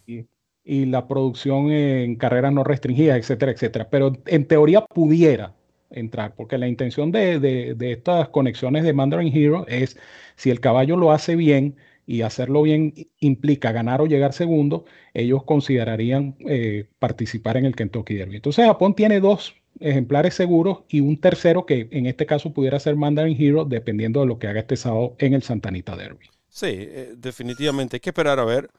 y, 0.63 0.85
la 0.85 1.07
producción 1.07 1.71
en 1.71 2.15
carreras 2.15 2.53
no 2.53 2.63
restringidas, 2.63 3.17
etcétera, 3.17 3.51
etcétera. 3.51 3.89
Pero 3.89 4.13
en 4.27 4.45
teoría 4.45 4.85
pudiera 4.85 5.55
entrar, 5.89 6.35
porque 6.35 6.59
la 6.59 6.67
intención 6.67 7.11
de, 7.11 7.39
de, 7.39 7.73
de 7.73 7.91
estas 7.91 8.29
conexiones 8.29 8.83
de 8.83 8.93
Mandarin 8.93 9.35
Hero 9.35 9.65
es, 9.67 9.97
si 10.35 10.51
el 10.51 10.59
caballo 10.59 10.95
lo 10.95 11.11
hace 11.11 11.35
bien, 11.35 11.75
y 12.05 12.21
hacerlo 12.21 12.61
bien 12.61 12.93
implica 13.19 13.71
ganar 13.71 14.01
o 14.01 14.05
llegar 14.05 14.33
segundo, 14.33 14.85
ellos 15.13 15.43
considerarían 15.43 16.35
eh, 16.39 16.89
participar 16.99 17.57
en 17.57 17.65
el 17.65 17.75
Kentucky 17.75 18.15
Derby. 18.15 18.35
Entonces 18.35 18.65
Japón 18.65 18.95
tiene 18.95 19.19
dos 19.19 19.55
ejemplares 19.79 20.35
seguros 20.35 20.83
y 20.87 20.99
un 20.99 21.19
tercero 21.19 21.65
que 21.65 21.87
en 21.91 22.05
este 22.05 22.25
caso 22.25 22.53
pudiera 22.53 22.79
ser 22.79 22.95
Mandarin 22.95 23.37
Hero 23.39 23.65
dependiendo 23.65 24.21
de 24.21 24.27
lo 24.27 24.39
que 24.39 24.47
haga 24.47 24.59
este 24.59 24.75
sábado 24.75 25.15
en 25.19 25.33
el 25.33 25.43
Santanita 25.43 25.95
Derby. 25.95 26.27
Sí, 26.49 26.67
eh, 26.69 27.13
definitivamente 27.17 27.97
hay 27.97 27.99
que 27.99 28.11
esperar 28.11 28.39
a 28.39 28.45
ver 28.45 28.69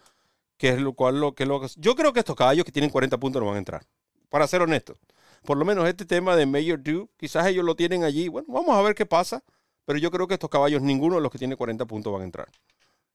qué 0.57 0.71
es 0.71 0.81
lo 0.81 0.93
cual 0.93 1.21
lo 1.21 1.35
que 1.35 1.47
lo 1.47 1.67
yo 1.77 1.95
creo 1.95 2.13
que 2.13 2.21
estos 2.21 2.37
caballos 2.37 2.65
que 2.65 2.73
tienen 2.73 2.91
40 2.91 3.19
puntos 3.19 3.41
no 3.41 3.47
van 3.47 3.57
a 3.57 3.59
entrar. 3.59 3.83
Para 4.29 4.47
ser 4.47 4.63
honesto, 4.63 4.97
por 5.45 5.57
lo 5.57 5.65
menos 5.65 5.87
este 5.89 6.05
tema 6.05 6.37
de 6.37 6.47
Major 6.47 6.81
Dew, 6.81 7.09
quizás 7.17 7.47
ellos 7.47 7.65
lo 7.65 7.75
tienen 7.75 8.05
allí. 8.05 8.29
Bueno, 8.29 8.47
vamos 8.51 8.77
a 8.77 8.83
ver 8.83 8.95
qué 8.95 9.07
pasa, 9.07 9.43
pero 9.85 9.99
yo 9.99 10.11
creo 10.11 10.27
que 10.27 10.35
estos 10.35 10.51
caballos 10.51 10.83
ninguno 10.83 11.17
de 11.17 11.21
los 11.21 11.31
que 11.31 11.39
tiene 11.39 11.57
40 11.57 11.85
puntos 11.87 12.13
van 12.13 12.23
a 12.23 12.25
entrar. 12.25 12.49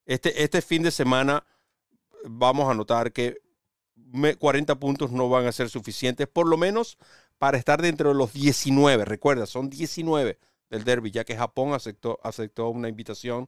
Este, 0.09 0.41
este 0.43 0.63
fin 0.63 0.81
de 0.81 0.89
semana 0.89 1.45
vamos 2.25 2.67
a 2.67 2.73
notar 2.73 3.11
que 3.11 3.37
40 4.39 4.79
puntos 4.79 5.11
no 5.11 5.29
van 5.29 5.45
a 5.45 5.51
ser 5.51 5.69
suficientes, 5.69 6.27
por 6.27 6.47
lo 6.47 6.57
menos 6.57 6.97
para 7.37 7.59
estar 7.59 7.79
dentro 7.79 8.09
de 8.09 8.15
los 8.15 8.33
19. 8.33 9.05
Recuerda, 9.05 9.45
son 9.45 9.69
19 9.69 10.39
del 10.71 10.83
derby, 10.83 11.11
ya 11.11 11.25
que 11.25 11.37
Japón 11.37 11.75
aceptó, 11.75 12.19
aceptó 12.23 12.69
una 12.69 12.89
invitación 12.89 13.47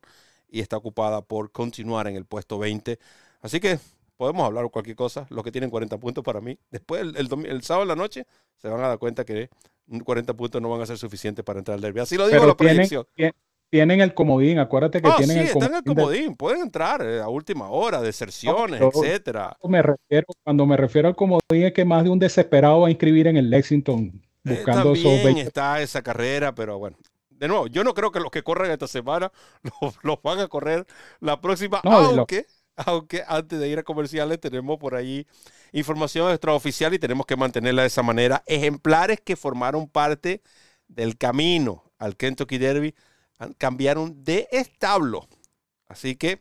y 0.49 0.59
está 0.59 0.78
ocupada 0.78 1.24
por 1.24 1.51
continuar 1.51 2.07
en 2.07 2.16
el 2.16 2.26
puesto 2.26 2.59
20. 2.59 2.99
Así 3.41 3.59
que 3.59 3.80
podemos 4.16 4.45
hablar 4.45 4.70
cualquier 4.70 4.95
cosa. 4.95 5.26
Los 5.32 5.43
que 5.43 5.51
tienen 5.51 5.72
40 5.72 5.97
puntos 5.97 6.24
para 6.24 6.41
mí, 6.41 6.59
después 6.70 7.01
el, 7.01 7.28
el, 7.47 7.64
sábado 7.64 7.86
en 7.86 7.88
la 7.88 7.95
noche 7.95 8.28
se 8.57 8.70
van 8.70 8.84
a 8.84 8.88
dar 8.88 8.99
cuenta 8.99 9.26
que 9.26 9.49
40 10.05 10.36
puntos 10.36 10.62
no 10.62 10.70
van 10.70 10.82
a 10.82 10.86
ser 10.86 10.99
suficientes 10.99 11.43
para 11.43 11.57
entrar 11.57 11.74
al 11.74 11.82
derby. 11.82 12.01
Así 12.01 12.18
lo 12.18 12.28
digo 12.28 12.45
la 12.45 12.55
predicción 12.55 13.07
tienen 13.72 14.01
el 14.01 14.13
comodín, 14.13 14.59
acuérdate 14.59 15.01
que 15.01 15.07
ah, 15.07 15.15
tienen 15.17 15.38
el 15.39 15.51
comodín. 15.51 15.63
Están 15.63 15.84
el 15.88 15.95
comodín, 15.95 16.36
pueden 16.36 16.61
entrar 16.61 17.01
eh, 17.01 17.22
a 17.22 17.30
última 17.30 17.69
hora, 17.69 18.01
deserciones, 18.01 18.82
etcétera. 18.82 19.57
Me 19.63 19.82
refiero, 19.82 20.28
cuando 20.43 20.65
me 20.65 20.76
refiero 20.76 21.07
al 21.07 21.15
comodín 21.15 21.63
es 21.63 21.72
que 21.72 21.86
más 21.86 22.03
de 22.03 22.09
un 22.09 22.19
desesperado 22.19 22.82
va 22.82 22.88
a 22.88 22.91
inscribir 22.91 23.28
en 23.28 23.38
el 23.38 23.49
Lexington 23.49 24.11
eh, 24.43 24.55
buscando 24.55 24.93
también 24.93 25.38
está 25.38 25.82
esa 25.82 26.01
carrera, 26.01 26.53
pero 26.53 26.78
bueno. 26.80 26.97
De 27.30 27.47
nuevo, 27.47 27.67
yo 27.67 27.86
no 27.86 27.93
creo 27.93 28.11
que 28.11 28.19
los 28.19 28.30
que 28.30 28.43
corran 28.43 28.69
esta 28.72 28.88
semana 28.88 29.32
los, 30.03 30.22
van 30.22 30.39
a 30.39 30.49
correr 30.49 30.86
la 31.22 31.39
próxima, 31.39 31.80
aunque, 31.86 32.45
aunque 32.76 33.24
antes 33.26 33.57
de 33.57 33.69
ir 33.69 33.80
a 33.80 33.84
comerciales 33.84 34.38
tenemos 34.41 34.78
por 34.80 34.95
ahí 34.95 35.26
información 35.72 36.30
extraoficial 36.30 36.93
y 36.93 36.99
tenemos 36.99 37.26
que 37.26 37.38
mantenerla 37.38 37.84
de 37.84 37.88
esa 37.88 38.03
manera. 38.03 38.43
Ejemplares 38.47 39.22
que 39.22 39.38
formaron 39.38 39.88
parte 39.88 40.41
del 40.89 41.17
camino 41.17 41.86
al 41.97 42.17
Kentucky 42.17 42.57
Derby 42.57 42.93
cambiaron 43.58 44.24
de 44.24 44.48
establo. 44.52 45.28
Así 45.88 46.16
que 46.16 46.39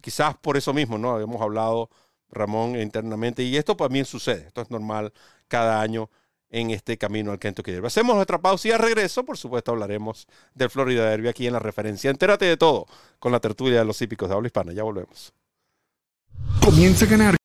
quizás 0.00 0.36
por 0.36 0.56
eso 0.56 0.72
mismo, 0.72 0.98
¿no? 0.98 1.12
Habíamos 1.12 1.40
hablado, 1.42 1.90
Ramón, 2.30 2.80
internamente, 2.80 3.42
y 3.42 3.56
esto 3.56 3.76
también 3.76 4.04
sucede, 4.04 4.46
esto 4.46 4.62
es 4.62 4.70
normal 4.70 5.12
cada 5.48 5.80
año 5.80 6.10
en 6.50 6.70
este 6.70 6.96
camino 6.96 7.30
al 7.30 7.38
Kentucky 7.38 7.72
Derby. 7.72 7.86
Hacemos 7.86 8.16
nuestra 8.16 8.38
pausa 8.38 8.68
y 8.68 8.70
a 8.72 8.78
regreso, 8.78 9.24
por 9.24 9.36
supuesto, 9.36 9.72
hablaremos 9.72 10.26
del 10.54 10.70
Florida 10.70 11.08
Derby 11.08 11.28
aquí 11.28 11.46
en 11.46 11.52
la 11.52 11.58
referencia. 11.58 12.10
Entérate 12.10 12.44
de 12.46 12.56
todo 12.56 12.86
con 13.18 13.32
la 13.32 13.40
tertulia 13.40 13.80
de 13.80 13.84
los 13.84 14.00
hípicos 14.00 14.28
de 14.28 14.34
habla 14.34 14.46
hispana. 14.46 14.72
Ya 14.72 14.82
volvemos. 14.82 15.32
Comienza 16.64 17.04
a 17.04 17.08
ganar 17.08 17.37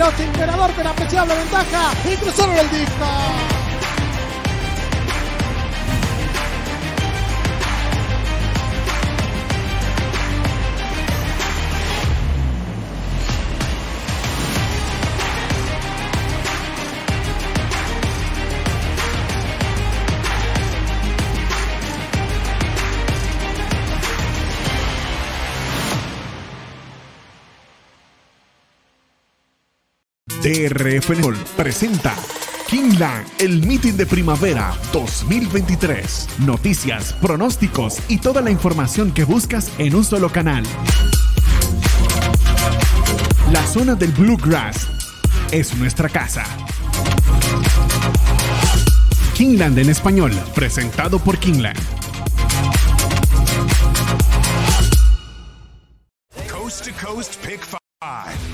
Austin 0.00 0.32
ganador 0.32 0.72
con 0.72 0.86
apreciable 0.86 1.34
ventaja 1.36 1.92
y 2.10 2.16
cruzaron 2.16 2.56
el 2.56 2.70
disco. 2.70 3.51
DRF 30.68 31.10
presenta 31.56 32.14
Kingland, 32.68 33.26
el 33.40 33.66
meeting 33.66 33.94
de 33.94 34.06
primavera 34.06 34.72
2023. 34.92 36.28
Noticias, 36.46 37.14
pronósticos 37.14 37.98
y 38.08 38.18
toda 38.18 38.40
la 38.42 38.50
información 38.50 39.12
que 39.12 39.24
buscas 39.24 39.72
en 39.78 39.96
un 39.96 40.04
solo 40.04 40.30
canal. 40.30 40.62
La 43.50 43.66
zona 43.66 43.96
del 43.96 44.12
Bluegrass 44.12 44.86
es 45.50 45.74
nuestra 45.78 46.08
casa. 46.08 46.44
Kingland 49.34 49.78
en 49.80 49.90
español, 49.90 50.32
presentado 50.54 51.18
por 51.18 51.38
Kingland. 51.38 51.80
Coast 56.48 56.84
to 56.84 56.92
Coast 57.04 57.34
Pick 57.44 57.60
5. 57.64 58.51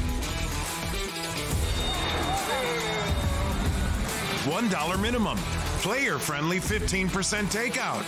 $1 4.58 5.00
minimum. 5.00 5.38
Player 5.82 6.18
friendly 6.18 6.58
15% 6.58 7.08
takeout. 7.50 8.04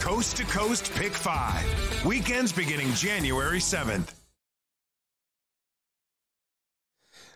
Coast 0.00 0.36
to 0.36 0.44
Coast 0.44 0.92
Pick 0.94 1.12
5. 1.12 2.04
Weekends 2.04 2.52
beginning 2.52 2.92
January 2.94 3.58
7th. 3.58 4.14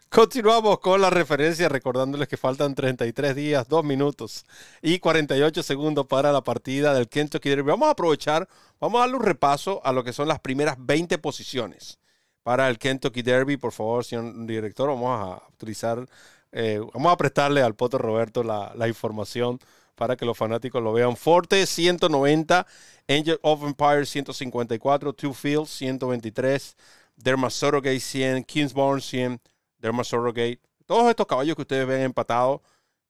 Continuamos 0.08 0.78
con 0.80 1.00
la 1.00 1.08
referencia, 1.08 1.70
recordándoles 1.70 2.28
que 2.28 2.36
faltan 2.36 2.74
33 2.74 3.34
días, 3.34 3.66
2 3.66 3.82
minutos 3.82 4.44
y 4.82 4.98
48 4.98 5.62
segundos 5.62 6.06
para 6.06 6.30
la 6.30 6.42
partida 6.42 6.92
del 6.92 7.08
Kentucky 7.08 7.48
Derby. 7.48 7.70
Vamos 7.70 7.88
a 7.88 7.92
aprovechar, 7.92 8.46
vamos 8.78 8.98
a 8.98 9.00
darle 9.00 9.16
un 9.16 9.22
repaso 9.22 9.80
a 9.82 9.90
lo 9.90 10.04
que 10.04 10.12
son 10.12 10.28
las 10.28 10.38
primeras 10.38 10.76
20 10.78 11.16
posiciones 11.16 11.98
para 12.42 12.68
el 12.68 12.78
Kentucky 12.78 13.22
Derby. 13.22 13.56
Por 13.56 13.72
favor, 13.72 14.04
señor 14.04 14.46
director, 14.46 14.88
vamos 14.90 15.18
a 15.18 15.42
utilizar 15.54 16.06
eh, 16.52 16.80
vamos 16.92 17.12
a 17.12 17.16
prestarle 17.16 17.62
al 17.62 17.74
Poto 17.74 17.98
Roberto 17.98 18.42
la, 18.44 18.86
información 18.86 19.58
para 19.94 20.16
que 20.16 20.24
los 20.24 20.36
fanáticos 20.36 20.82
lo 20.82 20.92
vean. 20.92 21.16
Forte 21.16 21.66
190, 21.66 22.66
Angel 23.08 23.38
of 23.42 23.62
Empire 23.64 24.04
154, 24.04 25.12
Two 25.14 25.32
Fields 25.32 25.70
123, 25.70 26.76
Derma 27.16 27.48
Gate 27.48 28.00
100, 28.00 28.44
Kingsborn 28.44 29.00
100, 29.00 29.40
Derma 29.78 30.02
Gate. 30.02 30.60
Todos 30.86 31.08
estos 31.08 31.26
caballos 31.26 31.56
que 31.56 31.62
ustedes 31.62 31.86
ven 31.86 32.02
empatados, 32.02 32.60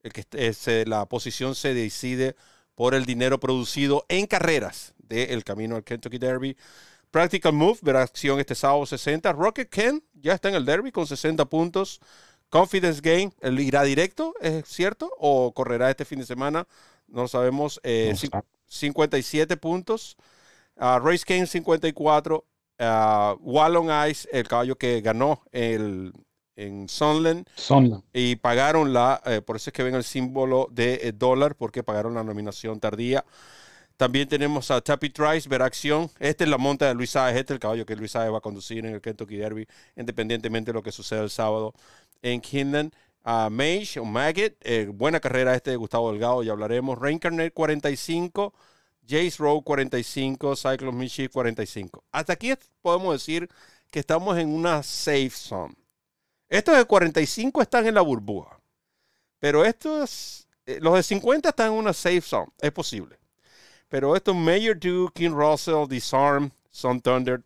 que 0.02 0.24
es, 0.32 0.88
la 0.88 1.06
posición 1.06 1.54
se 1.54 1.74
decide 1.74 2.36
por 2.74 2.94
el 2.94 3.04
dinero 3.04 3.38
producido 3.40 4.04
en 4.08 4.26
carreras 4.26 4.94
del 4.98 5.44
camino 5.44 5.76
al 5.76 5.84
Kentucky 5.84 6.18
Derby. 6.18 6.56
Practical 7.10 7.52
Move 7.52 7.78
verá 7.82 8.02
acción 8.02 8.40
este 8.40 8.54
sábado 8.54 8.86
60. 8.86 9.32
Rocket 9.32 9.68
Ken 9.68 10.02
ya 10.14 10.32
está 10.32 10.48
en 10.48 10.54
el 10.54 10.64
Derby 10.64 10.90
con 10.90 11.06
60 11.06 11.44
puntos. 11.44 12.00
Confidence 12.52 13.00
Game, 13.00 13.32
¿él 13.40 13.58
irá 13.60 13.82
directo, 13.82 14.34
es 14.42 14.68
cierto? 14.68 15.10
¿O 15.18 15.52
correrá 15.52 15.88
este 15.88 16.04
fin 16.04 16.18
de 16.18 16.26
semana? 16.26 16.68
No 17.08 17.22
lo 17.22 17.28
sabemos. 17.28 17.80
57 18.66 19.54
eh, 19.54 19.56
puntos. 19.56 20.18
Uh, 20.76 20.98
Race 20.98 21.24
Game 21.26 21.46
54. 21.46 22.44
Uh, 22.78 22.84
Wallon 23.40 23.88
Ice, 24.10 24.28
el 24.30 24.46
caballo 24.46 24.76
que 24.76 25.00
ganó 25.00 25.40
el, 25.50 26.12
en 26.54 26.90
Sunland. 26.90 27.48
Y 28.12 28.36
pagaron 28.36 28.92
la, 28.92 29.22
eh, 29.24 29.40
por 29.40 29.56
eso 29.56 29.70
es 29.70 29.74
que 29.74 29.82
ven 29.82 29.94
el 29.94 30.04
símbolo 30.04 30.68
de 30.70 31.00
eh, 31.04 31.12
dólar, 31.12 31.54
porque 31.56 31.82
pagaron 31.82 32.12
la 32.12 32.22
nominación 32.22 32.80
tardía. 32.80 33.24
También 33.96 34.28
tenemos 34.28 34.70
a 34.70 34.80
Tappy 34.80 35.10
Trice, 35.10 35.48
ver 35.48 35.62
acción. 35.62 36.10
Esta 36.18 36.44
es 36.44 36.50
la 36.50 36.58
monta 36.58 36.88
de 36.88 36.94
Luis 36.94 37.10
Sáez, 37.10 37.36
este 37.36 37.52
es 37.52 37.56
el 37.56 37.60
caballo 37.60 37.86
que 37.86 37.96
Luis 37.96 38.12
Sáez 38.12 38.32
va 38.32 38.38
a 38.38 38.40
conducir 38.40 38.84
en 38.84 38.94
el 38.94 39.00
Kentucky 39.00 39.36
Derby, 39.36 39.66
independientemente 39.96 40.70
de 40.70 40.74
lo 40.74 40.82
que 40.82 40.92
suceda 40.92 41.22
el 41.22 41.30
sábado 41.30 41.74
en 42.22 42.40
Kinlan. 42.40 42.92
Uh, 43.24 43.48
Mage 43.50 44.00
o 44.00 44.04
Maggot, 44.04 44.56
eh, 44.62 44.90
buena 44.92 45.20
carrera 45.20 45.54
este 45.54 45.70
de 45.70 45.76
Gustavo 45.76 46.10
Delgado, 46.10 46.42
ya 46.42 46.52
hablaremos. 46.52 46.98
Reincarnate 46.98 47.52
45, 47.52 48.52
Jace 49.06 49.36
Rowe 49.38 49.62
45, 49.62 50.56
Cyclone 50.56 50.98
Michi 50.98 51.28
45. 51.28 52.02
Hasta 52.10 52.32
aquí 52.32 52.52
podemos 52.80 53.14
decir 53.14 53.48
que 53.90 54.00
estamos 54.00 54.36
en 54.38 54.48
una 54.48 54.82
safe 54.82 55.30
zone. 55.30 55.74
Estos 56.48 56.76
de 56.76 56.84
45 56.84 57.62
están 57.62 57.86
en 57.86 57.94
la 57.94 58.00
burbuja, 58.00 58.58
pero 59.38 59.64
estos, 59.64 60.48
eh, 60.66 60.78
los 60.80 60.94
de 60.94 61.02
50 61.04 61.48
están 61.50 61.68
en 61.68 61.78
una 61.78 61.92
safe 61.92 62.22
zone, 62.22 62.48
es 62.60 62.72
posible. 62.72 63.21
Pero 63.92 64.16
estos 64.16 64.34
Mayor 64.34 64.80
Duke, 64.80 65.12
King 65.12 65.32
Russell, 65.32 65.86
Disarm, 65.86 66.50
Sun 66.70 67.02
Thunder, 67.02 67.38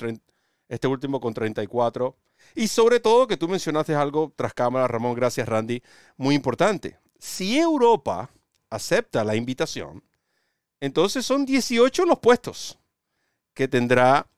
este 0.68 0.86
último 0.86 1.18
con 1.18 1.34
34, 1.34 2.16
y 2.55 2.68
sobre 2.68 3.01
todo 3.01 3.26
que 3.26 3.36
tú 3.36 3.49
mencionaste 3.49 3.97
algo 3.97 4.32
tras 4.36 4.55
cámara, 4.55 4.86
Ramón, 4.86 5.16
gracias 5.16 5.49
Randy, 5.49 5.82
muy 6.16 6.36
importante. 6.36 7.01
Si 7.18 7.59
Europa 7.59 8.30
acepta 8.70 9.24
la 9.24 9.34
invitación, 9.34 10.05
entonces 10.78 11.26
son 11.26 11.44
18 11.47 12.07
los 12.07 12.20
puestos 12.20 12.78
que 13.53 13.66
tendrá 13.66 14.28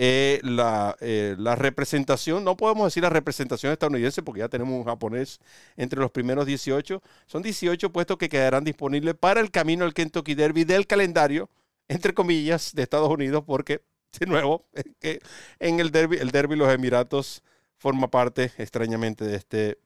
eh, 0.00 0.40
la, 0.44 0.96
eh, 1.00 1.34
la, 1.38 1.56
representación, 1.56 2.44
no 2.44 2.56
podemos 2.56 2.86
decir 2.86 3.02
la 3.02 3.10
representación 3.10 3.72
estadounidense 3.72 4.22
porque 4.22 4.40
ya 4.40 4.48
tenemos 4.48 4.74
un 4.74 4.84
japonés 4.84 5.40
entre 5.76 5.98
los 5.98 6.12
primeros 6.12 6.46
18, 6.46 7.02
son 7.26 7.42
18 7.42 7.90
puestos 7.90 8.16
que 8.16 8.28
quedarán 8.28 8.62
disponibles 8.62 9.16
para 9.16 9.40
el 9.40 9.50
camino 9.50 9.84
al 9.84 9.94
Kentucky 9.94 10.36
Derby 10.36 10.62
del 10.62 10.86
calendario, 10.86 11.50
entre 11.88 12.14
comillas, 12.14 12.72
de 12.74 12.82
Estados 12.84 13.10
Unidos, 13.10 13.42
porque 13.44 13.82
de 14.20 14.26
nuevo, 14.26 14.64
en 15.58 15.80
el 15.80 15.90
derby, 15.90 16.18
el 16.18 16.30
derby 16.30 16.54
los 16.54 16.72
Emiratos 16.72 17.42
forma 17.76 18.08
parte 18.08 18.52
extrañamente 18.58 19.24
de 19.24 19.36
este 19.36 19.78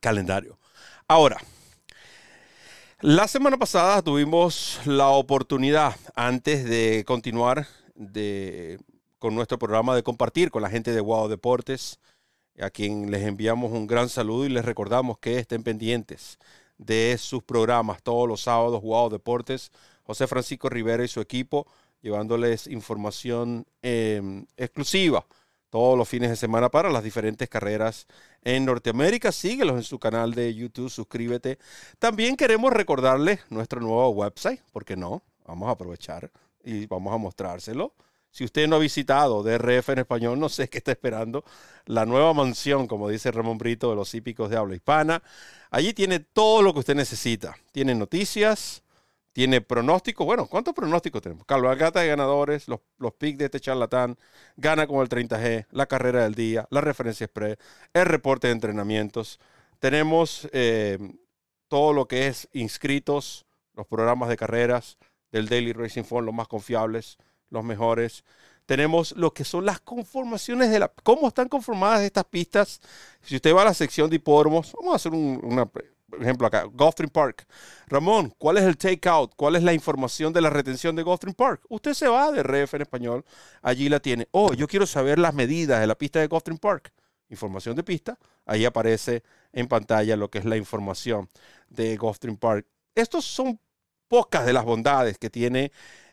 calendario. 0.00 0.58
Ahora, 1.06 1.38
la 3.00 3.28
semana 3.28 3.56
pasada 3.56 4.02
tuvimos 4.02 4.80
la 4.84 5.08
oportunidad, 5.08 5.94
antes 6.14 6.64
de 6.64 7.04
continuar 7.06 7.66
de, 7.94 8.78
con 9.22 9.36
nuestro 9.36 9.56
programa, 9.56 9.94
de 9.94 10.02
compartir 10.02 10.50
con 10.50 10.62
la 10.62 10.68
gente 10.68 10.90
de 10.90 11.00
Wow 11.00 11.28
Deportes, 11.28 12.00
a 12.60 12.70
quien 12.70 13.12
les 13.12 13.22
enviamos 13.22 13.70
un 13.70 13.86
gran 13.86 14.08
saludo 14.08 14.46
y 14.46 14.48
les 14.48 14.64
recordamos 14.64 15.16
que 15.18 15.38
estén 15.38 15.62
pendientes 15.62 16.40
de 16.76 17.16
sus 17.18 17.40
programas 17.44 18.02
todos 18.02 18.26
los 18.26 18.40
sábados, 18.42 18.82
Wow 18.82 19.10
Deportes, 19.10 19.70
José 20.02 20.26
Francisco 20.26 20.68
Rivera 20.68 21.04
y 21.04 21.08
su 21.08 21.20
equipo 21.20 21.68
llevándoles 22.00 22.66
información 22.66 23.64
em, 23.80 24.44
exclusiva 24.56 25.24
todos 25.70 25.96
los 25.96 26.08
fines 26.08 26.28
de 26.28 26.34
semana 26.34 26.68
para 26.68 26.90
las 26.90 27.04
diferentes 27.04 27.48
carreras 27.48 28.08
en 28.42 28.64
Norteamérica. 28.64 29.30
Síguelos 29.30 29.76
en 29.76 29.84
su 29.84 30.00
canal 30.00 30.34
de 30.34 30.52
YouTube, 30.52 30.90
suscríbete. 30.90 31.60
También 32.00 32.36
queremos 32.36 32.72
recordarles 32.72 33.38
nuestro 33.50 33.80
nuevo 33.80 34.08
website, 34.08 34.60
porque 34.72 34.96
no, 34.96 35.22
vamos 35.46 35.68
a 35.68 35.72
aprovechar 35.72 36.28
y 36.64 36.86
vamos 36.86 37.14
a 37.14 37.18
mostrárselo, 37.18 37.94
Si 38.32 38.44
usted 38.44 38.66
no 38.66 38.76
ha 38.76 38.78
visitado 38.78 39.42
DRF 39.42 39.90
en 39.90 39.98
español, 40.00 40.40
no 40.40 40.48
sé 40.48 40.68
qué 40.68 40.78
está 40.78 40.90
esperando. 40.90 41.44
La 41.84 42.06
nueva 42.06 42.32
mansión, 42.32 42.86
como 42.86 43.10
dice 43.10 43.30
Ramón 43.30 43.58
Brito, 43.58 43.90
de 43.90 43.96
los 43.96 44.14
hípicos 44.14 44.48
de 44.48 44.56
habla 44.56 44.74
hispana. 44.74 45.22
Allí 45.70 45.92
tiene 45.92 46.18
todo 46.18 46.62
lo 46.62 46.72
que 46.72 46.80
usted 46.80 46.94
necesita. 46.94 47.54
Tiene 47.72 47.94
noticias, 47.94 48.82
tiene 49.34 49.60
pronósticos. 49.60 50.24
Bueno, 50.24 50.46
¿cuántos 50.46 50.72
pronósticos 50.72 51.20
tenemos? 51.20 51.44
Calvagata 51.44 52.00
de 52.00 52.08
ganadores, 52.08 52.68
los, 52.68 52.80
los 52.96 53.12
picks 53.12 53.38
de 53.38 53.44
este 53.44 53.60
charlatán, 53.60 54.16
gana 54.56 54.86
con 54.86 55.02
el 55.02 55.10
30G, 55.10 55.66
la 55.70 55.84
carrera 55.84 56.22
del 56.22 56.34
día, 56.34 56.66
la 56.70 56.80
referencia 56.80 57.26
express, 57.26 57.58
el 57.92 58.06
reporte 58.06 58.46
de 58.46 58.54
entrenamientos. 58.54 59.40
Tenemos 59.78 60.48
eh, 60.52 60.98
todo 61.68 61.92
lo 61.92 62.08
que 62.08 62.28
es 62.28 62.48
inscritos, 62.54 63.44
los 63.74 63.86
programas 63.86 64.30
de 64.30 64.38
carreras 64.38 64.96
del 65.30 65.50
Daily 65.50 65.74
Racing 65.74 66.04
Form, 66.04 66.24
los 66.24 66.34
más 66.34 66.48
confiables 66.48 67.18
los 67.52 67.62
mejores. 67.62 68.24
Tenemos 68.66 69.12
lo 69.12 69.32
que 69.32 69.44
son 69.44 69.64
las 69.66 69.80
conformaciones 69.80 70.70
de 70.70 70.78
la... 70.78 70.88
¿Cómo 70.88 71.28
están 71.28 71.48
conformadas 71.48 72.02
estas 72.02 72.24
pistas? 72.24 72.80
Si 73.20 73.36
usted 73.36 73.54
va 73.54 73.62
a 73.62 73.66
la 73.66 73.74
sección 73.74 74.08
de 74.08 74.16
hipódromos, 74.16 74.72
vamos 74.72 74.92
a 74.92 74.96
hacer 74.96 75.12
un 75.12 75.40
ejemplo 76.20 76.46
acá, 76.46 76.64
Gulfstream 76.64 77.10
Park. 77.10 77.46
Ramón, 77.86 78.32
¿cuál 78.38 78.58
es 78.58 78.64
el 78.64 78.76
takeout? 78.76 79.34
¿Cuál 79.36 79.56
es 79.56 79.62
la 79.62 79.72
información 79.72 80.32
de 80.32 80.40
la 80.40 80.50
retención 80.50 80.94
de 80.96 81.02
Gulfstream 81.02 81.34
Park? 81.34 81.62
Usted 81.68 81.94
se 81.94 82.08
va 82.08 82.30
de 82.30 82.42
RF 82.42 82.74
en 82.74 82.82
español, 82.82 83.24
allí 83.62 83.88
la 83.88 84.00
tiene. 84.00 84.28
Oh, 84.30 84.52
yo 84.54 84.66
quiero 84.66 84.86
saber 84.86 85.18
las 85.18 85.34
medidas 85.34 85.80
de 85.80 85.86
la 85.86 85.94
pista 85.94 86.20
de 86.20 86.26
Gulfstream 86.26 86.58
Park. 86.58 86.92
Información 87.28 87.74
de 87.76 87.82
pista, 87.82 88.18
ahí 88.44 88.64
aparece 88.64 89.22
en 89.52 89.66
pantalla 89.66 90.16
lo 90.16 90.30
que 90.30 90.38
es 90.38 90.44
la 90.44 90.56
información 90.56 91.28
de 91.68 91.96
Gulfstream 91.96 92.36
Park. 92.36 92.66
Estos 92.94 93.24
son 93.24 93.58
pocas 94.08 94.44
de 94.44 94.52
las 94.52 94.64
bondades 94.64 95.16
que 95.16 95.30
tiene 95.30 95.72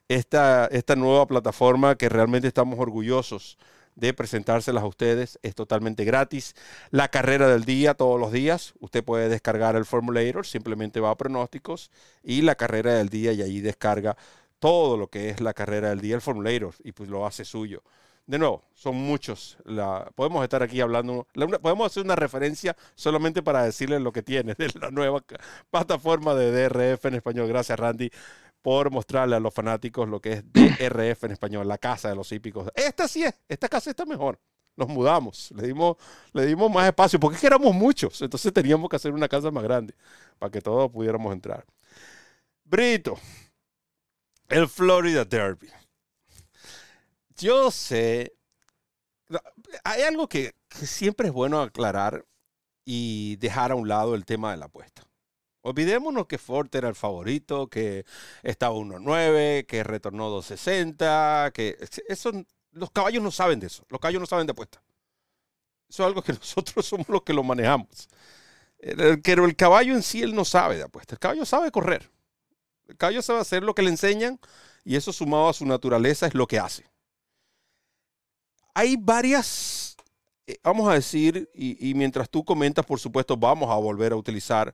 esta, 0.10 0.66
esta 0.68 0.96
nueva 0.96 1.26
plataforma 1.28 1.96
que 1.96 2.10
realmente 2.10 2.48
estamos 2.48 2.80
orgullosos 2.80 3.58
de 3.96 4.14
presentárselas 4.14 4.84
a 4.84 4.88
ustedes. 4.88 5.40
Es 5.44 5.56
totalmente 5.56 6.04
gratis. 6.04 6.56
La 6.90 7.10
carrera 7.10 7.48
del 7.48 7.64
día 7.64 7.94
todos 7.94 8.20
los 8.20 8.32
días. 8.32 8.74
Usted 8.80 9.04
puede 9.04 9.30
descargar 9.30 9.76
el 9.76 9.86
Formulator, 9.86 10.46
simplemente 10.46 11.00
va 11.00 11.12
a 11.12 11.18
pronósticos 11.18 11.92
y 12.24 12.42
la 12.42 12.56
carrera 12.56 12.96
del 12.96 13.10
día 13.10 13.32
y 13.34 13.42
ahí 13.42 13.62
descarga 13.62 14.18
todo 14.60 14.98
lo 14.98 15.08
que 15.08 15.30
es 15.30 15.40
la 15.40 15.54
carrera 15.54 15.90
del 15.90 16.02
día, 16.02 16.16
el 16.16 16.22
Formulator, 16.22 16.74
y 16.84 16.92
pues 16.92 17.10
lo 17.10 17.26
hace 17.26 17.46
suyo. 17.46 17.82
De 18.28 18.38
nuevo, 18.38 18.64
son 18.76 18.96
muchos. 18.96 19.58
La, 19.64 20.12
podemos 20.16 20.44
estar 20.44 20.62
aquí 20.62 20.82
hablando, 20.82 21.26
podemos 21.62 21.88
hacer 21.88 22.04
una 22.04 22.16
referencia 22.16 22.76
solamente 22.94 23.42
para 23.42 23.64
decirles 23.64 24.02
lo 24.02 24.12
que 24.12 24.22
tiene 24.22 24.54
de 24.58 24.70
la 24.80 24.92
nueva 24.92 25.24
plataforma 25.72 26.36
de 26.36 26.52
DRF 26.52 27.06
en 27.06 27.16
español. 27.16 27.48
Gracias, 27.48 27.80
Randy 27.80 28.12
por 28.62 28.92
mostrarle 28.92 29.36
a 29.36 29.40
los 29.40 29.54
fanáticos 29.54 30.08
lo 30.08 30.20
que 30.20 30.34
es 30.34 30.44
DRF 30.52 31.24
en 31.26 31.32
español, 31.32 31.68
la 31.68 31.78
casa 31.78 32.10
de 32.10 32.16
los 32.16 32.32
hípicos. 32.32 32.70
Esta 32.76 33.08
sí 33.08 33.24
es, 33.24 33.34
esta 33.48 33.70
casa 33.70 33.90
está 33.90 34.06
mejor. 34.06 34.40
Nos 34.76 34.88
mudamos, 34.88 35.52
le 35.52 35.68
dimos, 35.68 35.98
le 36.32 36.46
dimos 36.46 36.72
más 36.72 36.88
espacio, 36.88 37.20
porque 37.20 37.36
es 37.36 37.42
que 37.42 37.48
éramos 37.48 37.74
muchos, 37.74 38.22
entonces 38.22 38.54
teníamos 38.54 38.90
que 38.90 38.96
hacer 38.96 39.12
una 39.12 39.28
casa 39.28 39.52
más 39.52 39.64
grande 39.64 39.94
para 40.38 40.52
que 40.52 40.62
todos 40.62 40.90
pudiéramos 40.90 41.34
entrar. 41.34 41.66
Brito, 42.64 43.20
el 44.48 44.70
Florida 44.70 45.26
Derby. 45.26 45.70
Yo 47.36 47.72
sé, 47.72 48.34
hay 49.84 50.02
algo 50.04 50.28
que 50.28 50.54
siempre 50.70 51.28
es 51.28 51.34
bueno 51.34 51.62
aclarar 51.62 52.26
y 52.86 53.36
dejar 53.38 53.72
a 53.72 53.76
un 53.76 53.88
lado 53.88 54.16
el 54.16 54.26
tema 54.26 54.52
de 54.52 54.58
la 54.58 54.66
apuesta. 54.66 55.09
Olvidémonos 55.62 56.28
que 56.28 56.38
Ford 56.38 56.74
era 56.74 56.88
el 56.88 56.96
favorito, 56.96 57.68
que 57.68 58.06
estaba 58.44 58.76
1.9, 58.76 59.66
que 59.66 59.84
retornó 59.84 60.30
2.60, 60.30 61.52
que 61.52 61.78
eso, 62.08 62.32
los 62.72 62.92
caballos 62.92 63.22
no 63.22 63.32
saben 63.32 63.60
de 63.60 63.68
eso, 63.68 63.84
los 63.90 64.00
caballos 64.00 64.22
no 64.22 64.26
saben 64.26 64.48
de 64.48 64.52
apuesta. 64.52 64.82
Eso 65.90 66.04
es 66.04 66.08
algo 66.08 66.22
que 66.22 66.34
nosotros 66.34 66.86
somos 66.86 67.10
los 67.10 67.24
que 67.24 67.34
lo 67.34 67.44
manejamos. 67.44 68.08
Pero 69.24 69.46
el 69.46 69.56
caballo 69.56 69.94
en 69.94 70.04
sí, 70.04 70.22
él 70.22 70.34
no 70.34 70.46
sabe 70.46 70.78
de 70.78 70.84
apuesta. 70.84 71.16
El 71.16 71.20
caballo 71.20 71.46
sabe 71.46 71.72
correr. 71.72 72.10
El 72.88 72.96
caballo 72.96 73.22
sabe 73.22 73.40
hacer 73.40 73.64
lo 73.64 73.76
que 73.76 73.82
le 73.82 73.90
enseñan 73.90 74.40
y 74.86 74.96
eso 74.96 75.12
sumado 75.12 75.50
a 75.50 75.54
su 75.54 75.66
naturaleza 75.66 76.28
es 76.28 76.34
lo 76.34 76.48
que 76.48 76.60
hace. 76.60 76.90
Hay 78.74 78.96
varias, 78.98 79.98
eh, 80.48 80.58
vamos 80.64 80.88
a 80.90 80.94
decir, 80.94 81.50
y, 81.54 81.90
y 81.90 81.94
mientras 81.94 82.30
tú 82.30 82.46
comentas, 82.46 82.86
por 82.86 83.00
supuesto, 83.00 83.36
vamos 83.36 83.70
a 83.70 83.76
volver 83.76 84.14
a 84.14 84.16
utilizar 84.16 84.74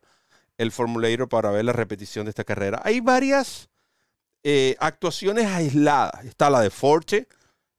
el 0.57 0.71
formulator 0.71 1.27
para 1.27 1.51
ver 1.51 1.65
la 1.65 1.73
repetición 1.73 2.25
de 2.25 2.29
esta 2.29 2.43
carrera. 2.43 2.81
Hay 2.83 2.99
varias 2.99 3.69
eh, 4.43 4.75
actuaciones 4.79 5.47
aisladas. 5.47 6.25
Está 6.25 6.49
la 6.49 6.61
de 6.61 6.69
Forte, 6.69 7.27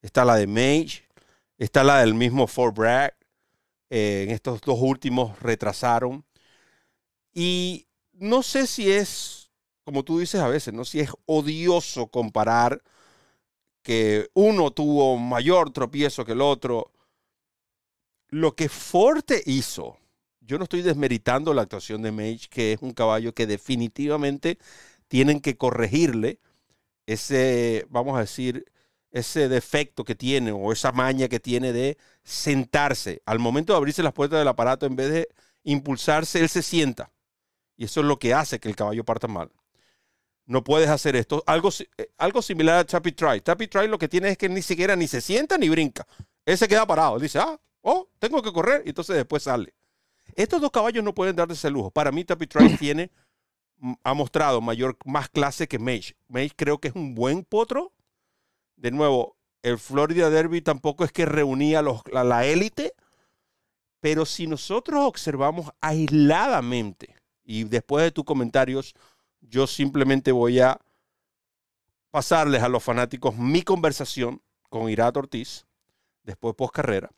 está 0.03 0.25
la 0.25 0.37
de 0.37 0.47
Mage, 0.47 1.09
está 1.59 1.85
la 1.85 2.01
del 2.01 2.15
mismo 2.15 2.47
Fort 2.47 2.77
Bragg. 2.77 3.15
Eh, 3.89 4.25
en 4.27 4.31
estos 4.35 4.61
dos 4.61 4.79
últimos 4.81 5.39
retrasaron. 5.41 6.25
Y 7.33 7.87
no 8.13 8.43
sé 8.43 8.67
si 8.67 8.91
es, 8.91 9.51
como 9.85 10.05
tú 10.05 10.19
dices 10.19 10.41
a 10.41 10.49
veces, 10.49 10.75
no 10.75 10.85
si 10.85 11.01
es 11.01 11.11
odioso 11.27 12.09
comparar 12.09 12.83
que 13.83 14.29
uno 14.35 14.73
tuvo 14.73 15.17
mayor 15.17 15.71
tropiezo 15.73 16.25
que 16.25 16.33
el 16.33 16.41
otro. 16.41 16.91
Lo 18.29 18.57
que 18.57 18.69
Forte 18.69 19.41
hizo 19.47 19.97
yo 20.47 20.59
no 20.59 20.65
estoy 20.65 20.83
desmeritando 20.83 21.53
la 21.53 21.63
actuación 21.63 22.03
de 22.03 22.13
Mage, 22.13 22.49
que 22.51 22.73
es 22.73 22.83
un 22.83 22.93
caballo 22.93 23.35
que 23.35 23.47
definitivamente 23.47 24.59
tienen 25.09 25.41
que 25.41 25.57
corregirle 25.57 26.39
ese, 27.07 27.87
vamos 27.89 28.17
a 28.17 28.21
decir, 28.21 28.65
ese 29.11 29.49
defecto 29.49 30.05
que 30.05 30.15
tiene 30.15 30.53
o 30.53 30.73
esa 30.73 30.93
maña 30.93 31.29
que 31.29 31.41
tiene 31.41 31.73
de 31.73 31.97
sentarse. 32.23 33.23
Al 33.27 33.39
momento 33.39 33.73
de 33.73 33.79
abrirse 33.79 34.03
las 34.03 34.13
puertas 34.13 34.39
del 34.39 34.49
aparato, 34.49 34.87
en 34.87 34.97
vez 34.97 35.11
de 35.11 35.29
impulsarse, 35.65 36.41
él 36.41 36.49
se 36.49 36.63
sienta. 36.63 37.13
Y 37.77 37.85
eso 37.85 38.01
es 38.01 38.07
lo 38.07 38.19
que 38.19 38.35
hace 38.35 38.61
que 38.61 38.69
el 38.69 38.77
caballo 38.77 39.05
parta 39.05 39.29
mal. 39.29 39.51
No 40.47 40.63
puedes 40.63 40.89
hacer 40.89 41.17
esto. 41.17 41.43
Algo, 41.47 41.71
eh, 41.99 42.11
algo 42.19 42.41
similar 42.41 42.79
a 42.79 42.87
Chappy 42.87 43.13
Try. 43.13 43.41
Chappy 43.41 43.69
Try 43.69 43.89
lo 43.89 43.99
que 43.99 44.09
tiene 44.09 44.31
es 44.31 44.39
que 44.39 44.49
ni 44.49 44.63
siquiera 44.63 44.95
ni 44.97 45.09
se 45.09 45.21
sienta 45.21 45.59
ni 45.59 45.69
brinca. 45.69 46.07
Él 46.45 46.57
se 46.57 46.69
queda 46.69 46.87
parado. 46.87 47.17
Él 47.17 47.23
dice, 47.23 47.39
ah, 47.41 47.59
oh, 47.83 48.09
tengo 48.19 48.43
que 48.43 48.53
correr. 48.53 48.83
Y 48.85 48.91
entonces 48.91 49.17
después 49.17 49.43
sale. 49.43 49.75
Estos 50.35 50.61
dos 50.61 50.71
caballos 50.71 51.05
no 51.05 51.15
pueden 51.15 51.37
darse 51.37 51.55
ese 51.55 51.71
lujo. 51.71 51.91
Para 51.91 52.13
mí, 52.13 52.25
Tappy 52.25 52.47
Trice 52.47 52.77
tiene, 52.79 53.11
mm, 53.79 53.95
ha 54.03 54.15
mostrado 54.15 54.61
mayor, 54.61 54.97
más 55.05 55.29
clase 55.29 55.69
que 55.69 55.79
Mage. 55.79 56.17
Mage 56.29 56.53
creo 56.57 56.79
que 56.79 56.89
es 56.89 56.95
un 56.95 57.15
buen 57.15 57.45
potro. 57.45 57.93
De 58.77 58.91
nuevo, 58.91 59.37
el 59.63 59.79
Florida 59.79 60.31
Derby 60.31 60.61
tampoco 60.61 61.05
es 61.05 61.13
que 61.13 61.27
reunía 61.27 61.83
los, 61.83 62.03
la 62.13 62.45
élite, 62.47 62.93
pero 64.01 64.27
si 64.27 64.47
nosotros 64.47 65.01
observamos 65.05 65.71
aisladamente, 65.81 67.17
y 67.43 67.65
después 67.65 68.05
de 68.05 68.11
tus 68.11 68.25
comentarios, 68.25 68.95
yo 69.41 69.67
simplemente 69.67 70.33
voy 70.33 70.61
a 70.61 70.81
pasarles 72.11 72.63
a 72.63 72.69
los 72.69 72.83
fanáticos 72.83 73.37
mi 73.37 73.63
conversación 73.63 74.43
con 74.69 74.91
Irat 74.91 75.17
Ortiz, 75.17 75.67
después 76.23 76.55
post 76.55 76.75
carrera. 76.75 77.11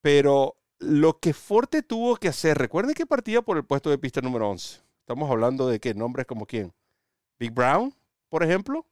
Pero 0.00 0.56
lo 0.80 1.20
que 1.20 1.34
Forte 1.34 1.82
tuvo 1.82 2.16
que 2.16 2.28
hacer, 2.28 2.58
recuerden 2.58 2.94
que 2.94 3.06
partía 3.06 3.42
por 3.42 3.56
el 3.56 3.64
puesto 3.64 3.90
de 3.90 3.98
pista 3.98 4.20
número 4.20 4.48
11. 4.48 4.80
Estamos 5.00 5.30
hablando 5.30 5.68
de 5.68 5.78
qué 5.78 5.94
nombres 5.94 6.26
como 6.26 6.46
quién. 6.46 6.72
Big 7.38 7.52
Brown, 7.52 7.94
por 8.28 8.42
ejemplo. 8.42 8.86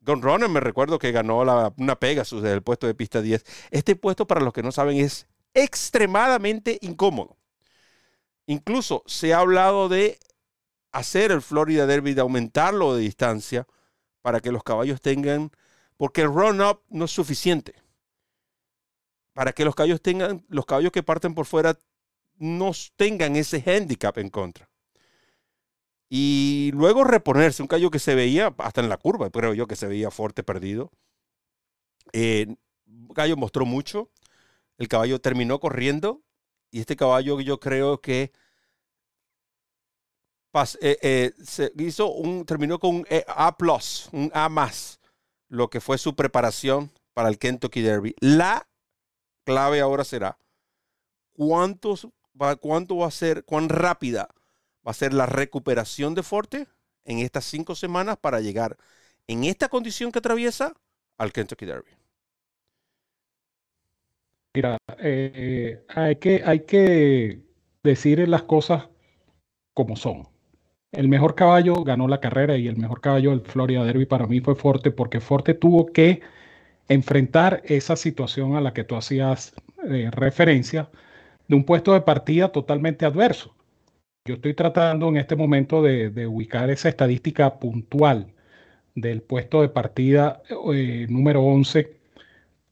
Gun 0.00 0.20
Runner, 0.20 0.48
me 0.48 0.58
recuerdo 0.58 0.98
que 0.98 1.12
ganó 1.12 1.44
la, 1.44 1.72
una 1.76 1.94
Pegasus 1.94 2.42
desde 2.42 2.56
el 2.56 2.62
puesto 2.62 2.88
de 2.88 2.94
pista 2.94 3.22
10. 3.22 3.44
Este 3.70 3.94
puesto, 3.94 4.26
para 4.26 4.40
los 4.40 4.52
que 4.52 4.64
no 4.64 4.72
saben, 4.72 4.96
es 4.98 5.28
extremadamente 5.54 6.78
incómodo. 6.80 7.36
Incluso 8.46 9.04
se 9.06 9.32
ha 9.32 9.38
hablado 9.38 9.88
de 9.88 10.18
hacer 10.90 11.30
el 11.30 11.40
Florida 11.40 11.86
Derby, 11.86 12.14
de 12.14 12.22
aumentarlo 12.22 12.96
de 12.96 13.02
distancia 13.02 13.68
para 14.20 14.40
que 14.40 14.50
los 14.50 14.64
caballos 14.64 15.00
tengan, 15.00 15.52
porque 15.96 16.22
el 16.22 16.28
run-up 16.28 16.80
no 16.88 17.04
es 17.04 17.12
suficiente 17.12 17.81
para 19.32 19.52
que 19.52 19.64
los 19.64 19.74
caballos 19.74 20.02
tengan, 20.02 20.44
los 20.48 20.66
caballos 20.66 20.92
que 20.92 21.02
parten 21.02 21.34
por 21.34 21.46
fuera 21.46 21.78
no 22.38 22.72
tengan 22.96 23.36
ese 23.36 23.62
handicap 23.64 24.18
en 24.18 24.28
contra. 24.28 24.68
Y 26.08 26.70
luego 26.74 27.04
reponerse, 27.04 27.62
un 27.62 27.68
caballo 27.68 27.90
que 27.90 27.98
se 27.98 28.14
veía, 28.14 28.54
hasta 28.58 28.82
en 28.82 28.90
la 28.90 28.98
curva, 28.98 29.30
creo 29.30 29.54
yo 29.54 29.66
que 29.66 29.76
se 29.76 29.86
veía 29.86 30.10
fuerte 30.10 30.42
perdido. 30.42 30.90
Eh, 32.12 32.54
mostró 33.36 33.64
mucho, 33.64 34.10
el 34.76 34.88
caballo 34.88 35.20
terminó 35.20 35.60
corriendo 35.60 36.22
y 36.70 36.80
este 36.80 36.96
caballo 36.96 37.40
yo 37.40 37.60
creo 37.60 38.00
que 38.00 38.32
eh, 40.80 40.98
eh, 41.00 41.32
se 41.42 41.72
hizo 41.78 42.12
un, 42.12 42.44
terminó 42.44 42.78
con 42.78 42.96
un 42.96 43.06
A+, 43.26 43.56
un 44.12 44.30
A 44.34 44.48
más, 44.50 45.00
lo 45.48 45.70
que 45.70 45.80
fue 45.80 45.96
su 45.96 46.14
preparación 46.14 46.90
para 47.14 47.30
el 47.30 47.38
Kentucky 47.38 47.80
Derby. 47.80 48.14
La 48.20 48.68
clave 49.44 49.80
ahora 49.80 50.04
será 50.04 50.38
cuántos 51.32 52.08
va, 52.40 52.56
cuánto 52.56 52.96
va 52.96 53.08
a 53.08 53.10
ser, 53.10 53.44
cuán 53.44 53.68
rápida 53.68 54.28
va 54.86 54.90
a 54.90 54.94
ser 54.94 55.12
la 55.12 55.26
recuperación 55.26 56.14
de 56.14 56.22
Forte 56.22 56.66
en 57.04 57.18
estas 57.18 57.44
cinco 57.44 57.74
semanas 57.74 58.16
para 58.20 58.40
llegar 58.40 58.76
en 59.26 59.44
esta 59.44 59.68
condición 59.68 60.12
que 60.12 60.18
atraviesa 60.18 60.74
al 61.18 61.32
Kentucky 61.32 61.66
Derby? 61.66 61.90
Mira, 64.54 64.76
eh, 64.98 65.82
hay, 65.88 66.16
que, 66.16 66.42
hay 66.44 66.60
que 66.60 67.40
decir 67.82 68.28
las 68.28 68.42
cosas 68.42 68.88
como 69.72 69.96
son. 69.96 70.28
El 70.92 71.08
mejor 71.08 71.34
caballo 71.34 71.82
ganó 71.84 72.06
la 72.06 72.20
carrera 72.20 72.56
y 72.58 72.68
el 72.68 72.76
mejor 72.76 73.00
caballo 73.00 73.30
del 73.30 73.40
Florida 73.40 73.84
Derby 73.84 74.04
para 74.04 74.26
mí 74.26 74.40
fue 74.40 74.54
Forte 74.54 74.90
porque 74.90 75.20
Forte 75.20 75.54
tuvo 75.54 75.86
que 75.86 76.20
enfrentar 76.88 77.62
esa 77.64 77.96
situación 77.96 78.56
a 78.56 78.60
la 78.60 78.72
que 78.72 78.84
tú 78.84 78.96
hacías 78.96 79.54
eh, 79.88 80.10
referencia 80.10 80.88
de 81.48 81.56
un 81.56 81.64
puesto 81.64 81.92
de 81.92 82.00
partida 82.02 82.50
totalmente 82.50 83.04
adverso. 83.04 83.54
Yo 84.24 84.34
estoy 84.34 84.54
tratando 84.54 85.08
en 85.08 85.16
este 85.16 85.34
momento 85.34 85.82
de, 85.82 86.26
ubicar 86.26 86.70
esa 86.70 86.88
estadística 86.88 87.58
puntual 87.58 88.32
del 88.94 89.22
puesto 89.22 89.62
de 89.62 89.68
partida 89.68 90.42
eh, 90.72 91.06
número 91.08 91.42
11 91.42 91.96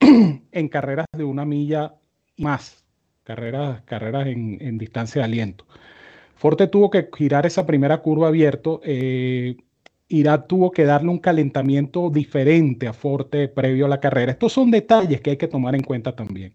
en 0.53 0.69
carreras 0.69 1.07
de 1.17 1.25
una 1.25 1.45
milla 1.45 1.95
más, 2.37 2.85
carreras, 3.25 3.83
carreras 3.83 4.29
en, 4.29 4.79
distancia 4.79 5.21
de 5.21 5.25
aliento. 5.25 5.67
Forte 6.37 6.69
tuvo 6.69 6.91
que 6.91 7.09
girar 7.17 7.47
esa 7.47 7.67
primera 7.67 7.99
curva 7.99 8.29
abierto. 8.29 8.81
Eh, 8.85 9.57
Irá 10.11 10.47
tuvo 10.47 10.73
que 10.73 10.85
darle 10.85 11.09
un 11.11 11.19
calentamiento 11.19 12.11
diferente 12.11 12.89
a 12.89 12.93
Forte 12.93 13.49
previo 13.49 13.87
a 13.87 13.89
la 13.89 14.01
carrera. 14.01 14.33
Estos 14.33 14.53
son 14.53 14.71
detalles 14.71 15.21
que 15.23 15.31
hay 15.31 15.37
que 15.39 15.49
tomar 15.49 15.75
en 15.75 15.83
cuenta 15.83 16.15
también. 16.17 16.55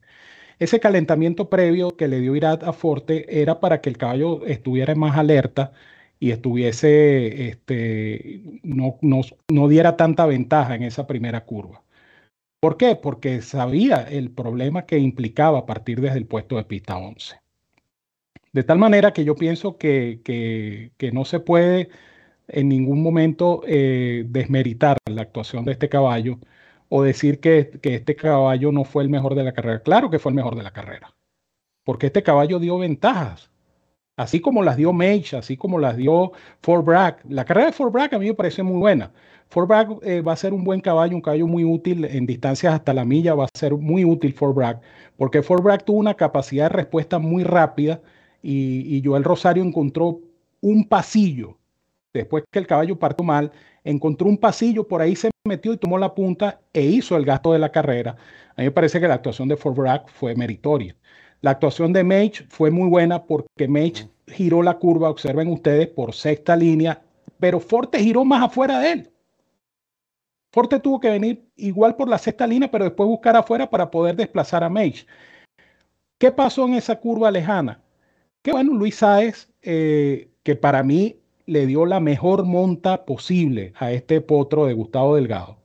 Ese 0.60 0.80
calentamiento 0.80 1.50
previo 1.50 1.98
que 1.98 2.08
le 2.08 2.22
dio 2.22 2.36
Irat 2.36 2.64
a 2.64 2.74
Forte 2.74 3.42
era 3.42 3.60
para 3.60 3.82
que 3.82 3.90
el 3.90 3.98
caballo 3.98 4.46
estuviera 4.46 4.96
más 4.96 5.18
alerta 5.18 5.74
y 6.20 6.32
estuviese, 6.32 7.50
este, 7.50 8.42
no, 8.64 8.98
no, 9.02 9.22
no 9.50 9.68
diera 9.68 9.98
tanta 9.98 10.26
ventaja 10.26 10.76
en 10.76 10.84
esa 10.84 11.08
primera 11.08 11.46
curva. 11.46 11.84
¿Por 12.60 12.78
qué? 12.78 12.96
Porque 12.96 13.42
sabía 13.42 14.04
el 14.04 14.32
problema 14.32 14.86
que 14.86 14.98
implicaba 14.98 15.66
partir 15.66 16.02
desde 16.02 16.18
el 16.18 16.26
puesto 16.26 16.58
de 16.58 16.64
pista 16.66 16.98
11. 16.98 17.40
De 18.54 18.64
tal 18.64 18.80
manera 18.80 19.14
que 19.14 19.26
yo 19.26 19.36
pienso 19.36 19.78
que, 19.78 20.22
que, 20.24 21.12
no 21.12 21.26
se 21.26 21.40
puede 21.42 21.90
en 22.48 22.70
ningún 22.70 23.02
momento 23.02 23.62
eh, 23.68 24.26
desmeritar 24.28 24.98
la 25.10 25.24
actuación 25.24 25.66
de 25.66 25.74
este 25.74 25.90
caballo 25.90 26.40
o 26.90 27.04
decir 27.04 27.40
que, 27.40 27.80
que, 27.82 27.96
este 27.96 28.16
caballo 28.16 28.72
no 28.72 28.84
fue 28.84 29.04
el 29.04 29.10
mejor 29.10 29.36
de 29.36 29.44
la 29.44 29.54
carrera. 29.54 29.82
Claro 29.82 30.10
que 30.10 30.20
fue 30.20 30.32
el 30.32 30.36
mejor 30.36 30.56
de 30.56 30.64
la 30.64 30.72
carrera, 30.72 31.16
porque 31.84 32.08
este 32.08 32.24
caballo 32.24 32.60
dio 32.60 32.78
ventajas, 32.78 33.52
así 34.18 34.40
como 34.42 34.64
las 34.64 34.78
dio 34.78 34.94
Mage, 34.94 35.36
así 35.38 35.58
como 35.58 35.80
las 35.80 35.98
dio 35.98 36.32
Fort 36.62 36.86
Bragg. 36.86 37.18
La 37.30 37.46
carrera 37.46 37.68
de 37.68 37.74
Fort 37.74 37.94
Bragg 37.94 38.14
a 38.16 38.20
mí 38.20 38.28
me 38.28 38.34
parece 38.34 38.64
muy 38.64 38.78
buena. 38.78 39.12
Fort 39.50 39.68
Bragg 39.68 40.00
eh, 40.04 40.22
va 40.22 40.34
a 40.34 40.38
ser 40.38 40.54
un 40.54 40.64
buen 40.64 40.82
caballo, 40.82 41.16
un 41.16 41.22
caballo 41.22 41.48
muy 41.48 41.64
útil 41.64 42.06
en 42.06 42.26
distancias 42.26 42.74
hasta 42.74 42.94
la 42.94 43.06
milla, 43.06 43.36
va 43.36 43.46
a 43.46 43.58
ser 43.58 43.74
muy 43.74 44.06
útil 44.06 44.34
Fort 44.34 44.56
Bragg, 44.56 44.82
porque 45.18 45.44
Fort 45.44 45.64
Bragg 45.64 45.84
tuvo 45.84 46.00
una 46.00 46.16
capacidad 46.16 46.66
de 46.66 46.78
respuesta 46.78 47.20
muy 47.20 47.44
rápida 47.44 48.02
y, 48.42 49.02
Joel 49.04 49.24
Rosario 49.24 49.64
encontró 49.64 50.22
un 50.62 50.88
pasillo, 50.88 51.58
después 52.20 52.44
que 52.52 52.60
el 52.60 52.68
caballo 52.68 52.98
partió 52.98 53.24
mal, 53.24 53.52
encontró 53.84 54.28
un 54.28 54.38
pasillo, 54.38 54.88
por 54.88 55.02
ahí 55.02 55.16
se 55.16 55.30
metió 55.46 55.74
y 55.74 55.78
tomó 55.78 55.98
la 55.98 56.14
punta 56.14 56.60
e 56.74 56.82
hizo 56.82 57.16
el 57.16 57.26
gasto 57.26 57.54
de 57.54 57.60
la 57.60 57.72
carrera. 57.72 58.18
A 58.56 58.62
mí 58.62 58.66
me 58.66 58.72
parece 58.72 59.00
que 59.00 59.08
la 59.08 59.16
actuación 59.16 59.48
de 59.48 59.58
Fort 59.58 59.78
Bragg 59.78 60.10
fue 60.10 60.36
meritoria. 60.36 60.96
La 61.42 61.52
actuación 61.52 61.94
de 61.94 62.04
Mage 62.04 62.46
fue 62.50 62.72
muy 62.72 62.90
buena 62.90 63.24
porque 63.24 63.68
Mage 63.68 64.10
giró 64.28 64.64
la 64.64 64.80
curva, 64.80 65.10
observen 65.10 65.48
ustedes, 65.50 65.88
por 65.88 66.14
sexta 66.14 66.56
línea, 66.56 67.02
pero 67.40 67.60
Forte 67.60 68.00
giró 68.00 68.26
más 68.26 68.44
afuera 68.44 68.80
de 68.80 68.92
él. 68.92 69.12
Forte 70.52 70.80
tuvo 70.80 71.00
que 71.00 71.10
venir 71.10 71.46
igual 71.58 71.96
por 71.96 72.08
la 72.08 72.18
sexta 72.18 72.48
línea, 72.48 72.72
pero 72.72 72.86
después 72.86 73.08
buscar 73.08 73.36
afuera 73.36 73.70
para 73.70 73.92
poder 73.92 74.16
desplazar 74.16 74.64
a 74.64 74.70
Mage. 74.70 75.06
¿Qué 76.18 76.32
pasó 76.32 76.66
en 76.66 76.76
esa 76.76 77.00
curva 77.00 77.30
lejana? 77.30 77.82
Que 78.42 78.52
bueno, 78.52 78.74
Luis 78.74 78.96
Sáez, 78.96 79.50
eh, 79.62 80.30
que 80.44 80.56
para 80.56 80.82
mí 80.82 81.20
le 81.46 81.66
dio 81.66 81.86
la 81.86 82.00
mejor 82.00 82.46
monta 82.46 83.06
posible 83.06 83.74
a 83.78 83.92
este 83.92 84.22
potro 84.22 84.66
de 84.66 84.74
Gustavo 84.74 85.16
Delgado. 85.16 85.58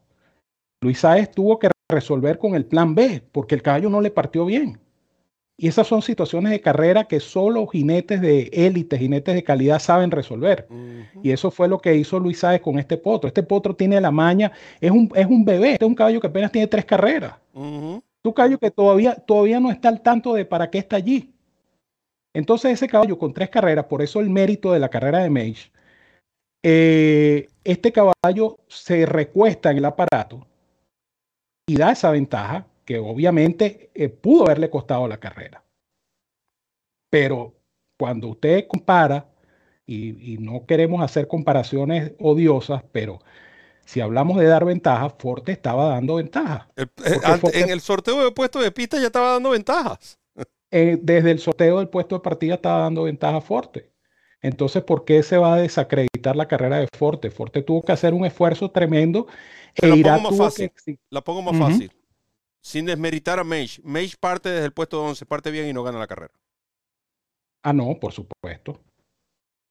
Luis 0.83 1.01
Sáez 1.01 1.31
tuvo 1.31 1.59
que 1.59 1.70
resolver 1.89 2.39
con 2.39 2.55
el 2.55 2.64
plan 2.64 2.95
B, 2.95 3.22
porque 3.33 3.55
el 3.55 3.62
caballo 3.62 3.91
no 3.91 4.01
le 4.01 4.11
partió 4.11 4.45
bien. 4.45 4.78
Y 5.57 5.68
esas 5.68 5.87
son 5.87 6.01
situaciones 6.01 6.53
de 6.53 6.62
carrera 6.62 7.05
que 7.05 7.20
solo 7.20 7.66
jinetes 7.66 8.22
de 8.22 8.49
élite, 8.51 8.97
jinetes 8.97 9.35
de 9.35 9.45
calidad 9.45 9.78
saben 9.78 10.11
resolver. 10.11 10.66
Y 11.22 11.33
eso 11.33 11.51
fue 11.51 11.68
lo 11.68 11.78
que 11.81 11.95
hizo 11.97 12.18
Luis 12.18 12.39
Sáez 12.39 12.62
con 12.62 12.78
este 12.78 12.97
potro. 12.97 13.28
Este 13.28 13.43
potro 13.43 13.76
tiene 13.76 14.01
la 14.01 14.11
maña, 14.11 14.53
es 14.81 14.91
un, 14.91 15.12
es 15.14 15.26
un 15.26 15.45
bebé, 15.45 15.72
este 15.72 15.85
es 15.85 15.89
un 15.89 15.95
caballo 15.95 16.18
que 16.18 16.28
apenas 16.28 16.51
tiene 16.51 16.66
tres 16.66 16.87
carreras. 16.87 17.35
Un 17.53 18.03
caballo 18.35 18.59
que 18.59 18.70
todavía, 18.70 19.14
todavía 19.16 19.61
no 19.61 19.70
está 19.70 19.91
al 19.91 20.01
tanto 20.01 20.33
de 20.33 20.47
para 20.47 20.70
qué 20.70 20.78
está 20.78 20.97
allí. 20.97 21.35
Entonces 22.35 22.72
ese 22.72 22.89
caballo 22.89 23.18
con 23.18 23.35
tres 23.35 23.51
carreras, 23.51 23.87
por 23.87 24.03
eso 24.03 24.20
el 24.20 24.31
mérito 24.31 24.72
de 24.72 24.78
la 24.78 24.89
carrera 24.89 25.18
de 25.18 25.31
Mage, 25.31 25.72
eh, 26.62 27.49
este 27.64 27.93
caballo 27.93 28.59
se 28.68 29.07
recuesta 29.07 29.70
en 29.70 29.78
el 29.78 29.85
aparato 29.85 30.47
y 31.66 31.76
da 31.76 31.93
esa 31.93 32.11
ventaja 32.11 32.66
que 32.85 32.99
obviamente 32.99 33.91
eh, 33.95 34.09
pudo 34.09 34.45
haberle 34.45 34.70
costado 34.70 35.09
la 35.09 35.18
carrera. 35.18 35.62
Pero 37.11 37.55
cuando 37.99 38.28
usted 38.28 38.66
compara, 38.68 39.26
y, 39.87 40.39
no 40.39 40.66
queremos 40.66 41.03
hacer 41.03 41.26
comparaciones 41.26 42.12
odiosas, 42.20 42.85
pero 42.93 43.20
si 43.85 44.01
hablamos 44.01 44.39
de 44.39 44.47
dar 44.47 44.64
ventaja, 44.64 45.11
Forte 45.11 45.51
estaba 45.51 45.89
dando 45.89 46.14
ventaja. 46.16 46.68
Eh, 46.76 46.87
en 47.55 47.70
el 47.70 47.81
sorteo 47.81 48.22
de 48.22 48.31
puesto 48.31 48.61
de 48.61 48.70
pista 48.70 49.01
ya 49.01 49.07
estaba 49.07 49.33
dando 49.33 49.51
ventajas. 49.51 50.20
Eh, 50.71 50.99
desde 51.01 51.31
el 51.31 51.39
sorteo 51.41 51.79
del 51.79 51.89
puesto 51.89 52.16
de 52.16 52.21
partida 52.21 52.55
estaba 52.55 52.83
dando 52.83 53.05
ventaja 53.05 53.41
Forte. 53.41 53.91
Entonces, 54.43 54.83
¿por 54.83 55.05
qué 55.05 55.23
se 55.23 55.37
va 55.37 55.55
a 55.55 55.59
desacreditar 55.59 56.37
la 56.37 56.49
carrera 56.49 56.79
de 56.79 56.89
Forte? 56.97 57.31
Forte 57.31 57.62
tuvo 57.62 57.83
que 57.83 57.93
hacer 57.93 58.14
un 58.14 58.25
esfuerzo 58.25 58.71
tremendo. 58.71 59.27
E 59.75 59.87
la, 59.87 60.16
pongo 60.16 60.31
más 60.31 60.37
fácil, 60.39 60.73
la 61.11 61.21
pongo 61.23 61.43
más 61.43 61.59
fácil 61.59 61.93
sin 62.61 62.87
desmeritar 62.87 63.39
a 63.39 63.45
Mage. 63.45 63.81
Mage 63.83 64.16
parte 64.18 64.49
desde 64.49 64.66
el 64.66 64.73
puesto 64.73 65.03
11, 65.03 65.27
parte 65.27 65.51
bien 65.51 65.68
y 65.68 65.73
no 65.73 65.83
gana 65.83 65.99
la 65.99 66.07
carrera. 66.07 66.33
Ah, 67.62 67.73
no, 67.73 67.99
por 67.99 68.12
supuesto. 68.12 68.81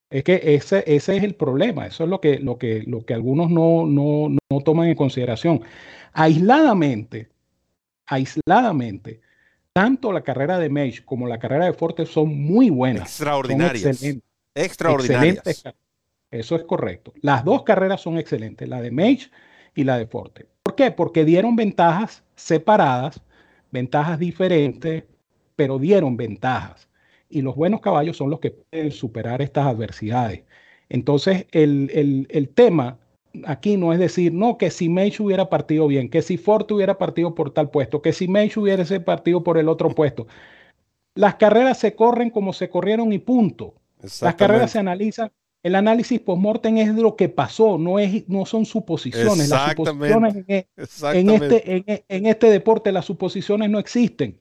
Es 0.10 0.24
que 0.24 0.41
ese, 0.56 0.84
ese 0.88 1.18
es 1.18 1.24
el 1.24 1.36
problema. 1.36 1.88
Eso 1.88 2.04
es 2.04 2.10
lo 2.10 2.20
que, 2.20 2.39
lo 2.39 2.58
que, 2.58 2.84
lo 2.88 3.06
que 3.06 3.14
algunos 3.14 3.50
no, 3.50 3.86
no, 3.86 4.30
no 4.30 4.62
toman 4.62 4.89
en 4.89 4.95
consideración. 4.95 5.62
Aisladamente, 6.14 7.30
aisladamente, 8.08 9.22
tanto 9.80 10.11
la 10.11 10.23
carrera 10.23 10.59
de 10.59 10.67
Mage 10.67 11.05
como 11.05 11.25
la 11.25 11.39
carrera 11.39 11.63
de 11.63 11.71
Forte 11.71 12.05
son 12.05 12.38
muy 12.38 12.69
buenas. 12.69 13.03
Extraordinarias. 13.03 14.03
extraordinarias. 14.53 15.63
Eso 16.30 16.55
es 16.57 16.63
correcto. 16.63 17.13
Las 17.21 17.45
dos 17.45 17.63
carreras 17.63 18.01
son 18.01 18.17
excelentes, 18.17 18.67
la 18.67 18.82
de 18.82 18.91
Mage 18.91 19.32
y 19.73 19.86
la 19.86 19.97
de 19.97 20.05
Forte. 20.05 20.47
¿Por 20.63 20.75
qué? 20.75 20.91
Porque 20.91 21.23
dieron 21.23 21.55
ventajas 21.55 22.25
separadas, 22.36 23.21
ventajas 23.71 24.19
diferentes, 24.19 25.05
pero 25.55 25.80
dieron 25.80 26.17
ventajas. 26.17 26.89
Y 27.30 27.41
los 27.41 27.55
buenos 27.55 27.80
caballos 27.80 28.17
son 28.17 28.30
los 28.30 28.41
que 28.41 28.51
pueden 28.51 28.91
superar 28.91 29.41
estas 29.41 29.65
adversidades. 29.65 30.43
Entonces, 30.89 31.45
el, 31.51 32.51
tema 32.53 32.99
aquí 33.45 33.77
no 33.77 33.93
es 33.93 33.99
decir, 33.99 34.34
no, 34.34 34.57
que 34.57 34.71
si 34.71 34.89
Mage 34.89 35.21
hubiera 35.21 35.49
partido 35.49 35.88
bien, 35.88 36.09
que 36.09 36.21
si 36.21 36.38
Forte 36.38 36.73
hubiera 36.73 36.97
partido 36.97 37.36
por 37.36 37.51
tal 37.51 37.69
puesto, 37.69 38.01
que 38.01 38.13
si 38.13 38.27
Mage 38.27 38.59
hubiese 38.59 38.99
partido 38.99 39.43
por 39.43 39.57
el 39.57 39.69
otro 39.69 39.89
puesto. 39.95 40.27
Las 41.15 41.36
carreras 41.36 41.77
se 41.80 41.95
corren 41.95 42.30
como 42.30 42.53
se 42.53 42.69
corrieron 42.69 43.11
y 43.11 43.19
punto. 43.19 43.73
Las 44.21 44.36
carreras 44.36 44.71
se 44.71 44.80
analizan 44.80 45.32
el 45.61 45.75
análisis 45.75 46.21
post-mortem 46.21 46.77
es 46.77 46.95
lo 46.95 47.15
que 47.15 47.27
pasó, 47.27 47.77
no, 47.77 47.99
es, 47.99 48.27
no 48.30 48.45
son 48.45 48.65
suposiciones. 48.65 49.49
Las 49.49 49.71
suposiciones 49.71 50.36
en, 50.38 51.30
este, 51.30 52.03
en, 52.07 52.25
este 52.25 52.49
deporte, 52.49 52.91
las 52.93 53.05
suposiciones 53.05 53.69
no 53.69 53.77
existen. 53.77 54.39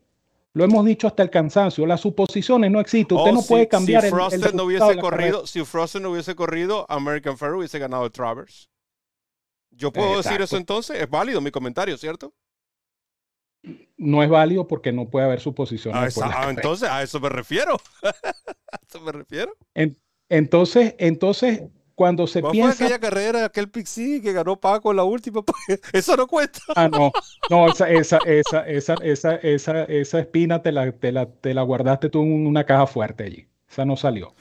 Lo 0.53 0.65
hemos 0.65 0.85
dicho 0.85 1.07
hasta 1.09 1.23
el 1.25 1.31
cansancio. 1.31 1.87
Las 1.87 2.01
suposiciones 2.01 2.71
no 2.71 2.81
existen. 2.81 3.19
Usted 3.19 3.33
oh, 3.33 3.35
no 3.35 3.43
puede 3.43 3.67
cambiar 3.67 4.03
si 4.05 4.11
Frosted 4.11 4.55
no 4.55 4.65
hubiese 4.65 4.97
corrido, 4.99 5.47
Si 5.47 5.65
Frosted 5.65 6.01
no 6.01 6.11
hubiese 6.11 6.35
corrido, 6.37 6.87
American 6.89 7.37
Fair 7.37 7.55
hubiese 7.55 7.79
ganado 7.79 8.05
el 8.05 8.13
Travers. 8.13 8.69
Yo 9.79 9.93
puedo 9.93 10.17
decir 10.17 10.41
eso 10.43 10.57
entonces. 10.57 11.01
Es 11.01 11.09
válido 11.09 11.41
mi 11.41 11.51
comentario, 11.51 11.97
¿cierto? 11.97 12.35
No 13.97 14.23
es 14.23 14.29
válido 14.29 14.67
porque 14.67 14.93
no 14.93 15.09
puede 15.09 15.27
haber 15.27 15.41
suposiciones. 15.41 16.19
Ah, 16.19 16.31
ah 16.35 16.51
entonces 16.51 16.89
a 16.89 17.03
eso 17.03 17.21
me 17.21 17.29
refiero. 17.29 17.81
a 18.03 18.79
eso 18.87 19.01
me 19.01 19.13
refiero. 19.13 19.57
Entonces, 20.29 20.95
entonces 20.99 21.63
cuando 21.95 22.27
se 22.27 22.43
piensa. 22.43 22.75
Fue 22.75 22.87
aquella 22.87 23.01
carrera, 23.01 23.45
aquel 23.45 23.69
Pixie 23.69 24.21
que 24.21 24.33
ganó 24.33 24.59
Paco 24.59 24.93
la 24.93 25.05
última, 25.05 25.43
pues, 25.67 25.81
eso 25.93 26.17
no 26.17 26.27
cuenta. 26.27 26.61
Ah, 26.75 26.89
no, 26.89 27.13
no, 27.51 27.69
esa, 27.69 27.91
esa, 27.91 28.19
esa, 28.19 28.63
esa, 28.63 28.95
esa, 28.95 29.35
esa, 29.35 29.85
esa 29.85 30.19
espina 30.21 30.63
te 30.63 30.73
la, 30.73 30.93
te, 30.93 31.13
la, 31.13 31.27
te 31.27 31.55
la 31.55 31.63
guardaste 31.63 32.09
tú 32.09 32.23
en 32.23 32.47
una 32.47 32.65
caja 32.65 32.87
fuerte 32.87 33.25
allí. 33.25 33.49
Esa 33.69 33.85
no 33.85 33.97
salió. 33.97 34.35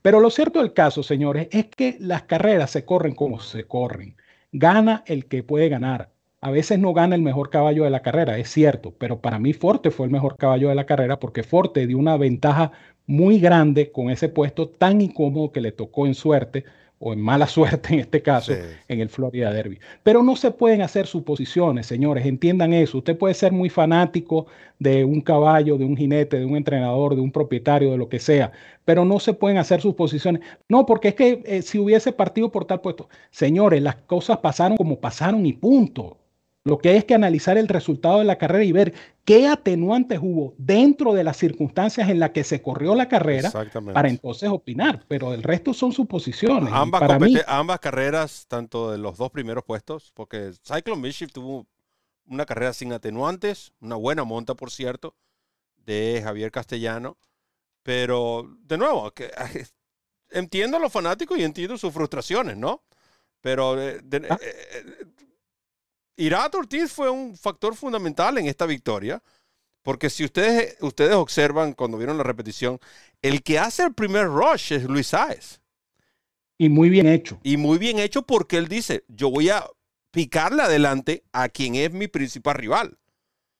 Pero 0.00 0.20
lo 0.20 0.30
cierto 0.30 0.60
del 0.60 0.72
caso, 0.72 1.02
señores, 1.02 1.48
es 1.50 1.66
que 1.66 1.96
las 2.00 2.22
carreras 2.22 2.70
se 2.70 2.84
corren 2.84 3.14
como 3.14 3.40
se 3.40 3.64
corren. 3.64 4.16
Gana 4.52 5.02
el 5.06 5.26
que 5.26 5.42
puede 5.42 5.68
ganar. 5.68 6.12
a 6.40 6.50
veces 6.50 6.78
no 6.78 6.92
gana 6.92 7.14
el 7.16 7.22
mejor 7.22 7.50
caballo 7.50 7.84
de 7.84 7.90
la 7.90 8.02
carrera, 8.02 8.38
es 8.38 8.48
cierto, 8.50 8.94
pero 8.98 9.20
para 9.20 9.38
mí 9.38 9.52
Forte 9.52 9.90
fue 9.90 10.06
el 10.06 10.12
mejor 10.12 10.36
caballo 10.36 10.68
de 10.68 10.74
la 10.76 10.86
carrera 10.86 11.18
porque 11.18 11.42
Forte 11.42 11.86
dio 11.86 11.98
una 11.98 12.16
ventaja 12.16 12.70
muy 13.06 13.40
grande 13.40 13.90
con 13.90 14.10
ese 14.10 14.28
puesto 14.28 14.68
tan 14.68 15.00
incómodo 15.00 15.50
que 15.52 15.60
le 15.60 15.72
tocó 15.72 16.06
en 16.06 16.14
suerte 16.14 16.64
o 16.98 17.12
en 17.12 17.20
mala 17.20 17.46
suerte 17.46 17.94
en 17.94 18.00
este 18.00 18.22
caso, 18.22 18.52
en 18.88 19.00
el 19.00 19.08
Florida 19.08 19.52
Derby. 19.52 19.78
Pero 20.02 20.22
no 20.22 20.36
se 20.36 20.50
pueden 20.50 20.82
hacer 20.82 21.06
suposiciones, 21.06 21.86
señores, 21.86 22.26
entiendan 22.26 22.72
eso. 22.72 22.98
Usted 22.98 23.16
puede 23.16 23.34
ser 23.34 23.52
muy 23.52 23.68
fanático 23.68 24.46
de 24.78 25.04
un 25.04 25.20
caballo, 25.20 25.78
de 25.78 25.84
un 25.84 25.96
jinete, 25.96 26.38
de 26.38 26.44
un 26.44 26.56
entrenador, 26.56 27.14
de 27.14 27.20
un 27.20 27.32
propietario, 27.32 27.90
de 27.90 27.98
lo 27.98 28.08
que 28.08 28.18
sea, 28.18 28.52
pero 28.84 29.04
no 29.04 29.20
se 29.20 29.34
pueden 29.34 29.58
hacer 29.58 29.80
suposiciones. 29.80 30.42
No, 30.68 30.86
porque 30.86 31.08
es 31.08 31.14
que 31.14 31.42
eh, 31.44 31.62
si 31.62 31.78
hubiese 31.78 32.12
partido 32.12 32.50
por 32.50 32.64
tal 32.64 32.80
puesto, 32.80 33.08
señores, 33.30 33.82
las 33.82 33.96
cosas 33.96 34.38
pasaron 34.38 34.76
como 34.76 35.00
pasaron 35.00 35.44
y 35.46 35.52
punto. 35.52 36.18
Lo 36.66 36.78
que 36.78 36.88
hay 36.88 36.96
es 36.96 37.04
que 37.04 37.14
analizar 37.14 37.56
el 37.58 37.68
resultado 37.68 38.18
de 38.18 38.24
la 38.24 38.38
carrera 38.38 38.64
y 38.64 38.72
ver 38.72 38.92
qué 39.24 39.46
atenuantes 39.46 40.18
hubo 40.20 40.52
dentro 40.58 41.14
de 41.14 41.22
las 41.22 41.36
circunstancias 41.36 42.08
en 42.08 42.18
las 42.18 42.30
que 42.30 42.42
se 42.42 42.60
corrió 42.60 42.96
la 42.96 43.08
carrera 43.08 43.52
para 43.94 44.08
entonces 44.08 44.48
opinar. 44.48 45.04
Pero 45.06 45.32
el 45.32 45.44
resto 45.44 45.72
son 45.72 45.92
suposiciones. 45.92 46.72
Ambas, 46.72 47.02
ambas 47.46 47.78
carreras, 47.78 48.46
tanto 48.48 48.90
de 48.90 48.98
los 48.98 49.16
dos 49.16 49.30
primeros 49.30 49.62
puestos, 49.62 50.10
porque 50.12 50.50
Cyclone 50.64 51.00
Mischief 51.00 51.30
tuvo 51.30 51.68
una 52.26 52.44
carrera 52.46 52.72
sin 52.72 52.92
atenuantes, 52.92 53.72
una 53.80 53.94
buena 53.94 54.24
monta, 54.24 54.56
por 54.56 54.72
cierto, 54.72 55.14
de 55.76 56.20
Javier 56.24 56.50
Castellano. 56.50 57.16
Pero, 57.84 58.56
de 58.64 58.76
nuevo, 58.76 59.12
que, 59.12 59.30
entiendo 60.30 60.78
a 60.78 60.80
los 60.80 60.92
fanáticos 60.92 61.38
y 61.38 61.44
entiendo 61.44 61.78
sus 61.78 61.92
frustraciones, 61.92 62.56
¿no? 62.56 62.82
Pero 63.40 63.80
eh, 63.80 64.00
ah. 64.28 64.38
eh, 64.42 64.54
eh, 64.74 65.06
Irat 66.16 66.54
Ortiz 66.54 66.92
fue 66.92 67.10
un 67.10 67.36
factor 67.36 67.74
fundamental 67.74 68.38
en 68.38 68.46
esta 68.46 68.66
victoria, 68.66 69.22
porque 69.82 70.10
si 70.10 70.24
ustedes, 70.24 70.76
ustedes 70.80 71.14
observan 71.14 71.72
cuando 71.72 71.98
vieron 71.98 72.16
la 72.16 72.24
repetición, 72.24 72.78
el 73.22 73.42
que 73.42 73.58
hace 73.58 73.84
el 73.84 73.94
primer 73.94 74.26
rush 74.26 74.72
es 74.72 74.84
Luis 74.84 75.08
Sáez. 75.08 75.60
Y 76.58 76.68
muy 76.68 76.88
bien 76.88 77.06
hecho. 77.06 77.38
Y 77.42 77.56
muy 77.56 77.78
bien 77.78 77.98
hecho 77.98 78.22
porque 78.22 78.56
él 78.56 78.68
dice, 78.68 79.04
yo 79.08 79.30
voy 79.30 79.50
a 79.50 79.64
picarle 80.10 80.62
adelante 80.62 81.22
a 81.32 81.48
quien 81.48 81.74
es 81.74 81.92
mi 81.92 82.08
principal 82.08 82.54
rival. 82.56 82.98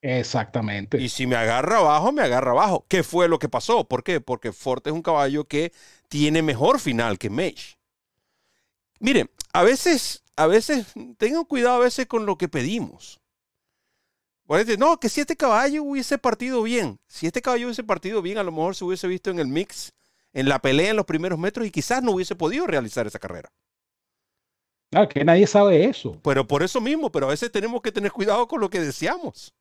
Exactamente. 0.00 1.00
Y 1.00 1.09
si 1.09 1.26
me 1.26 1.36
agarra 1.36 1.78
abajo, 1.78 2.12
me 2.12 2.22
agarra 2.22 2.52
abajo. 2.52 2.86
¿Qué 2.88 3.02
fue 3.02 3.28
lo 3.28 3.38
que 3.38 3.48
pasó? 3.48 3.86
¿Por 3.88 4.02
qué? 4.02 4.20
Porque 4.20 4.52
Forte 4.52 4.90
es 4.90 4.94
un 4.94 5.02
caballo 5.02 5.44
que 5.44 5.72
tiene 6.09 6.42
mejor 6.42 6.80
final 6.80 7.18
que 7.18 7.28
Mage. 7.28 7.76
Miren, 9.00 9.30
a 9.52 9.62
veces 9.62 10.22
a 10.37 10.47
veces, 10.47 10.87
tengan 11.16 11.45
cuidado 11.45 11.76
a 11.76 11.84
veces 11.84 12.07
con 12.07 12.26
lo 12.26 12.37
que 12.37 12.49
pedimos. 12.49 13.20
no, 14.78 15.01
que 15.01 15.09
si 15.09 15.22
este 15.22 15.37
caballo 15.37 15.82
hubiese 15.82 16.18
partido 16.18 16.62
bien, 16.62 17.01
si 17.09 17.26
este 17.26 17.43
caballo 17.43 17.66
hubiese 17.66 17.84
partido 17.84 18.22
bien, 18.22 18.39
a 18.39 18.43
lo 18.43 18.53
mejor 18.53 18.76
se 18.76 18.84
hubiese 18.84 19.09
visto 19.09 19.30
en 19.30 19.39
el 19.39 19.49
mix, 19.49 19.93
en 20.32 20.49
la 20.49 20.61
pelea 20.61 20.91
en 20.91 20.97
los 20.97 21.07
primeros 21.07 21.39
metros 21.39 21.66
y 21.66 21.70
quizás 21.70 22.03
no 22.03 22.12
hubiese 22.12 22.37
podido 22.37 22.66
realizar 22.66 23.07
esa 23.07 23.18
carrera. 23.18 23.51
Ah, 24.93 25.09
que 25.09 25.24
nadie 25.24 25.47
sabe 25.47 25.84
eso. 25.84 26.20
Pero 26.22 26.47
por 26.47 26.62
eso 26.62 26.80
mismo, 26.80 27.11
pero 27.11 27.26
a 27.26 27.30
veces 27.30 27.51
tenemos 27.51 27.82
que 27.82 27.91
tener 27.91 28.12
cuidado 28.12 28.47
con 28.47 28.61
lo 28.61 28.70
que 28.70 28.80
deseamos. 28.80 29.55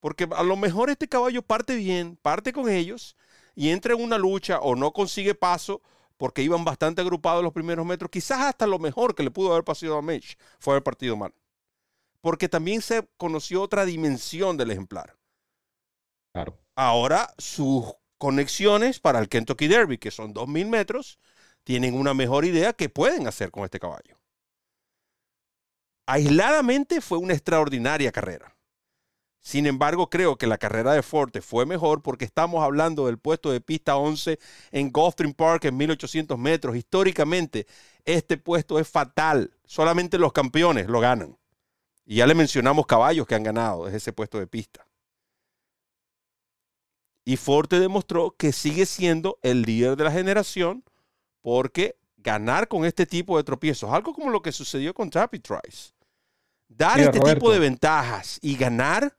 Porque 0.00 0.28
a 0.30 0.42
lo 0.42 0.56
mejor 0.56 0.90
este 0.90 1.08
caballo 1.08 1.42
parte 1.42 1.74
bien, 1.74 2.16
parte 2.22 2.52
con 2.52 2.68
ellos 2.68 3.16
y 3.54 3.70
entra 3.70 3.94
en 3.94 4.02
una 4.02 4.18
lucha 4.18 4.60
o 4.60 4.76
no 4.76 4.92
consigue 4.92 5.34
paso 5.34 5.82
porque 6.16 6.42
iban 6.42 6.64
bastante 6.64 7.00
agrupados 7.00 7.42
los 7.42 7.52
primeros 7.52 7.84
metros. 7.84 8.10
Quizás 8.10 8.40
hasta 8.40 8.66
lo 8.66 8.78
mejor 8.78 9.14
que 9.14 9.22
le 9.22 9.30
pudo 9.30 9.52
haber 9.52 9.64
pasado 9.64 9.96
a 9.96 10.02
Mitch 10.02 10.36
fue 10.58 10.74
haber 10.74 10.82
partido 10.82 11.16
mal. 11.16 11.34
Porque 12.20 12.48
también 12.48 12.80
se 12.80 13.06
conoció 13.16 13.62
otra 13.62 13.84
dimensión 13.84 14.56
del 14.56 14.70
ejemplar. 14.70 15.16
Claro. 16.32 16.58
Ahora 16.74 17.32
sus 17.38 17.94
conexiones 18.18 19.00
para 19.00 19.18
el 19.18 19.28
Kentucky 19.28 19.68
Derby, 19.68 19.98
que 19.98 20.10
son 20.10 20.32
2.000 20.32 20.66
metros, 20.68 21.18
tienen 21.64 21.94
una 21.94 22.14
mejor 22.14 22.44
idea 22.44 22.72
que 22.72 22.88
pueden 22.88 23.26
hacer 23.26 23.50
con 23.50 23.64
este 23.64 23.80
caballo. 23.80 24.18
Aisladamente 26.06 27.00
fue 27.00 27.18
una 27.18 27.34
extraordinaria 27.34 28.12
carrera. 28.12 28.53
Sin 29.44 29.66
embargo, 29.66 30.08
creo 30.08 30.36
que 30.36 30.46
la 30.46 30.56
carrera 30.56 30.94
de 30.94 31.02
Forte 31.02 31.42
fue 31.42 31.66
mejor 31.66 32.00
porque 32.00 32.24
estamos 32.24 32.64
hablando 32.64 33.04
del 33.04 33.18
puesto 33.18 33.52
de 33.52 33.60
pista 33.60 33.94
11 33.96 34.38
en 34.70 34.90
Gulfstream 34.90 35.34
Park 35.34 35.66
en 35.66 35.76
1800 35.76 36.38
metros. 36.38 36.74
Históricamente, 36.74 37.66
este 38.06 38.38
puesto 38.38 38.78
es 38.78 38.88
fatal. 38.88 39.54
Solamente 39.66 40.16
los 40.16 40.32
campeones 40.32 40.86
lo 40.88 40.98
ganan. 40.98 41.36
Y 42.06 42.16
ya 42.16 42.26
le 42.26 42.34
mencionamos 42.34 42.86
caballos 42.86 43.26
que 43.26 43.34
han 43.34 43.42
ganado 43.42 43.84
desde 43.84 43.98
ese 43.98 44.14
puesto 44.14 44.38
de 44.38 44.46
pista. 44.46 44.86
Y 47.26 47.36
Forte 47.36 47.78
demostró 47.78 48.30
que 48.30 48.50
sigue 48.50 48.86
siendo 48.86 49.38
el 49.42 49.60
líder 49.60 49.96
de 49.96 50.04
la 50.04 50.10
generación 50.10 50.84
porque 51.42 51.98
ganar 52.16 52.66
con 52.66 52.86
este 52.86 53.04
tipo 53.04 53.36
de 53.36 53.44
tropiezos, 53.44 53.92
algo 53.92 54.14
como 54.14 54.30
lo 54.30 54.40
que 54.40 54.52
sucedió 54.52 54.94
con 54.94 55.10
Trappy 55.10 55.38
Trice, 55.38 55.92
dar 56.66 56.98
este 56.98 57.20
tipo 57.20 57.52
de 57.52 57.58
ventajas 57.58 58.38
y 58.40 58.56
ganar 58.56 59.14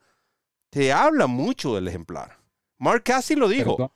te 0.75 0.91
habla 0.91 1.25
mucho 1.27 1.73
del 1.73 1.87
ejemplar. 1.87 2.37
Mark 2.79 3.03
Cassie 3.03 3.37
lo 3.37 3.47
dijo. 3.47 3.93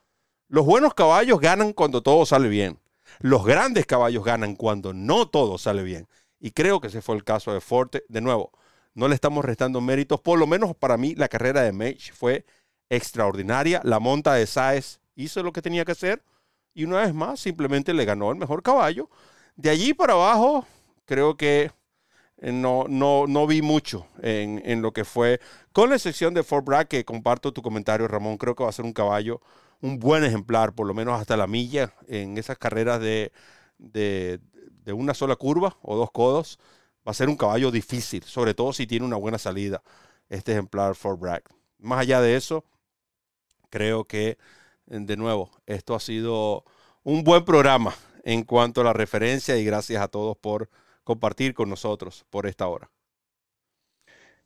Los 0.47 0.65
buenos 0.65 0.93
caballos 0.93 1.41
ganan 1.41 1.73
cuando 1.73 2.01
todo 2.01 2.25
sale 2.25 2.47
bien. 2.47 2.79
Los 3.19 3.43
grandes 3.43 3.85
caballos 3.85 4.23
ganan 4.23 4.55
cuando 4.55 4.93
no 4.93 5.27
todo 5.27 5.57
sale 5.57 5.83
bien. 5.83 6.07
Y 6.39 6.51
creo 6.51 6.79
que 6.79 6.87
ese 6.87 7.01
fue 7.01 7.17
el 7.17 7.25
caso 7.25 7.51
de 7.51 7.59
Forte. 7.59 8.05
De 8.07 8.21
nuevo, 8.21 8.53
no 8.93 9.09
le 9.09 9.15
estamos 9.15 9.43
restando 9.43 9.81
méritos. 9.81 10.21
Por 10.21 10.39
lo 10.39 10.47
menos 10.47 10.73
para 10.73 10.95
mí, 10.95 11.15
la 11.15 11.27
carrera 11.27 11.63
de 11.63 11.73
Mage 11.73 12.13
fue 12.13 12.45
extraordinaria. 12.87 13.81
La 13.83 13.99
monta 13.99 14.35
de 14.35 14.47
Saez 14.47 15.01
hizo 15.15 15.43
lo 15.43 15.51
que 15.51 15.61
tenía 15.61 15.83
que 15.83 15.91
hacer. 15.91 16.23
Y 16.73 16.85
una 16.85 17.01
vez 17.01 17.13
más, 17.13 17.41
simplemente 17.41 17.93
le 17.93 18.05
ganó 18.05 18.31
el 18.31 18.37
mejor 18.37 18.63
caballo. 18.63 19.09
De 19.57 19.69
allí 19.69 19.93
para 19.93 20.13
abajo, 20.13 20.65
creo 21.03 21.35
que 21.35 21.71
no, 22.41 22.85
no, 22.87 23.27
no 23.27 23.47
vi 23.47 23.61
mucho 23.61 24.07
en, 24.21 24.81
lo 24.81 24.93
que 24.93 25.05
fue, 25.05 25.39
con 25.73 25.89
la 25.89 25.95
excepción 25.95 26.33
de 26.33 26.43
Fort 26.43 26.65
Bragg, 26.65 26.87
que 26.87 27.05
comparto 27.05 27.53
tu 27.53 27.61
comentario, 27.61 28.07
Ramón, 28.07 28.37
creo 28.37 28.55
que 28.55 28.63
va 28.63 28.69
a 28.69 28.73
ser 28.73 28.85
un 28.85 28.93
caballo, 28.93 29.41
un 29.81 29.99
buen 29.99 30.23
ejemplar, 30.23 30.73
por 30.73 30.87
lo 30.87 30.93
menos 30.93 31.19
hasta 31.19 31.37
la 31.37 31.47
milla, 31.47 31.93
en 32.07 32.37
esas 32.37 32.57
carreras 32.57 33.01
de, 33.01 33.31
de, 33.77 34.39
una 34.93 35.13
sola 35.13 35.35
curva 35.35 35.77
o 35.83 35.95
dos 35.95 36.11
codos, 36.11 36.59
va 37.07 37.11
a 37.11 37.13
ser 37.13 37.29
un 37.29 37.37
caballo 37.37 37.71
difícil, 37.71 38.23
sobre 38.23 38.53
todo 38.53 38.73
si 38.73 38.87
tiene 38.87 39.05
una 39.05 39.17
buena 39.17 39.37
salida, 39.37 39.83
este 40.29 40.53
ejemplar 40.53 40.95
Fort 40.95 41.19
Bragg. 41.19 41.43
Más 41.77 41.99
allá 41.99 42.21
de 42.21 42.35
eso, 42.35 42.65
creo 43.69 44.05
que, 44.05 44.37
de 44.87 45.17
nuevo, 45.17 45.51
esto 45.67 45.93
ha 45.93 45.99
sido 45.99 46.65
un 47.03 47.23
buen 47.23 47.45
programa 47.45 47.93
en 48.23 48.43
cuanto 48.43 48.81
a 48.81 48.83
la 48.83 48.93
referencia 48.93 49.57
y 49.57 49.63
gracias 49.63 50.01
a 50.01 50.07
todos 50.07 50.37
por 50.37 50.69
compartir 51.03 51.53
con 51.53 51.69
nosotros 51.69 52.25
por 52.29 52.47
esta 52.47 52.67
hora. 52.67 52.89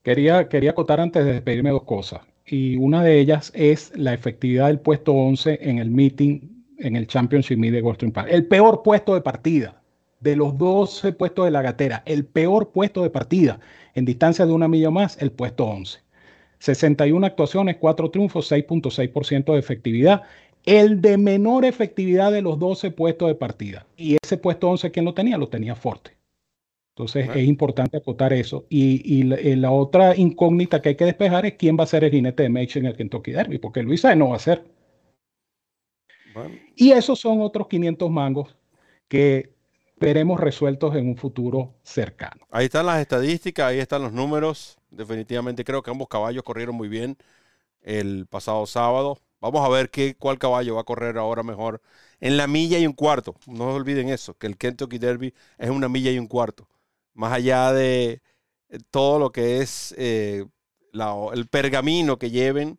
Quería, 0.04 0.50
quería 0.50 0.72
acotar 0.72 1.00
antes 1.00 1.26
de 1.26 1.34
despedirme 1.34 1.70
dos 1.70 1.84
cosas. 1.84 2.22
Y 2.46 2.76
una 2.76 3.04
de 3.04 3.20
ellas 3.20 3.52
es 3.56 3.92
la 3.96 4.14
efectividad 4.14 4.68
del 4.68 4.80
puesto 4.80 5.14
11 5.14 5.60
en 5.62 5.80
el 5.80 5.90
meeting, 5.90 6.42
en 6.78 6.96
el 6.96 7.08
Championship 7.08 7.58
Meet 7.58 7.74
de 7.74 7.82
Goldstream 7.82 8.12
Park. 8.12 8.28
El 8.30 8.48
peor 8.48 8.84
puesto 8.84 9.14
de 9.14 9.22
partida 9.22 9.82
de 10.20 10.36
los 10.36 10.58
12 10.58 11.14
puestos 11.14 11.46
de 11.46 11.52
la 11.52 11.62
gatera, 11.62 12.04
el 12.06 12.26
peor 12.26 12.72
puesto 12.72 13.04
de 13.04 13.10
partida 13.10 13.60
en 13.94 14.06
distancia 14.06 14.46
de 14.46 14.54
una 14.54 14.68
milla 14.68 14.90
más, 14.90 15.22
el 15.22 15.32
puesto 15.32 15.66
11. 15.66 16.00
61 16.60 17.26
actuaciones, 17.26 17.78
4 17.78 18.10
triunfos, 18.10 18.50
6.6% 18.50 19.54
de 19.54 19.60
efectividad. 19.60 20.24
El 20.66 21.02
de 21.02 21.18
menor 21.18 21.66
efectividad 21.66 22.32
de 22.32 22.42
los 22.42 22.58
12 22.58 22.92
puestos 22.92 23.28
de 23.28 23.36
partida. 23.36 23.86
Y 23.98 24.18
ese 24.24 24.38
puesto 24.38 24.70
11, 24.70 24.92
¿quién 24.92 25.04
lo 25.04 25.14
tenía? 25.14 25.38
Lo 25.38 25.50
tenía 25.50 25.76
Forte. 25.76 26.12
Entonces 26.96 27.28
es 27.34 27.48
importante 27.48 27.98
acotar 27.98 28.34
eso. 28.34 28.68
Y, 28.70 29.34
eh, 29.34 29.56
la, 29.56 29.72
otra 29.72 30.16
incógnita 30.16 30.80
que 30.80 30.90
hay 30.90 30.96
que 30.96 31.06
despejar 31.06 31.44
es 31.48 31.56
quién 31.56 31.76
va 31.78 31.86
a 31.86 31.88
ser 31.88 32.04
el 32.04 32.12
jinete 32.12 32.44
de 32.44 32.50
Mage 32.50 32.78
en 32.78 32.86
el 32.86 32.96
Kentucky 32.96 33.32
Derby, 33.32 33.58
porque 33.58 33.82
Luisa 33.82 34.14
no 34.14 34.30
va 34.30 34.36
a 34.36 34.40
ser. 34.40 34.64
Y 36.76 36.92
esos 36.92 37.20
son 37.20 37.42
otros 37.42 37.68
500 37.68 38.12
mangos 38.12 38.56
que 39.08 39.56
veremos 40.00 40.40
resueltos 40.40 40.96
en 40.96 41.08
un 41.08 41.18
futuro 41.18 41.74
cercano. 41.82 42.46
Ahí 42.52 42.66
están 42.66 42.86
las 42.86 43.02
estadísticas, 43.02 43.66
ahí 43.66 43.80
están 43.80 44.04
los 44.04 44.14
números. 44.14 44.78
Definitivamente 44.92 45.64
creo 45.64 45.82
que 45.82 45.90
ambos 45.90 46.08
caballos 46.08 46.44
corrieron 46.44 46.76
muy 46.76 46.90
bien 46.90 47.18
el 47.82 48.28
pasado 48.28 48.68
sábado. 48.68 49.18
Vamos 49.42 49.66
a 49.66 49.70
ver 49.70 49.90
qué, 49.90 50.16
cuál 50.16 50.38
caballo 50.38 50.76
va 50.76 50.82
a 50.82 50.86
correr 50.86 51.18
ahora 51.18 51.42
mejor 51.42 51.82
en 52.20 52.38
la 52.38 52.46
milla 52.46 52.78
y 52.78 52.86
un 52.86 52.94
cuarto. 52.94 53.36
No 53.48 53.74
olviden 53.74 54.10
eso, 54.10 54.36
que 54.38 54.46
el 54.46 54.58
Kentucky 54.58 55.00
Derby 55.00 55.34
es 55.58 55.72
una 55.72 55.90
milla 55.90 56.12
y 56.12 56.20
un 56.20 56.28
cuarto 56.28 56.68
más 57.14 57.34
allá 57.34 57.72
de 57.74 58.22
eh, 58.70 58.80
todo 58.92 59.20
lo 59.20 59.32
que 59.32 59.60
es 59.62 59.94
eh, 59.98 60.46
el 60.94 61.48
pergamino 61.48 62.18
que 62.18 62.32
lleven 62.32 62.78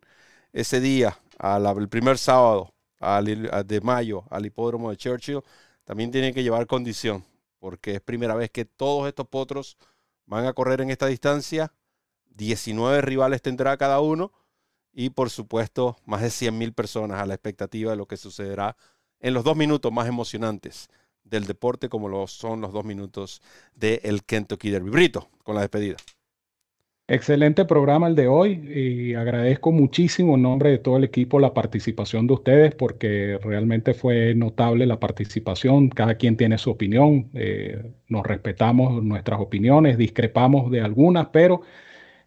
ese 0.53 0.79
día, 0.79 1.19
el 1.39 1.89
primer 1.89 2.17
sábado 2.17 2.73
de 2.99 3.81
mayo 3.81 4.23
al 4.29 4.45
hipódromo 4.45 4.89
de 4.89 4.97
Churchill, 4.97 5.41
también 5.83 6.11
tienen 6.11 6.33
que 6.33 6.43
llevar 6.43 6.65
condición, 6.65 7.25
porque 7.59 7.95
es 7.95 8.01
primera 8.01 8.35
vez 8.35 8.49
que 8.51 8.65
todos 8.65 9.07
estos 9.07 9.27
potros 9.27 9.77
van 10.25 10.45
a 10.45 10.53
correr 10.53 10.81
en 10.81 10.89
esta 10.89 11.07
distancia. 11.07 11.73
19 12.29 13.01
rivales 13.01 13.41
tendrá 13.41 13.77
cada 13.77 13.99
uno 13.99 14.31
y 14.93 15.09
por 15.09 15.29
supuesto 15.29 15.97
más 16.05 16.21
de 16.21 16.29
100.000 16.29 16.73
personas 16.73 17.21
a 17.21 17.25
la 17.25 17.33
expectativa 17.33 17.91
de 17.91 17.97
lo 17.97 18.07
que 18.07 18.17
sucederá 18.17 18.75
en 19.19 19.33
los 19.33 19.43
dos 19.43 19.55
minutos 19.55 19.91
más 19.91 20.07
emocionantes 20.07 20.89
del 21.25 21.45
deporte 21.45 21.89
como 21.89 22.07
lo 22.07 22.27
son 22.27 22.61
los 22.61 22.71
dos 22.71 22.85
minutos 22.85 23.41
del 23.75 24.23
Kentucky 24.23 24.69
Derby. 24.69 24.89
Brito, 24.89 25.27
con 25.43 25.55
la 25.55 25.61
despedida. 25.61 25.97
Excelente 27.07 27.65
programa 27.65 28.07
el 28.07 28.15
de 28.15 28.27
hoy 28.27 28.53
y 28.67 29.13
agradezco 29.13 29.71
muchísimo 29.71 30.35
en 30.35 30.41
nombre 30.41 30.71
de 30.71 30.79
todo 30.79 30.97
el 30.97 31.03
equipo 31.03 31.39
la 31.39 31.53
participación 31.53 32.25
de 32.25 32.33
ustedes 32.33 32.73
porque 32.73 33.37
realmente 33.43 33.93
fue 33.93 34.33
notable 34.33 34.87
la 34.87 34.99
participación. 34.99 35.89
Cada 35.89 36.15
quien 36.15 36.35
tiene 36.35 36.57
su 36.57 36.71
opinión, 36.71 37.29
eh, 37.35 37.93
nos 38.07 38.25
respetamos 38.25 39.03
nuestras 39.03 39.39
opiniones, 39.39 39.99
discrepamos 39.99 40.71
de 40.71 40.81
algunas, 40.81 41.27
pero 41.27 41.61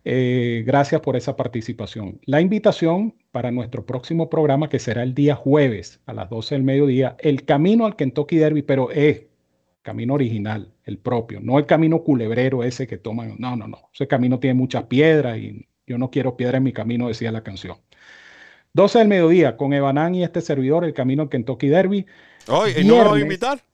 eh, 0.05 0.63
gracias 0.65 1.01
por 1.01 1.17
esa 1.17 1.35
participación. 1.35 2.21
La 2.25 2.41
invitación 2.41 3.17
para 3.39 3.53
nuestro 3.53 3.87
próximo 3.87 4.29
programa, 4.29 4.69
que 4.69 4.81
será 4.81 5.05
el 5.05 5.15
día 5.15 5.37
jueves 5.37 6.01
a 6.07 6.13
las 6.13 6.29
12 6.29 6.57
del 6.57 6.65
mediodía, 6.65 7.17
el 7.21 7.45
camino 7.45 7.87
al 7.87 7.95
Kentucky 7.95 8.35
Derby, 8.37 8.63
pero 8.63 8.91
es 8.91 9.27
camino 9.83 10.15
original, 10.15 10.75
el 10.83 10.99
propio, 10.99 11.39
no 11.41 11.57
el 11.57 11.65
camino 11.65 12.03
culebrero 12.03 12.65
ese 12.65 12.89
que 12.89 12.99
toman. 12.99 13.37
No, 13.39 13.55
no, 13.55 13.69
no. 13.69 13.91
Ese 13.95 14.09
camino 14.09 14.41
tiene 14.41 14.55
muchas 14.55 14.87
piedras 14.87 15.39
y 15.39 15.69
yo 15.87 15.99
no 15.99 16.11
quiero 16.11 16.37
piedra 16.37 16.57
en 16.57 16.65
mi 16.65 16.73
camino, 16.73 17.07
decía 17.07 17.31
la 17.31 17.45
canción. 17.45 17.77
12 18.73 18.99
del 18.99 19.07
mediodía 19.07 19.57
con 19.57 19.73
Evanán 19.73 20.17
y 20.17 20.25
este 20.25 20.41
servidor, 20.41 20.85
el 20.85 20.93
camino 20.93 21.23
al 21.23 21.29
Kentucky 21.29 21.69
Derby. 21.69 22.07
Hoy, 22.49 22.73
¿y 22.77 22.83
no 22.83 22.97
me 22.97 23.09
voy 23.09 23.21
a 23.21 23.23
invitar? 23.23 23.68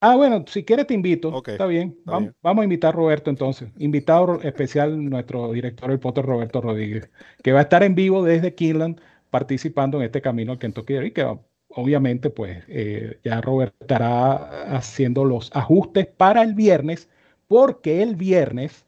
Ah, 0.00 0.14
bueno, 0.14 0.44
si 0.46 0.64
quieres 0.64 0.86
te 0.86 0.94
invito. 0.94 1.42
está, 1.44 1.66
bien. 1.66 1.98
vamos, 2.04 2.32
a 2.44 2.64
invitar 2.64 2.90
a 2.90 2.96
Roberto 2.96 3.30
entonces. 3.30 3.68
Invitado 3.78 4.40
especial 4.42 5.10
nuestro 5.10 5.52
director 5.52 5.90
del 5.90 5.98
Potter, 5.98 6.24
Roberto 6.24 6.60
Rodríguez, 6.60 7.10
que 7.42 7.52
va 7.52 7.60
a 7.60 7.62
estar 7.62 7.82
en 7.82 7.96
vivo 7.96 8.22
desde 8.24 8.54
Kinland 8.54 9.00
participando 9.30 9.98
en 9.98 10.04
este 10.04 10.22
camino 10.22 10.52
al 10.52 10.58
Kentucky 10.58 10.96
y 10.98 11.10
que 11.10 11.26
obviamente 11.70 12.30
pues 12.30 12.62
eh, 12.68 13.18
ya 13.24 13.40
Roberto 13.40 13.76
estará 13.80 14.76
haciendo 14.76 15.24
los 15.24 15.50
ajustes 15.54 16.06
para 16.06 16.42
el 16.42 16.54
viernes, 16.54 17.08
porque 17.48 18.02
el 18.02 18.14
viernes 18.14 18.84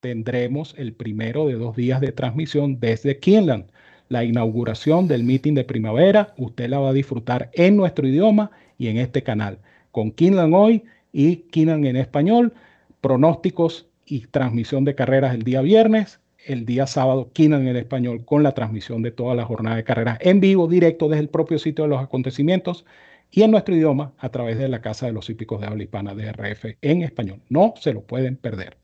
tendremos 0.00 0.74
el 0.76 0.92
primero 0.92 1.46
de 1.46 1.54
dos 1.54 1.74
días 1.74 2.02
de 2.02 2.12
transmisión 2.12 2.80
desde 2.80 3.18
Kinland. 3.18 3.70
La 4.08 4.24
inauguración 4.24 5.08
del 5.08 5.24
meeting 5.24 5.54
de 5.54 5.64
primavera, 5.64 6.34
usted 6.36 6.68
la 6.68 6.80
va 6.80 6.90
a 6.90 6.92
disfrutar 6.92 7.50
en 7.54 7.76
nuestro 7.76 8.06
idioma 8.06 8.50
y 8.76 8.88
en 8.88 8.98
este 8.98 9.22
canal 9.22 9.58
con 9.92 10.12
Kinlan 10.12 10.54
hoy 10.54 10.84
y 11.12 11.36
Kinlan 11.36 11.84
en 11.84 11.96
español, 11.96 12.52
pronósticos 13.00 13.88
y 14.04 14.26
transmisión 14.26 14.84
de 14.84 14.94
carreras 14.94 15.34
el 15.34 15.42
día 15.42 15.60
viernes, 15.60 16.20
el 16.46 16.64
día 16.66 16.86
sábado 16.86 17.30
Kinlan 17.32 17.66
en 17.68 17.76
español 17.76 18.24
con 18.24 18.42
la 18.42 18.52
transmisión 18.52 19.02
de 19.02 19.10
toda 19.10 19.34
la 19.34 19.44
jornada 19.44 19.76
de 19.76 19.84
carreras 19.84 20.18
en 20.20 20.40
vivo, 20.40 20.66
directo 20.68 21.08
desde 21.08 21.22
el 21.22 21.28
propio 21.28 21.58
sitio 21.58 21.84
de 21.84 21.90
los 21.90 22.02
acontecimientos 22.02 22.84
y 23.30 23.42
en 23.42 23.50
nuestro 23.50 23.74
idioma 23.74 24.12
a 24.18 24.30
través 24.30 24.58
de 24.58 24.68
la 24.68 24.80
Casa 24.80 25.06
de 25.06 25.12
los 25.12 25.30
Hípicos 25.30 25.60
de 25.60 25.66
Habla 25.66 25.82
Hispana 25.82 26.14
de 26.14 26.32
RF 26.32 26.76
en 26.80 27.02
español. 27.02 27.40
No 27.48 27.74
se 27.76 27.92
lo 27.92 28.02
pueden 28.02 28.36
perder. 28.36 28.76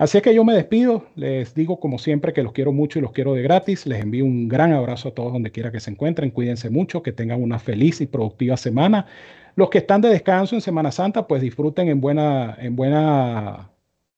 Así 0.00 0.16
es 0.16 0.22
que 0.22 0.34
yo 0.34 0.44
me 0.44 0.54
despido, 0.54 1.04
les 1.14 1.54
digo 1.54 1.78
como 1.78 1.98
siempre 1.98 2.32
que 2.32 2.42
los 2.42 2.52
quiero 2.52 2.72
mucho 2.72 2.98
y 2.98 3.02
los 3.02 3.12
quiero 3.12 3.34
de 3.34 3.42
gratis, 3.42 3.86
les 3.86 4.00
envío 4.00 4.24
un 4.24 4.48
gran 4.48 4.72
abrazo 4.72 5.10
a 5.10 5.14
todos 5.14 5.30
donde 5.30 5.52
quiera 5.52 5.70
que 5.70 5.78
se 5.78 5.90
encuentren, 5.90 6.30
cuídense 6.30 6.70
mucho, 6.70 7.02
que 7.02 7.12
tengan 7.12 7.42
una 7.42 7.58
feliz 7.58 8.00
y 8.00 8.06
productiva 8.06 8.56
semana. 8.56 9.06
Los 9.60 9.68
que 9.68 9.76
están 9.76 10.00
de 10.00 10.08
descanso 10.08 10.54
en 10.54 10.62
Semana 10.62 10.90
Santa, 10.90 11.26
pues 11.26 11.42
disfruten 11.42 11.86
en 11.90 12.00
buena, 12.00 12.56
en 12.58 12.76
buena, 12.76 13.70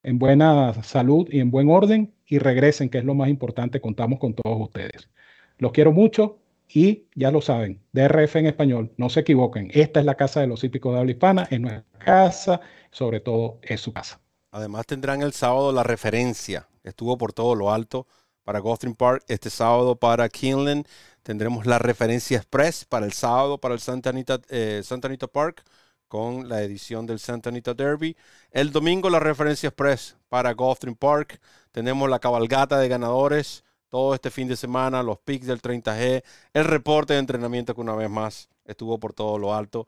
en 0.04 0.16
buena 0.20 0.72
salud 0.84 1.26
y 1.32 1.40
en 1.40 1.50
buen 1.50 1.68
orden 1.68 2.14
y 2.28 2.38
regresen, 2.38 2.88
que 2.88 2.98
es 2.98 3.04
lo 3.04 3.14
más 3.14 3.28
importante. 3.28 3.80
Contamos 3.80 4.20
con 4.20 4.34
todos 4.34 4.60
ustedes. 4.60 5.10
Los 5.58 5.72
quiero 5.72 5.90
mucho 5.90 6.38
y 6.68 7.06
ya 7.16 7.32
lo 7.32 7.40
saben, 7.40 7.82
DRF 7.90 8.36
en 8.36 8.46
español, 8.46 8.92
no 8.96 9.08
se 9.08 9.18
equivoquen. 9.18 9.72
Esta 9.74 9.98
es 9.98 10.06
la 10.06 10.14
casa 10.14 10.40
de 10.40 10.46
los 10.46 10.62
hípicos 10.62 10.94
de 10.94 11.00
habla 11.00 11.10
hispana, 11.10 11.48
es 11.50 11.58
nuestra 11.58 11.98
casa, 11.98 12.60
sobre 12.92 13.18
todo 13.18 13.58
es 13.62 13.80
su 13.80 13.92
casa. 13.92 14.20
Además 14.52 14.86
tendrán 14.86 15.22
el 15.22 15.32
sábado 15.32 15.72
la 15.72 15.82
referencia, 15.82 16.68
estuvo 16.84 17.18
por 17.18 17.32
todo 17.32 17.56
lo 17.56 17.72
alto 17.72 18.06
para 18.44 18.60
Gotham 18.60 18.94
Park, 18.94 19.24
este 19.26 19.50
sábado 19.50 19.96
para 19.96 20.28
Kinlan 20.28 20.84
Tendremos 21.22 21.66
la 21.66 21.78
referencia 21.78 22.38
express 22.38 22.84
para 22.84 23.06
el 23.06 23.12
sábado 23.12 23.58
para 23.58 23.74
el 23.74 23.80
Santa 23.80 24.10
Anita, 24.10 24.40
eh, 24.48 24.82
Santa 24.84 25.08
Anita 25.08 25.26
Park 25.26 25.64
con 26.08 26.48
la 26.48 26.62
edición 26.62 27.06
del 27.06 27.18
Santa 27.20 27.48
Anita 27.48 27.74
Derby. 27.74 28.16
El 28.50 28.70
domingo 28.70 29.08
la 29.08 29.20
referencia 29.20 29.68
express 29.68 30.16
para 30.28 30.52
Gulfstream 30.52 30.96
Park. 30.96 31.40
Tenemos 31.70 32.10
la 32.10 32.18
cabalgata 32.18 32.78
de 32.78 32.88
ganadores 32.88 33.64
todo 33.88 34.14
este 34.14 34.30
fin 34.30 34.48
de 34.48 34.56
semana, 34.56 35.02
los 35.02 35.18
picks 35.18 35.46
del 35.46 35.60
30G, 35.60 36.22
el 36.54 36.64
reporte 36.64 37.12
de 37.12 37.18
entrenamiento 37.18 37.74
que 37.74 37.80
una 37.82 37.94
vez 37.94 38.08
más 38.08 38.48
estuvo 38.64 38.98
por 38.98 39.12
todo 39.12 39.38
lo 39.38 39.54
alto. 39.54 39.86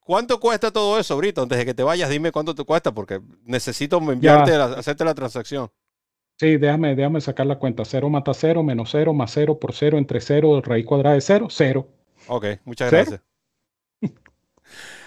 ¿Cuánto 0.00 0.38
cuesta 0.38 0.70
todo 0.70 0.98
eso, 0.98 1.16
Brito? 1.16 1.42
Antes 1.42 1.56
de 1.56 1.64
que 1.64 1.72
te 1.72 1.82
vayas, 1.82 2.10
dime 2.10 2.32
cuánto 2.32 2.54
te 2.54 2.64
cuesta, 2.64 2.92
porque 2.92 3.20
necesito 3.44 3.96
enviarte, 3.98 4.54
hacerte 4.54 5.04
la 5.04 5.14
transacción. 5.14 5.70
Sí, 6.40 6.56
déjame, 6.56 6.96
déjame 6.96 7.20
sacar 7.20 7.44
la 7.44 7.58
cuenta. 7.58 7.84
Cero 7.84 8.08
mata 8.08 8.32
cero, 8.32 8.62
menos 8.62 8.88
cero, 8.92 9.12
más 9.12 9.30
cero 9.30 9.58
por 9.60 9.74
cero, 9.74 9.98
entre 9.98 10.22
cero, 10.22 10.62
raíz 10.64 10.86
cuadrada 10.86 11.14
de 11.14 11.20
cero, 11.20 11.48
cero. 11.50 11.86
Ok, 12.28 12.46
muchas 12.64 12.90
gracias. 12.90 13.20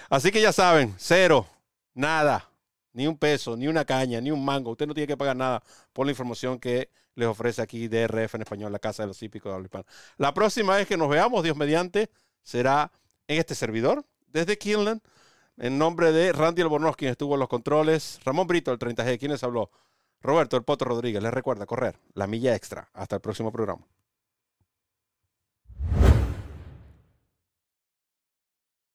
Así 0.08 0.30
que 0.30 0.40
ya 0.40 0.52
saben, 0.52 0.94
cero, 0.96 1.44
nada, 1.92 2.48
ni 2.92 3.08
un 3.08 3.18
peso, 3.18 3.56
ni 3.56 3.66
una 3.66 3.84
caña, 3.84 4.20
ni 4.20 4.30
un 4.30 4.44
mango. 4.44 4.70
Usted 4.70 4.86
no 4.86 4.94
tiene 4.94 5.08
que 5.08 5.16
pagar 5.16 5.34
nada 5.34 5.60
por 5.92 6.06
la 6.06 6.12
información 6.12 6.60
que 6.60 6.88
les 7.16 7.26
ofrece 7.26 7.60
aquí 7.60 7.88
DRF 7.88 8.36
en 8.36 8.42
español, 8.42 8.70
la 8.70 8.78
Casa 8.78 9.02
de 9.02 9.08
los 9.08 9.20
Hípicos 9.20 9.50
de 9.50 9.56
Habla 9.56 9.84
La 10.18 10.32
próxima 10.34 10.76
vez 10.76 10.86
que 10.86 10.96
nos 10.96 11.08
veamos, 11.08 11.42
Dios 11.42 11.56
mediante, 11.56 12.10
será 12.44 12.92
en 13.26 13.40
este 13.40 13.56
servidor, 13.56 14.04
desde 14.28 14.56
Kinland, 14.56 15.00
en 15.56 15.78
nombre 15.78 16.12
de 16.12 16.32
Randy 16.32 16.62
Albornoz, 16.62 16.94
quien 16.94 17.10
estuvo 17.10 17.34
en 17.34 17.40
los 17.40 17.48
controles, 17.48 18.20
Ramón 18.24 18.46
Brito, 18.46 18.70
el 18.70 18.78
30G, 18.78 19.18
quienes 19.18 19.42
habló. 19.42 19.72
Roberto 20.24 20.56
El 20.56 20.64
Poto 20.64 20.86
Rodríguez 20.86 21.22
les 21.22 21.34
recuerda 21.34 21.66
correr 21.66 22.00
la 22.14 22.26
milla 22.26 22.56
extra. 22.56 22.88
Hasta 22.94 23.16
el 23.16 23.20
próximo 23.20 23.52
programa. 23.52 23.86